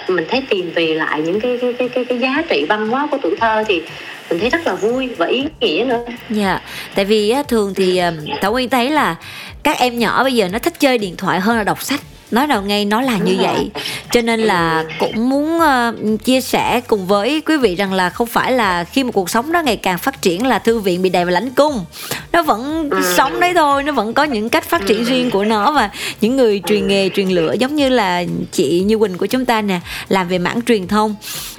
Mình 0.07 0.25
thấy 0.29 0.43
tìm 0.49 0.71
về 0.75 0.85
lại 0.95 1.21
những 1.21 1.39
cái 1.39 1.57
cái 1.61 1.73
cái 1.73 1.89
cái, 1.89 2.05
cái 2.05 2.19
giá 2.19 2.43
trị 2.49 2.65
văn 2.69 2.87
hóa 2.87 3.07
của 3.11 3.17
tuổi 3.21 3.35
thơ 3.39 3.63
thì 3.67 3.81
mình 4.29 4.39
thấy 4.39 4.49
rất 4.49 4.67
là 4.67 4.73
vui 4.75 5.09
và 5.17 5.25
ý 5.25 5.43
nghĩa 5.59 5.85
nữa. 5.87 6.05
Dạ, 6.29 6.59
tại 6.95 7.05
vì 7.05 7.33
thường 7.47 7.73
thì 7.75 7.99
um, 7.99 8.13
Thảo 8.41 8.51
Nguyên 8.51 8.69
thấy 8.69 8.89
là 8.89 9.15
các 9.63 9.77
em 9.79 9.99
nhỏ 9.99 10.23
bây 10.23 10.33
giờ 10.33 10.47
nó 10.51 10.59
thích 10.59 10.73
chơi 10.79 10.97
điện 10.97 11.15
thoại 11.17 11.39
hơn 11.39 11.57
là 11.57 11.63
đọc 11.63 11.81
sách 11.83 11.99
nói 12.31 12.47
nào 12.47 12.61
ngay 12.61 12.85
nó 12.85 13.01
là 13.01 13.17
như 13.17 13.37
vậy. 13.39 13.71
Cho 14.11 14.21
nên 14.21 14.39
là 14.39 14.83
cũng 14.99 15.29
muốn 15.29 15.57
uh, 15.57 16.23
chia 16.23 16.41
sẻ 16.41 16.81
cùng 16.87 17.07
với 17.07 17.41
quý 17.45 17.57
vị 17.57 17.75
rằng 17.75 17.93
là 17.93 18.09
không 18.09 18.27
phải 18.27 18.51
là 18.51 18.83
khi 18.83 19.03
mà 19.03 19.11
cuộc 19.11 19.29
sống 19.29 19.51
nó 19.51 19.61
ngày 19.61 19.77
càng 19.77 19.97
phát 19.97 20.21
triển 20.21 20.47
là 20.47 20.59
thư 20.59 20.79
viện 20.79 21.01
bị 21.01 21.09
đầy 21.09 21.25
vào 21.25 21.31
lãnh 21.31 21.49
cung. 21.49 21.85
Nó 22.31 22.43
vẫn 22.43 22.87
Ừ. 22.91 23.13
sống 23.17 23.39
đấy 23.39 23.53
thôi 23.53 23.83
nó 23.83 23.91
vẫn 23.91 24.13
có 24.13 24.23
những 24.23 24.49
cách 24.49 24.63
phát 24.63 24.81
triển 24.87 25.03
riêng 25.03 25.31
của 25.31 25.43
nó 25.45 25.71
và 25.71 25.89
những 26.21 26.37
người 26.37 26.61
truyền 26.65 26.87
nghề 26.87 27.09
truyền 27.09 27.27
lửa 27.29 27.55
giống 27.59 27.75
như 27.75 27.89
là 27.89 28.23
chị 28.51 28.83
Như 28.85 28.97
Quỳnh 28.97 29.17
của 29.17 29.25
chúng 29.25 29.45
ta 29.45 29.61
nè 29.61 29.79
làm 30.09 30.27
về 30.27 30.37
mảng 30.37 30.61
truyền 30.61 30.87
thông. 30.87 31.15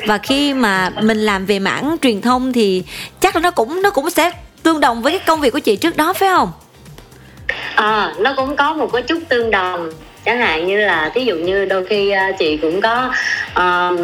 Và 0.07 0.19
khi 0.19 0.55
mà 0.55 0.91
mình 1.03 1.19
làm 1.19 1.47
về 1.47 1.59
mảng 1.59 1.97
truyền 2.03 2.21
thông 2.21 2.53
thì 2.53 2.83
chắc 3.21 3.37
là 3.37 3.43
nó 3.43 3.51
cũng 3.51 3.83
nó 3.83 3.91
cũng 3.91 4.11
sẽ 4.11 4.31
tương 4.63 4.81
đồng 4.81 5.03
với 5.03 5.13
cái 5.13 5.27
công 5.27 5.41
việc 5.41 5.51
của 5.53 5.59
chị 5.59 5.77
trước 5.77 5.97
đó 5.97 6.13
phải 6.13 6.29
không? 6.29 6.53
À, 7.75 8.15
nó 8.19 8.33
cũng 8.37 8.57
có 8.57 8.73
một 8.75 8.93
cái 8.93 9.03
chút 9.03 9.19
tương 9.29 9.51
đồng 9.51 9.91
chẳng 10.25 10.39
hạn 10.39 10.67
như 10.67 10.77
là 10.77 11.11
ví 11.15 11.25
dụ 11.25 11.37
như 11.37 11.65
đôi 11.65 11.85
khi 11.87 12.11
à, 12.11 12.33
chị 12.39 12.57
cũng 12.57 12.81
có 12.81 13.13
um, 13.57 13.97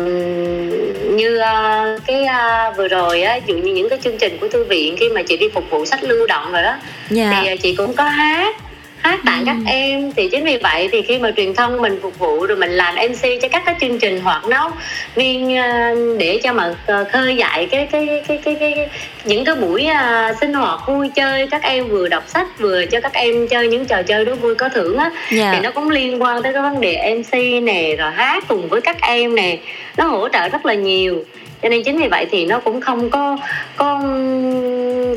như 1.17 1.39
à, 1.39 1.85
cái 2.07 2.25
à, 2.25 2.71
vừa 2.77 2.89
rồi 2.89 3.23
á 3.23 3.39
ví 3.47 3.55
dụ 3.55 3.61
như 3.63 3.73
những 3.73 3.89
cái 3.89 3.99
chương 4.03 4.19
trình 4.19 4.39
của 4.41 4.49
thư 4.49 4.65
viện 4.65 4.97
khi 5.01 5.09
mà 5.09 5.23
chị 5.23 5.37
đi 5.37 5.49
phục 5.55 5.71
vụ 5.71 5.85
sách 5.85 6.05
lưu 6.05 6.27
động 6.27 6.53
rồi 6.53 6.63
đó 6.63 6.77
dạ. 7.11 7.41
thì 7.43 7.49
à, 7.49 7.55
chị 7.63 7.75
cũng 7.75 7.95
có 7.95 8.05
hát 8.05 8.57
hát 8.99 9.21
tặng 9.27 9.43
các 9.47 9.57
em. 9.67 10.13
Thì 10.17 10.29
chính 10.29 10.45
vì 10.45 10.57
vậy 10.57 10.89
thì 10.93 11.03
khi 11.03 11.19
mà 11.19 11.31
truyền 11.37 11.55
thông 11.55 11.83
mình 11.83 11.99
phục 12.03 12.19
vụ 12.19 12.47
rồi 12.47 12.57
mình 12.57 12.71
làm 12.71 12.95
mc 12.95 13.23
cho 13.43 13.49
các 13.49 13.63
cái 13.67 13.75
chương 13.81 13.99
trình 13.99 14.21
hoạt 14.21 14.47
náo 14.47 14.71
viên 15.15 15.57
à, 15.57 15.95
để 16.19 16.41
cho 16.43 16.53
mà 16.53 16.75
à, 16.87 17.05
khơi 17.13 17.37
dậy 17.37 17.69
cái 17.71 17.89
cái 17.93 18.23
cái 18.29 18.39
cái, 18.45 18.57
cái, 18.61 18.89
những 19.25 19.45
cái 19.45 19.55
buổi 19.55 19.85
à, 19.87 20.35
sinh 20.41 20.53
hoạt 20.53 20.81
vui 20.87 21.09
chơi 21.09 21.47
các 21.47 21.63
em 21.63 21.89
vừa 21.89 22.09
đọc 22.09 22.25
sách 22.27 22.59
vừa 22.59 22.87
cho 22.87 23.01
các 23.01 23.13
em 23.13 23.49
chơi 23.49 23.69
những 23.69 23.85
trò 23.85 24.03
chơi 24.03 24.25
đố 24.25 24.35
vui 24.35 24.55
có 24.55 24.69
thưởng 24.69 24.97
á. 24.97 25.11
Dạ. 25.33 25.53
Thì 25.53 25.61
nó 25.61 25.71
cũng 25.71 25.91
liên 25.91 26.23
quan 26.23 26.43
tới 26.43 26.53
cái 26.53 26.63
vấn 26.63 26.81
đề 26.81 27.15
mc 27.19 27.33
nè 27.63 27.97
rồi 27.99 28.11
hát 28.11 28.45
cùng 28.49 28.69
với 28.69 28.81
các 28.81 28.97
em 29.01 29.35
nè. 29.35 29.59
Nó 29.97 30.05
hỗ 30.05 30.29
trợ 30.29 30.49
rất 30.49 30.67
là 30.67 30.75
nhiều. 30.75 31.25
Cho 31.63 31.69
nên 31.69 31.83
chính 31.83 31.99
vì 32.01 32.09
vậy 32.09 32.27
thì 32.31 32.47
nó 32.47 32.61
cũng 32.61 32.81
không 32.81 33.11
có 33.11 33.37
có 33.77 34.01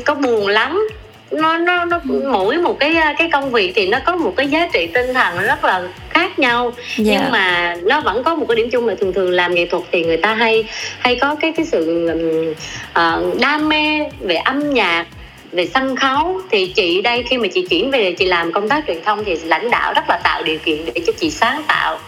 có 0.04 0.14
buồn 0.14 0.46
lắm 0.46 0.88
nó 1.32 1.58
nó 1.58 1.84
nó 1.84 2.00
mỗi 2.30 2.58
một 2.58 2.78
cái 2.78 2.96
cái 3.18 3.30
công 3.32 3.50
việc 3.50 3.72
thì 3.74 3.86
nó 3.86 3.98
có 4.04 4.16
một 4.16 4.34
cái 4.36 4.48
giá 4.48 4.68
trị 4.72 4.86
tinh 4.94 5.14
thần 5.14 5.38
rất 5.38 5.64
là 5.64 5.82
khác 6.10 6.38
nhau. 6.38 6.72
Dạ. 6.96 7.12
Nhưng 7.12 7.32
mà 7.32 7.76
nó 7.82 8.00
vẫn 8.00 8.22
có 8.22 8.34
một 8.34 8.46
cái 8.48 8.56
điểm 8.56 8.70
chung 8.70 8.88
là 8.88 8.94
thường 8.94 9.12
thường 9.12 9.30
làm 9.30 9.54
nghệ 9.54 9.66
thuật 9.66 9.82
thì 9.92 10.04
người 10.04 10.16
ta 10.16 10.34
hay 10.34 10.64
hay 10.98 11.16
có 11.16 11.34
cái 11.34 11.52
cái 11.56 11.66
sự 11.66 12.10
ờ, 12.92 13.24
đam 13.40 13.68
mê 13.68 13.98
về 14.20 14.36
âm 14.36 14.74
nhạc 14.74 15.06
về 15.52 15.68
sân 15.74 15.96
khấu. 15.96 16.40
Thì 16.50 16.66
chị 16.66 17.02
đây 17.02 17.24
khi 17.30 17.38
mà 17.38 17.48
chị 17.54 17.66
chuyển 17.70 17.90
về 17.90 18.12
chị 18.12 18.24
làm 18.24 18.52
công 18.52 18.68
tác 18.68 18.84
truyền 18.86 19.04
thông 19.04 19.24
thì 19.24 19.36
lãnh 19.44 19.70
đạo 19.70 19.92
rất 19.96 20.04
là 20.08 20.20
tạo 20.24 20.42
điều 20.42 20.58
kiện 20.58 20.78
để 20.94 21.02
cho 21.06 21.12
chị 21.20 21.30
sáng 21.30 21.62
tạo 21.68 21.98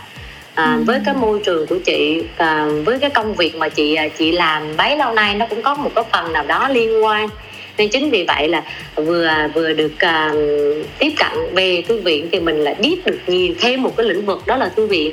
à, 0.55 0.79
với 0.87 1.01
cái 1.05 1.15
môi 1.15 1.41
trường 1.45 1.67
của 1.67 1.79
chị 1.85 2.23
à, 2.37 2.67
với 2.85 2.99
cái 2.99 3.11
công 3.11 3.35
việc 3.35 3.57
mà 3.57 3.69
chị 3.69 3.95
à, 3.95 4.09
chị 4.09 4.33
làm 4.33 4.77
bấy 4.77 4.97
lâu 4.97 5.15
nay 5.15 5.35
nó 5.35 5.47
cũng 5.51 5.63
có 5.63 5.75
một 5.75 5.91
cái 5.95 6.05
phần 6.13 6.33
nào 6.33 6.45
đó 6.45 6.69
liên 6.69 7.05
quan 7.05 7.29
nên 7.79 7.89
chính 7.89 8.11
vì 8.11 8.25
vậy 8.29 8.49
là 8.49 8.63
vừa 8.97 9.31
vừa 9.55 9.73
được 9.73 9.93
uh, 9.93 10.39
tiếp 10.99 11.13
cận 11.19 11.55
về 11.55 11.83
thư 11.89 12.01
viện 12.01 12.29
thì 12.33 12.41
mình 12.41 12.65
lại 12.65 12.75
biết 12.75 12.97
được 13.07 13.19
nhiều 13.27 13.55
thêm 13.61 13.83
một 13.83 13.97
cái 13.97 14.07
lĩnh 14.07 14.27
vực 14.27 14.47
đó 14.47 14.57
là 14.57 14.71
thư 14.77 14.87
viện. 14.87 15.13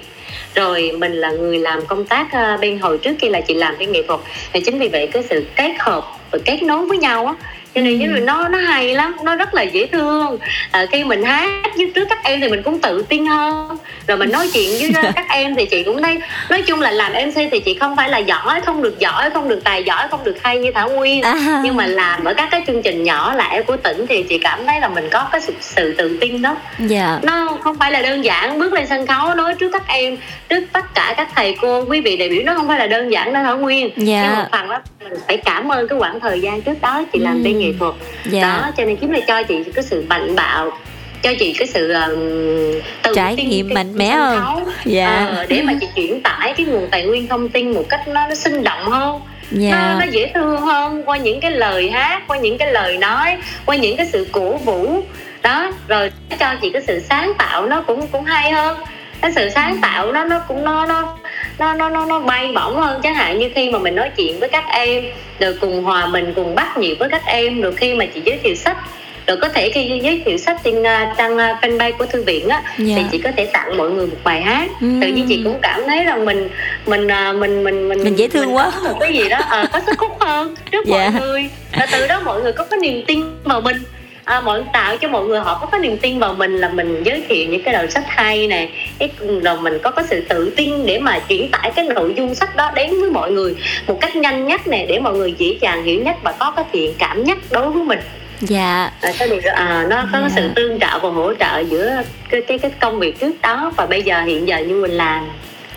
Rồi 0.55 0.91
mình 0.97 1.13
là 1.13 1.31
người 1.31 1.59
làm 1.59 1.85
công 1.85 2.05
tác 2.05 2.27
uh, 2.27 2.61
bên 2.61 2.79
hồi 2.79 2.97
trước 2.97 3.13
kia 3.19 3.29
là 3.29 3.41
chị 3.41 3.53
làm 3.53 3.75
bên 3.79 3.91
nghệ 3.91 4.03
thuật. 4.07 4.19
Thì 4.53 4.61
chính 4.61 4.79
vì 4.79 4.87
vậy 4.87 5.07
cái 5.07 5.23
sự 5.29 5.45
kết 5.55 5.71
hợp 5.79 6.05
và 6.31 6.39
kết 6.45 6.63
nối 6.63 6.85
với 6.85 6.97
nhau 6.97 7.25
á 7.25 7.33
cho 7.75 7.81
nên 7.81 8.13
ừ. 8.13 8.19
nó 8.19 8.47
nó 8.47 8.57
hay 8.57 8.95
lắm 8.95 9.15
nó 9.23 9.35
rất 9.35 9.53
là 9.53 9.61
dễ 9.61 9.87
thương 9.87 10.37
à, 10.71 10.85
khi 10.91 11.03
mình 11.03 11.23
hát 11.23 11.71
với 11.77 11.91
trước 11.95 12.07
các 12.09 12.23
em 12.23 12.41
thì 12.41 12.47
mình 12.47 12.63
cũng 12.63 12.79
tự 12.79 13.05
tin 13.09 13.25
hơn 13.25 13.77
rồi 14.07 14.17
mình 14.17 14.31
nói 14.31 14.49
chuyện 14.53 14.93
với 14.93 15.03
các 15.15 15.25
em 15.29 15.55
thì 15.55 15.65
chị 15.65 15.83
cũng 15.83 16.03
thấy 16.03 16.17
nói 16.49 16.61
chung 16.61 16.81
là 16.81 16.91
làm 16.91 17.11
mc 17.13 17.35
thì 17.51 17.59
chị 17.59 17.73
không 17.73 17.95
phải 17.95 18.09
là 18.09 18.17
giỏi 18.17 18.61
không 18.61 18.81
được 18.81 18.99
giỏi 18.99 19.29
không 19.29 19.49
được 19.49 19.63
tài 19.63 19.83
giỏi 19.83 20.07
không 20.11 20.23
được 20.23 20.43
hay 20.43 20.59
như 20.59 20.71
thảo 20.71 20.89
nguyên 20.89 21.21
à. 21.21 21.61
nhưng 21.63 21.75
mà 21.75 21.87
làm 21.87 22.23
ở 22.23 22.33
các 22.33 22.47
cái 22.51 22.63
chương 22.67 22.81
trình 22.81 23.03
nhỏ 23.03 23.35
lẻ 23.35 23.61
của 23.61 23.77
tỉnh 23.77 24.05
thì 24.09 24.23
chị 24.23 24.37
cảm 24.37 24.65
thấy 24.65 24.79
là 24.79 24.87
mình 24.87 25.09
có 25.11 25.27
cái 25.31 25.41
sự, 25.41 25.53
sự 25.59 25.95
tự 25.97 26.17
tin 26.21 26.41
đó 26.41 26.55
yeah. 26.79 26.89
Dạ. 26.89 27.19
nó 27.23 27.57
không 27.61 27.77
phải 27.79 27.91
là 27.91 28.01
đơn 28.01 28.25
giản 28.25 28.59
bước 28.59 28.73
lên 28.73 28.87
sân 28.87 29.07
khấu 29.07 29.35
nói 29.35 29.55
trước 29.59 29.69
các 29.73 29.87
em 29.87 30.17
trước 30.49 30.63
tất 30.73 30.93
cả 30.95 31.13
các 31.17 31.27
thầy 31.35 31.55
cô 31.61 31.85
quý 31.85 32.01
vị 32.01 32.17
đại 32.17 32.29
biểu 32.29 32.43
nó 32.45 32.53
không 32.53 32.67
phải 32.67 32.79
là 32.79 32.87
đơn 32.87 33.11
giản 33.11 33.33
đâu 33.33 33.43
thảo 33.43 33.57
nguyên 33.57 33.89
yeah. 33.89 33.95
Dạ. 33.97 34.23
nhưng 34.23 34.39
một 34.39 34.45
phần 34.51 34.69
đó 34.69 34.81
mình 35.03 35.13
phải 35.27 35.37
cảm 35.37 35.71
ơn 35.71 35.87
cái 35.87 35.97
quãng 35.97 36.19
thời 36.19 36.41
gian 36.41 36.61
trước 36.61 36.81
đó 36.81 37.03
chị 37.13 37.19
làm 37.19 37.43
bên 37.43 37.60
nghệ 37.61 37.73
thuật 37.79 37.93
yeah. 38.23 38.33
Dạ. 38.33 38.57
đó 38.61 38.71
cho 38.77 38.85
nên 38.85 38.97
chính 38.97 39.11
là 39.11 39.19
cho 39.27 39.43
chị 39.43 39.63
cái 39.75 39.83
sự 39.83 40.05
mạnh 40.09 40.35
bạo 40.35 40.71
cho 41.21 41.33
chị 41.39 41.53
cái 41.53 41.67
sự 41.67 41.91
um, 41.91 42.19
tự 43.01 43.13
trải 43.15 43.35
tin, 43.35 43.49
nghiệm 43.49 43.69
mạnh 43.73 43.97
mẽ 43.97 44.09
hơn 44.09 44.63
dạ. 44.85 45.29
uh, 45.41 45.49
để 45.49 45.61
mà 45.61 45.73
chị 45.81 45.87
chuyển 45.95 46.21
tải 46.21 46.53
cái 46.57 46.65
nguồn 46.65 46.87
tài 46.91 47.05
nguyên 47.05 47.27
thông 47.27 47.49
tin 47.49 47.71
một 47.71 47.83
cách 47.89 48.07
nó, 48.07 48.27
nó 48.27 48.35
sinh 48.35 48.63
động 48.63 48.85
hơn 48.85 49.19
yeah. 49.61 49.73
nó, 49.73 49.99
nó 49.99 50.11
dễ 50.11 50.31
thương 50.33 50.61
hơn 50.61 51.03
qua 51.05 51.17
những 51.17 51.39
cái 51.39 51.51
lời 51.51 51.89
hát 51.89 52.21
qua 52.27 52.37
những 52.37 52.57
cái 52.57 52.73
lời 52.73 52.97
nói 52.97 53.37
qua 53.65 53.75
những 53.75 53.97
cái 53.97 54.05
sự 54.13 54.27
cổ 54.31 54.57
vũ 54.57 55.03
đó 55.41 55.71
rồi 55.87 56.11
cho 56.39 56.55
chị 56.61 56.69
cái 56.69 56.81
sự 56.87 56.99
sáng 57.09 57.33
tạo 57.37 57.65
nó 57.65 57.81
cũng 57.81 58.07
cũng 58.07 58.23
hay 58.23 58.51
hơn 58.51 58.77
cái 59.21 59.31
sự 59.35 59.49
sáng 59.49 59.77
tạo 59.81 60.11
nó 60.11 60.23
nó 60.23 60.39
cũng 60.47 60.63
nó 60.63 60.85
nó 60.85 61.17
nó 61.59 61.73
nó 61.73 61.89
nó, 61.89 62.05
nó 62.05 62.19
bay 62.19 62.51
bổng 62.55 62.75
hơn 62.75 63.01
chẳng 63.03 63.15
hạn 63.15 63.39
như 63.39 63.49
khi 63.55 63.69
mà 63.69 63.79
mình 63.79 63.95
nói 63.95 64.09
chuyện 64.17 64.39
với 64.39 64.49
các 64.49 64.65
em 64.69 65.03
rồi 65.39 65.57
cùng 65.61 65.83
hòa 65.83 66.07
mình 66.07 66.33
cùng 66.35 66.55
bắt 66.55 66.77
nhịp 66.77 66.95
với 66.99 67.09
các 67.09 67.21
em 67.25 67.61
rồi 67.61 67.75
khi 67.75 67.93
mà 67.93 68.05
chị 68.05 68.21
giới 68.25 68.37
thiệu 68.43 68.55
sách 68.55 68.77
rồi 69.27 69.37
có 69.41 69.49
thể 69.49 69.71
khi 69.73 69.99
giới 70.03 70.21
thiệu 70.25 70.37
sách 70.37 70.57
trên 70.63 70.79
uh, 70.79 71.17
trang 71.17 71.33
uh, 71.35 71.39
fanpage 71.61 71.91
của 71.97 72.05
thư 72.05 72.23
viện 72.23 72.49
á 72.49 72.57
yeah. 72.57 72.77
thì 72.77 72.85
dạ. 72.85 73.03
chị 73.11 73.17
có 73.17 73.29
thể 73.37 73.45
tặng 73.45 73.77
mọi 73.77 73.89
người 73.89 74.07
một 74.07 74.17
bài 74.23 74.41
hát 74.41 74.69
mm. 74.81 75.01
tự 75.01 75.07
nhiên 75.07 75.25
chị 75.29 75.41
cũng 75.43 75.59
cảm 75.61 75.81
thấy 75.87 76.03
rằng 76.05 76.25
mình 76.25 76.49
mình 76.85 77.07
uh, 77.07 77.35
mình 77.35 77.63
mình 77.63 77.89
mình 77.89 78.03
mình 78.03 78.15
dễ 78.15 78.27
thương 78.27 78.45
mình 78.45 78.55
quá 78.55 78.71
một 78.83 78.97
cái 78.99 79.13
gì 79.13 79.29
đó 79.29 79.39
uh, 79.39 79.71
có 79.71 79.79
sức 79.85 79.99
hút 79.99 80.11
hơn 80.19 80.55
trước 80.71 80.87
yeah. 80.87 80.89
mọi 80.89 81.11
dạ. 81.13 81.19
người 81.19 81.49
và 81.79 81.87
từ 81.91 82.07
đó 82.07 82.21
mọi 82.25 82.41
người 82.41 82.51
có 82.51 82.65
cái 82.65 82.79
niềm 82.79 83.05
tin 83.07 83.23
vào 83.43 83.61
mình 83.61 83.77
à, 84.31 84.41
mọi 84.41 84.63
tạo 84.73 84.97
cho 84.97 85.07
mọi 85.07 85.25
người 85.25 85.39
họ 85.39 85.57
có 85.61 85.67
cái 85.67 85.79
niềm 85.81 85.97
tin 85.97 86.19
vào 86.19 86.33
mình 86.33 86.57
là 86.57 86.69
mình 86.69 87.03
giới 87.03 87.23
thiệu 87.29 87.47
những 87.49 87.63
cái 87.63 87.73
đầu 87.73 87.87
sách 87.87 88.03
hay 88.07 88.47
này 88.47 88.69
cái 88.99 89.09
rồi 89.43 89.61
mình 89.61 89.79
có 89.83 89.91
cái 89.91 90.05
sự 90.09 90.21
tự 90.29 90.53
tin 90.57 90.85
để 90.85 90.99
mà 90.99 91.19
chuyển 91.19 91.51
tải 91.51 91.71
cái 91.75 91.85
nội 91.85 92.13
dung 92.17 92.35
sách 92.35 92.55
đó 92.55 92.71
đến 92.75 93.01
với 93.01 93.09
mọi 93.09 93.31
người 93.31 93.55
một 93.87 93.97
cách 94.01 94.15
nhanh 94.15 94.47
nhất 94.47 94.67
này 94.67 94.85
để 94.85 94.99
mọi 94.99 95.13
người 95.13 95.33
dễ 95.37 95.57
dàng 95.61 95.83
hiểu 95.83 96.03
nhất 96.03 96.15
và 96.23 96.31
có 96.31 96.51
cái 96.51 96.65
thiện 96.71 96.93
cảm 96.99 97.23
nhất 97.23 97.37
đối 97.51 97.69
với 97.69 97.83
mình. 97.83 97.99
Dạ. 98.41 98.91
À, 99.01 99.11
cái 99.19 99.29
điều 99.29 99.41
à, 99.53 99.85
nó 99.89 100.03
có 100.13 100.19
dạ. 100.21 100.29
sự 100.35 100.49
tương 100.55 100.79
trợ 100.79 100.99
và 100.99 101.09
hỗ 101.09 101.33
trợ 101.33 101.59
giữa 101.59 102.01
cái 102.29 102.41
cái 102.41 102.57
cái 102.57 102.71
công 102.79 102.99
việc 102.99 103.19
trước 103.19 103.41
đó 103.41 103.71
và 103.77 103.85
bây 103.85 104.01
giờ 104.01 104.21
hiện 104.21 104.47
giờ 104.47 104.57
như 104.57 104.75
mình 104.75 104.91
làm 104.91 105.27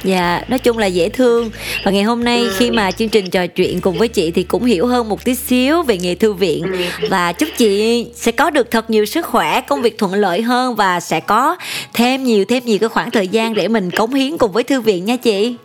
Dạ, 0.04 0.42
nói 0.48 0.58
chung 0.58 0.78
là 0.78 0.86
dễ 0.86 1.08
thương. 1.08 1.50
Và 1.84 1.90
ngày 1.90 2.02
hôm 2.02 2.24
nay 2.24 2.46
khi 2.56 2.70
mà 2.70 2.90
chương 2.90 3.08
trình 3.08 3.30
trò 3.30 3.46
chuyện 3.46 3.80
cùng 3.80 3.98
với 3.98 4.08
chị 4.08 4.30
Thì 4.30 4.42
cũng 4.42 4.64
hiểu 4.64 4.86
hơn 4.86 5.08
một 5.08 5.24
tí 5.24 5.34
xíu 5.34 5.82
về 5.82 5.98
nghề 5.98 6.14
thư 6.14 6.32
viện. 6.32 6.64
Và 7.10 7.32
chúc 7.32 7.48
chị 7.56 8.06
sẽ 8.14 8.32
có 8.32 8.50
được 8.50 8.70
thật 8.70 8.90
nhiều 8.90 9.04
sức 9.04 9.26
khỏe 9.26 9.60
Công 9.60 9.82
việc 9.82 9.98
thuận 9.98 10.14
lợi 10.14 10.42
hơn 10.42 10.74
Và 10.74 11.00
sẽ 11.00 11.20
có 11.20 11.56
thêm 11.92 12.24
nhiều 12.24 12.44
thêm 12.44 12.64
nhiều 12.64 12.78
cái 12.78 12.88
khoảng 12.88 13.10
thời 13.10 13.28
gian 13.28 13.54
Để 13.54 13.68
mình 13.68 13.90
cống 13.90 14.14
hiến 14.14 14.38
cùng 14.38 14.52
với 14.52 14.62
thư 14.62 14.80
viện 14.80 15.04
nha 15.04 15.16
chị 15.16 15.56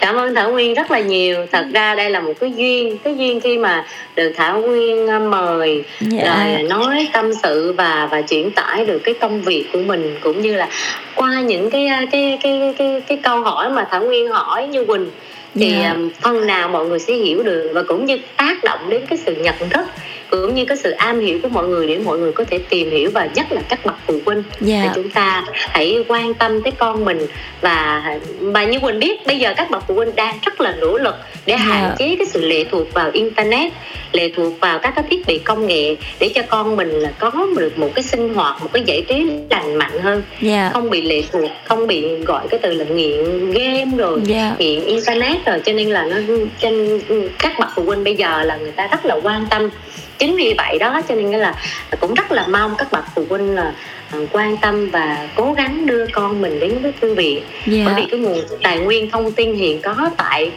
cảm 0.00 0.16
ơn 0.16 0.34
thảo 0.34 0.50
nguyên 0.50 0.74
rất 0.74 0.90
là 0.90 1.00
nhiều 1.00 1.46
thật 1.52 1.66
ra 1.72 1.94
đây 1.94 2.10
là 2.10 2.20
một 2.20 2.32
cái 2.40 2.52
duyên 2.56 2.98
cái 2.98 3.16
duyên 3.16 3.40
khi 3.40 3.58
mà 3.58 3.86
được 4.16 4.32
thảo 4.36 4.60
nguyên 4.60 5.06
ờ, 5.06 5.18
mời 5.18 5.84
yeah. 6.12 6.24
Dạ. 6.24 6.54
rồi 6.54 6.62
nói 6.62 7.08
tâm 7.12 7.30
sự 7.42 7.72
và 7.72 8.08
và 8.10 8.20
chuyển 8.20 8.50
tải 8.50 8.84
được 8.86 8.98
cái 8.98 9.14
công 9.14 9.42
việc 9.42 9.64
của 9.72 9.78
mình 9.78 10.18
cũng 10.20 10.40
như 10.40 10.54
là 10.54 10.68
qua 11.14 11.40
những 11.40 11.70
cái 11.70 11.86
ờ, 11.86 11.96
cái 12.12 12.38
cái 12.42 12.60
cái 12.60 12.74
cái, 12.78 13.02
cái 13.06 13.18
câu 13.22 13.40
hỏi 13.40 13.70
mà 13.70 13.86
thảo 13.90 14.04
nguyên 14.04 14.28
hỏi 14.28 14.66
như 14.66 14.84
quỳnh 14.84 15.10
thì 15.54 15.72
yeah. 15.72 15.96
Dạ. 15.96 16.02
phần 16.20 16.46
nào 16.46 16.68
mọi 16.68 16.86
người 16.86 16.98
sẽ 16.98 17.14
hiểu 17.14 17.42
được 17.42 17.70
và 17.74 17.82
cũng 17.82 18.04
như 18.04 18.18
tác 18.36 18.64
động 18.64 18.90
đến 18.90 19.02
cái 19.08 19.18
sự 19.26 19.34
nhận 19.34 19.68
thức 19.70 19.86
cũng 20.30 20.54
như 20.54 20.64
cái 20.64 20.76
sự 20.76 20.90
am 20.90 21.20
hiểu 21.20 21.38
của 21.42 21.48
mọi 21.48 21.68
người 21.68 21.86
để 21.86 21.98
mọi 21.98 22.18
người 22.18 22.32
có 22.32 22.44
thể 22.44 22.58
tìm 22.58 22.90
hiểu 22.90 23.10
và 23.14 23.28
nhất 23.34 23.52
là 23.52 23.60
các 23.68 23.86
bậc 23.86 23.94
phụ 24.06 24.14
huynh 24.26 24.42
yeah. 24.42 24.52
Dạ. 24.60 24.82
thì 24.82 24.88
chúng 24.94 25.10
ta 25.10 25.44
hãy 25.52 26.04
quan 26.08 26.34
tâm 26.34 26.62
tới 26.62 26.72
con 26.78 27.04
mình 27.04 27.18
và 27.60 28.02
và 28.40 28.64
như 28.64 28.80
quỳnh 28.80 28.98
biết 28.98 29.26
bây 29.26 29.38
giờ 29.38 29.54
các 29.56 29.70
bậc 29.70 29.84
phụ 29.88 29.94
huynh 29.94 30.14
đang 30.14 30.38
rất 30.42 30.60
là 30.60 30.76
nỗ 30.80 30.98
lực 30.98 31.14
để 31.46 31.54
yeah. 31.54 31.66
Dạ. 31.66 31.74
hạn 31.74 31.94
chế 31.98 32.16
cái 32.18 32.26
sự 32.26 32.46
lệ 32.46 32.64
thuộc 32.70 32.92
vào 32.92 33.10
internet 33.12 33.72
lệ 34.12 34.30
thuộc 34.36 34.60
vào 34.60 34.78
các 34.78 34.92
cái 34.96 35.04
thiết 35.10 35.26
bị 35.26 35.38
công 35.38 35.66
nghệ 35.66 35.96
để 36.20 36.30
cho 36.34 36.42
con 36.48 36.76
mình 36.76 36.90
là 36.90 37.12
có 37.18 37.32
được 37.56 37.78
một 37.78 37.88
cái 37.94 38.02
sinh 38.02 38.34
hoạt 38.34 38.62
một 38.62 38.68
cái 38.72 38.82
giải 38.86 39.04
trí 39.08 39.30
lành 39.50 39.74
mạnh 39.74 39.98
hơn 40.02 40.22
yeah. 40.40 40.42
Dạ. 40.42 40.70
không 40.72 40.90
bị 40.90 41.02
lệ 41.02 41.22
thuộc 41.32 41.50
không 41.64 41.86
bị 41.86 42.16
gọi 42.16 42.48
cái 42.48 42.60
từ 42.62 42.72
là 42.72 42.84
nghiện 42.84 43.50
game 43.50 43.96
rồi 43.96 44.20
yeah. 44.28 44.60
nghiện 44.60 44.84
internet 44.84 45.46
rồi 45.46 45.60
cho 45.64 45.72
nên 45.72 45.90
là 45.90 46.04
nó 46.04 46.16
trên 46.60 47.00
các 47.38 47.58
bậc 47.58 47.68
phụ 47.76 47.82
huynh 47.82 48.04
bây 48.04 48.14
giờ 48.14 48.42
là 48.42 48.56
người 48.56 48.72
ta 48.72 48.86
rất 48.86 49.06
là 49.06 49.14
quan 49.22 49.46
tâm 49.50 49.70
chính 50.18 50.36
vì 50.36 50.54
vậy 50.58 50.78
đó 50.78 51.00
cho 51.08 51.14
nên 51.14 51.30
là 51.30 51.54
cũng 52.00 52.14
rất 52.14 52.32
là 52.32 52.46
mong 52.46 52.74
các 52.78 52.92
bậc 52.92 53.04
phụ 53.14 53.24
huynh 53.28 53.54
là 53.54 53.72
à, 54.10 54.18
quan 54.32 54.56
tâm 54.56 54.90
và 54.90 55.28
cố 55.36 55.52
gắng 55.52 55.86
đưa 55.86 56.06
con 56.12 56.42
mình 56.42 56.60
đến 56.60 56.78
với 56.82 56.92
thư 57.00 57.14
viện 57.14 57.36
yeah. 57.36 57.66
Dạ. 57.66 57.82
bởi 57.86 57.94
vì 57.94 58.06
cái 58.10 58.20
nguồn 58.20 58.40
tài 58.62 58.78
nguyên 58.78 59.10
thông 59.10 59.32
tin 59.32 59.54
hiện 59.54 59.82
có 59.82 60.10
tại 60.16 60.50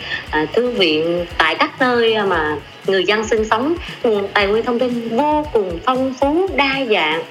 uh, 0.43 0.53
thư 0.53 0.71
viện 0.71 1.25
tại 1.37 1.55
các 1.55 1.71
nơi 1.79 2.17
mà 2.27 2.55
người 2.87 3.03
dân 3.05 3.27
sinh 3.27 3.45
sống 3.45 3.75
nguồn 4.03 4.27
tài 4.33 4.47
nguyên 4.47 4.65
thông 4.65 4.79
tin 4.79 5.17
vô 5.17 5.45
cùng 5.53 5.79
phong 5.85 6.13
phú 6.13 6.49
đa 6.55 6.75
dạng 6.89 7.23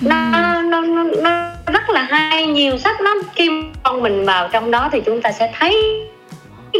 nó, 0.00 0.30
nó, 0.62 0.80
nó, 0.80 1.04
nó 1.22 1.50
rất 1.72 1.90
là 1.90 2.02
hay 2.02 2.46
nhiều 2.46 2.78
sách 2.78 3.00
lắm 3.00 3.18
khi 3.34 3.48
con 3.82 4.02
mình 4.02 4.24
vào 4.24 4.48
trong 4.52 4.70
đó 4.70 4.88
thì 4.92 5.00
chúng 5.06 5.22
ta 5.22 5.32
sẽ 5.32 5.52
thấy 5.58 6.02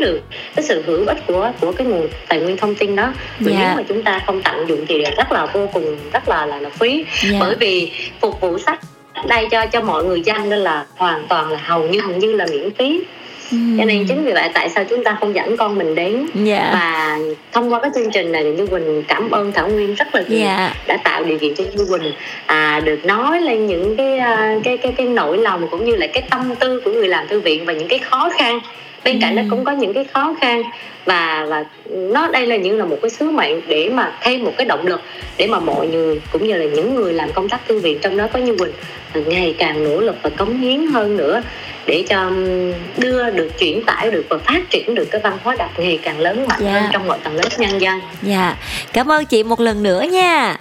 được 0.01 0.21
cái 0.57 0.65
sự 0.65 0.83
hữu 0.87 1.07
ích 1.07 1.19
của 1.27 1.53
của 1.61 1.73
cái 1.73 1.87
nguồn 1.87 2.09
tài 2.29 2.41
nguyên 2.41 2.57
thông 2.57 2.75
tin 2.75 2.97
đó 2.97 3.13
và 3.41 3.53
yeah. 3.53 3.61
nếu 3.61 3.69
dạ. 3.69 3.75
mà 3.77 3.83
chúng 3.89 4.03
ta 4.03 4.21
không 4.27 4.43
tận 4.43 4.69
dụng 4.69 4.87
thì 4.89 5.05
rất 5.17 5.33
là 5.33 5.47
vô 5.47 5.67
cùng 5.73 5.97
rất 6.13 6.29
là 6.29 6.47
là, 6.47 6.61
là 6.61 6.71
phí 6.71 6.95
yeah. 6.95 7.07
Dạ. 7.33 7.39
bởi 7.41 7.55
vì 7.55 7.93
phục 8.21 8.41
vụ 8.41 8.59
sách 8.59 8.81
đây 9.29 9.49
cho 9.51 9.67
cho 9.67 9.81
mọi 9.81 10.05
người 10.05 10.21
dân 10.21 10.49
nên 10.49 10.59
là 10.59 10.87
hoàn 10.97 11.27
toàn 11.29 11.51
là 11.51 11.59
hầu 11.63 11.89
như 11.89 12.01
hầu 12.01 12.15
như 12.15 12.33
là 12.33 12.47
miễn 12.51 12.71
phí 12.71 13.01
cho 13.51 13.85
nên 13.85 14.07
chính 14.09 14.25
vì 14.25 14.33
vậy 14.33 14.51
tại 14.55 14.69
sao 14.69 14.85
chúng 14.85 15.05
ta 15.05 15.17
không 15.21 15.35
dẫn 15.35 15.57
con 15.57 15.79
mình 15.79 15.95
đến 15.95 16.15
yeah. 16.15 16.27
Dạ. 16.47 16.71
và 16.73 17.19
thông 17.53 17.73
qua 17.73 17.81
cái 17.81 17.91
chương 17.95 18.11
trình 18.11 18.33
này 18.33 18.45
thì 18.45 18.51
như 18.51 18.67
quỳnh 18.67 19.03
cảm 19.09 19.31
ơn 19.31 19.53
thảo 19.53 19.69
nguyên 19.69 19.95
rất 19.95 20.15
là 20.15 20.23
nhiều 20.29 20.47
yeah. 20.47 20.73
đã 20.87 20.97
tạo 20.97 21.25
điều 21.25 21.39
kiện 21.39 21.55
cho 21.55 21.65
như 21.75 21.87
quỳnh 21.91 22.13
à, 22.47 22.81
được 22.85 23.05
nói 23.05 23.41
lên 23.41 23.67
những 23.67 23.97
cái 23.97 24.21
cái 24.65 24.77
cái 24.77 24.93
cái 24.97 25.07
nỗi 25.07 25.39
lòng 25.39 25.69
cũng 25.71 25.85
như 25.85 25.97
là 25.97 26.07
cái 26.07 26.23
tâm 26.31 26.55
tư 26.55 26.81
của 26.85 26.91
người 26.91 27.09
làm 27.09 27.29
thư 27.29 27.41
viện 27.41 27.65
và 27.65 27.73
những 27.73 27.89
cái 27.89 27.99
khó 27.99 28.31
khăn 28.39 28.61
bên 29.05 29.21
cạnh 29.21 29.37
nó 29.37 29.43
cũng 29.51 29.65
có 29.65 29.73
những 29.73 29.95
cái 29.95 30.05
khó 30.05 30.35
khăn 30.41 30.63
và 31.05 31.47
và 31.49 31.65
nó 31.91 32.29
đây 32.29 32.47
là 32.47 32.57
những 32.57 32.79
là 32.79 32.85
một 32.85 32.97
cái 33.03 33.11
sứ 33.11 33.31
mệnh 33.31 33.61
để 33.69 33.91
mà 33.95 34.13
thêm 34.21 34.45
một 34.45 34.53
cái 34.57 34.67
động 34.67 34.87
lực 34.87 35.01
để 35.37 35.47
mà 35.47 35.61
mọi 35.61 35.87
người 35.87 36.21
cũng 36.33 36.47
như 36.47 36.55
là 36.55 36.65
những 36.65 36.95
người 36.95 37.13
làm 37.13 37.33
công 37.33 37.49
tác 37.49 37.69
thư 37.69 37.81
viện 37.81 37.99
trong 38.03 38.17
đó 38.17 38.27
có 38.33 38.39
như 38.39 38.57
quỳnh 38.57 38.73
ngày 39.27 39.55
càng 39.59 39.85
nỗ 39.85 40.01
lực 40.01 40.17
và 40.23 40.31
cống 40.31 40.61
hiến 40.61 40.87
hơn 40.87 41.17
nữa 41.17 41.43
để 41.87 42.05
cho 42.09 42.31
đưa 42.97 43.31
được 43.31 43.59
chuyển 43.59 43.85
tải 43.85 44.11
được 44.11 44.27
và 44.29 44.39
phát 44.39 44.71
triển 44.71 44.95
được 44.95 45.05
cái 45.11 45.21
văn 45.21 45.39
hóa 45.43 45.57
đọc 45.59 45.71
ngày 45.79 45.99
càng 46.03 46.21
lớn 46.21 46.47
mạnh 46.49 46.61
yeah. 46.61 46.75
Dạ. 46.75 46.81
hơn 46.81 46.91
trong 46.93 47.07
mọi 47.07 47.19
tầng 47.25 47.35
lớp 47.37 47.49
nhân 47.59 47.81
dân. 47.81 48.01
Dạ, 48.23 48.47
yeah. 48.47 48.57
cảm 48.93 49.11
ơn 49.11 49.25
chị 49.25 49.43
một 49.43 49.61
lần 49.61 49.83
nữa 49.83 50.05
nha 50.13 50.57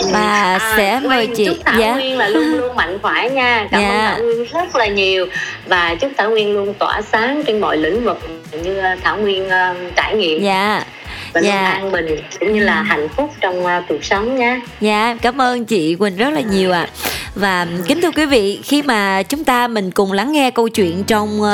và 0.00 0.58
à, 0.58 0.74
sẽ 0.76 1.00
mời 1.04 1.28
chị 1.36 1.46
chúc 1.46 1.56
Thảo 1.64 1.80
dạ. 1.80 1.94
Nguyên 1.94 2.18
là 2.18 2.28
luôn 2.28 2.44
luôn 2.44 2.76
mạnh 2.76 2.98
khỏe 3.02 3.28
nha 3.30 3.68
cảm 3.70 3.80
dạ. 3.80 3.88
ơn 3.88 4.16
Thảo 4.16 4.22
Nguyên 4.22 4.44
rất 4.44 4.76
là 4.76 4.86
nhiều 4.86 5.26
và 5.66 5.94
chúc 5.94 6.10
Thảo 6.18 6.30
Nguyên 6.30 6.54
luôn 6.54 6.74
tỏa 6.74 7.02
sáng 7.02 7.42
trên 7.46 7.60
mọi 7.60 7.76
lĩnh 7.76 8.04
vực 8.04 8.18
như 8.62 8.78
à, 8.78 8.96
Thảo 9.02 9.16
Nguyên 9.16 9.46
uh, 9.46 9.94
trải 9.96 10.16
nghiệm 10.16 10.42
dạ 10.42 10.84
và 11.32 11.40
dạ. 11.40 11.70
an 11.70 11.92
bình 11.92 12.06
cũng 12.40 12.52
như 12.52 12.60
là 12.60 12.82
hạnh 12.82 13.08
phúc 13.16 13.30
trong 13.40 13.64
uh, 13.64 13.84
cuộc 13.88 14.04
sống 14.04 14.36
nha 14.36 14.60
dạ 14.80 15.16
cảm 15.22 15.40
ơn 15.40 15.64
chị 15.64 15.94
Quỳnh 15.94 16.16
rất 16.16 16.30
là 16.30 16.40
nhiều 16.40 16.72
ạ 16.72 16.80
à. 16.80 16.92
và 17.34 17.66
kính 17.86 18.00
thưa 18.00 18.10
quý 18.10 18.26
vị 18.26 18.60
khi 18.64 18.82
mà 18.82 19.22
chúng 19.22 19.44
ta 19.44 19.68
mình 19.68 19.90
cùng 19.90 20.12
lắng 20.12 20.32
nghe 20.32 20.50
câu 20.50 20.68
chuyện 20.68 21.04
trong 21.04 21.40
uh, 21.40 21.48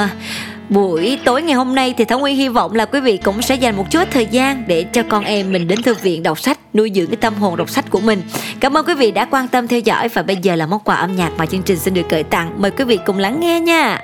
Buổi 0.69 1.19
tối 1.25 1.43
ngày 1.43 1.55
hôm 1.55 1.75
nay 1.75 1.95
thì 1.97 2.05
Thảo 2.05 2.19
Nguyên 2.19 2.37
hy 2.37 2.49
vọng 2.49 2.75
là 2.75 2.85
quý 2.85 3.01
vị 3.01 3.17
cũng 3.17 3.43
sẽ 3.43 3.55
dành 3.55 3.77
một 3.77 3.91
chút 3.91 4.09
thời 4.11 4.27
gian 4.27 4.65
để 4.67 4.85
cho 4.93 5.03
con 5.09 5.25
em 5.25 5.53
mình 5.53 5.69
đến 5.69 5.83
thư 5.83 5.95
viện 5.95 6.23
đọc 6.23 6.39
sách, 6.41 6.59
nuôi 6.75 6.93
dưỡng 6.95 7.07
cái 7.07 7.17
tâm 7.17 7.35
hồn 7.35 7.57
đọc 7.57 7.71
sách 7.71 7.85
của 7.91 8.01
mình. 8.01 8.23
Cảm 8.61 8.77
ơn 8.77 8.87
quý 8.87 8.95
vị 8.95 9.11
đã 9.11 9.25
quan 9.25 9.49
tâm 9.49 9.69
theo 9.69 9.81
dõi 9.81 10.09
và 10.09 10.23
bây 10.23 10.37
giờ 10.37 10.57
là 10.57 10.67
món 10.67 10.81
quà 10.81 10.97
âm 10.97 11.17
nhạc 11.17 11.31
mà 11.39 11.47
chương 11.47 11.63
trình 11.63 11.79
xin 11.79 11.95
được 11.95 12.09
gửi 12.11 12.23
tặng. 12.23 12.53
Mời 12.57 12.71
quý 12.71 12.85
vị 12.85 12.99
cùng 13.07 13.19
lắng 13.19 13.41
nghe 13.41 13.61
nha. 13.61 14.01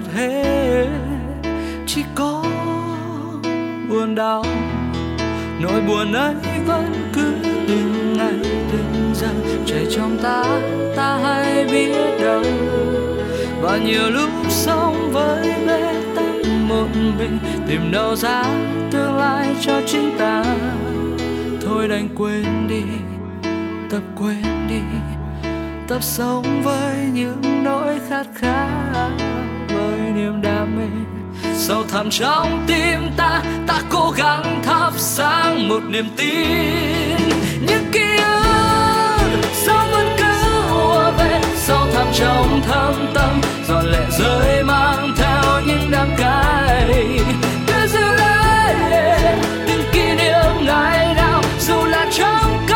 Mất 0.00 0.12
hết. 0.14 0.86
Chỉ 1.86 2.04
có 2.14 2.44
buồn 3.88 4.14
đau, 4.14 4.44
nỗi 5.60 5.80
buồn 5.80 6.12
ấy 6.12 6.34
vẫn 6.66 7.10
cứ 7.12 7.32
từng 7.68 8.16
ngày 8.16 8.50
từng 8.72 9.10
giờ 9.14 9.28
chảy 9.66 9.86
trong 9.90 10.18
ta 10.22 10.44
ta 10.96 11.18
hay 11.22 11.64
biết 11.64 12.20
đâu. 12.20 12.42
Và 13.60 13.78
nhiều 13.78 14.10
lúc 14.10 14.30
sống 14.48 15.10
với 15.12 15.54
bê 15.66 15.94
tắc 16.16 16.34
một 16.68 16.86
mình 17.18 17.38
tìm 17.68 17.92
đâu 17.92 18.16
ra 18.16 18.44
tương 18.90 19.16
lai 19.16 19.54
cho 19.60 19.80
chính 19.86 20.18
ta. 20.18 20.44
Thôi 21.66 21.88
đành 21.88 22.08
quên 22.16 22.68
đi, 22.68 22.82
tập 23.90 24.02
quên 24.18 24.68
đi. 24.68 24.80
Tập 25.88 26.02
sống 26.02 26.62
với 26.62 26.96
những 27.14 27.64
nỗi 27.64 28.00
khát 28.08 28.26
khao 28.34 29.29
niềm 30.20 30.42
đam 30.42 30.76
mê. 30.76 30.86
Sâu 31.54 31.84
thẳm 31.92 32.10
trong 32.10 32.64
tim 32.66 33.10
ta 33.16 33.42
ta 33.66 33.80
cố 33.90 34.10
gắng 34.16 34.62
thắp 34.62 34.92
sáng 34.96 35.68
một 35.68 35.80
niềm 35.88 36.08
tin. 36.16 37.16
Những 37.60 37.84
ký 37.92 38.16
ức 38.16 39.40
sao 39.52 39.86
vẫn 39.92 40.06
cứ 40.18 40.32
ùa 40.70 41.10
về, 41.18 41.40
sâu 41.56 41.86
thẳm 41.94 42.06
trong 42.12 42.60
thâm 42.68 42.94
tâm, 43.14 43.40
giọt 43.68 43.82
lệ 43.82 44.06
rơi 44.18 44.62
mang 44.64 45.14
theo 45.16 45.60
những 45.66 45.90
đắng 45.90 46.14
cay. 46.18 47.20
Cứ 47.66 47.86
giữ 47.86 48.04
lấy 48.18 48.74
những 49.66 49.82
kỷ 49.92 50.14
niệm 50.14 50.64
ngày 50.66 51.14
nào, 51.14 51.42
dù 51.60 51.84
là 51.84 52.06
trong 52.12 52.66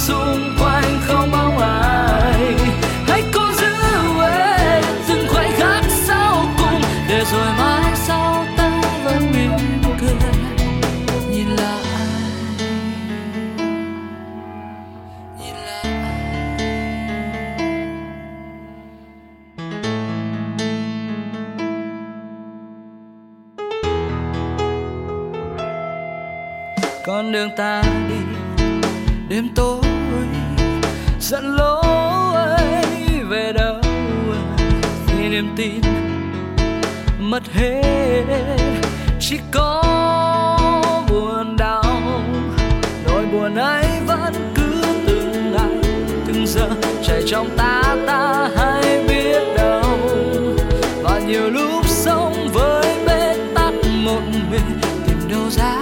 xung 0.00 0.56
quanh 0.60 1.00
không 1.06 1.30
bóng 1.32 1.58
ai. 1.58 2.54
Hãy 3.06 3.22
cố 3.34 3.40
giữ 3.52 3.66
ấy 4.20 4.82
từng 5.08 5.26
khoảnh 5.28 5.52
khắc 5.56 5.84
sau 5.90 6.44
cùng, 6.58 6.82
để 7.08 7.24
rồi 7.32 7.46
mãi 7.58 7.92
sau 7.94 8.44
ta 8.56 8.80
vẫn 9.04 9.32
mỉm 9.32 9.50
cười. 10.00 10.14
Nhìn 11.30 11.48
lại 11.48 11.84
nhìn 15.38 15.54
lại. 15.66 15.84
Con 27.06 27.32
đường 27.32 27.50
ta 27.56 27.82
đi, 28.08 28.16
đêm 29.28 29.48
tối 29.54 29.69
dẫn 31.30 31.56
lối 31.56 32.64
về 33.28 33.52
đâu 33.52 33.76
khi 35.06 35.28
niềm 35.28 35.54
tin 35.56 35.80
mất 37.18 37.42
hết. 37.52 38.24
Chỉ 39.20 39.38
có 39.50 39.82
buồn 41.10 41.56
đau, 41.56 41.84
nỗi 43.06 43.26
buồn 43.32 43.54
ấy 43.54 43.84
vẫn 44.06 44.52
cứ 44.54 44.82
từng 45.06 45.52
ngày, 45.52 45.92
từng 46.26 46.46
giờ 46.46 46.68
chảy 47.02 47.22
trong 47.26 47.48
ta 47.56 47.96
ta 48.06 48.50
hay 48.56 49.04
biết 49.08 49.42
đâu. 49.56 49.98
Và 51.02 51.20
nhiều 51.26 51.50
lúc 51.50 51.86
sống 51.86 52.48
với 52.52 52.96
bế 53.06 53.36
tắc 53.54 53.74
một 54.04 54.22
mình, 54.50 54.80
tìm 55.06 55.18
đâu 55.30 55.50
ra 55.50 55.79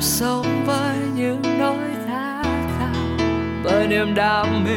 nhịp 0.00 0.04
sống 0.04 0.64
với 0.66 0.96
những 1.14 1.42
nỗi 1.58 1.90
khát 2.06 2.42
khao. 2.78 3.28
Bởi 3.64 3.86
niềm 3.86 4.14
đam 4.14 4.64
mê 4.64 4.76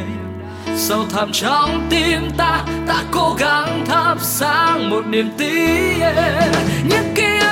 sâu 0.78 1.06
thẳm 1.14 1.32
trong 1.32 1.88
tim 1.90 2.22
ta 2.38 2.66
ta 2.88 3.04
cố 3.12 3.36
gắng 3.40 3.86
thắp 3.86 4.18
sáng 4.22 4.90
một 4.90 5.08
niềm 5.08 5.32
tin. 5.38 6.00
Những 6.90 7.14
ký 7.16 7.43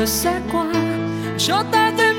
buồn 0.00 0.72
phiền 0.72 1.38
rồi 1.38 1.64
sẽ 1.98 2.09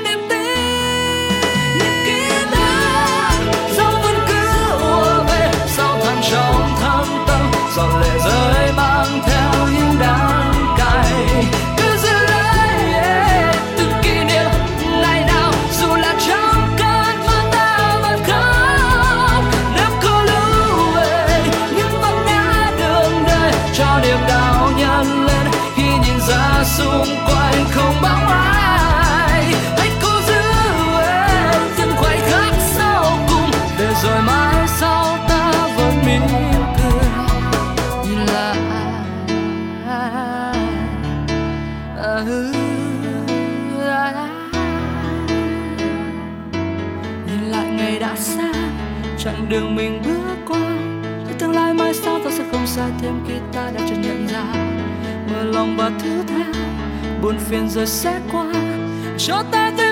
lòng 55.62 55.76
và 55.76 55.90
thứ 55.98 56.22
tha 56.28 56.52
buồn 57.22 57.38
phiền 57.38 57.68
rồi 57.68 57.86
sẽ 57.86 58.20
qua. 58.32 58.46
Cho 59.18 59.42
ta 59.52 59.72
thêm 59.76 59.91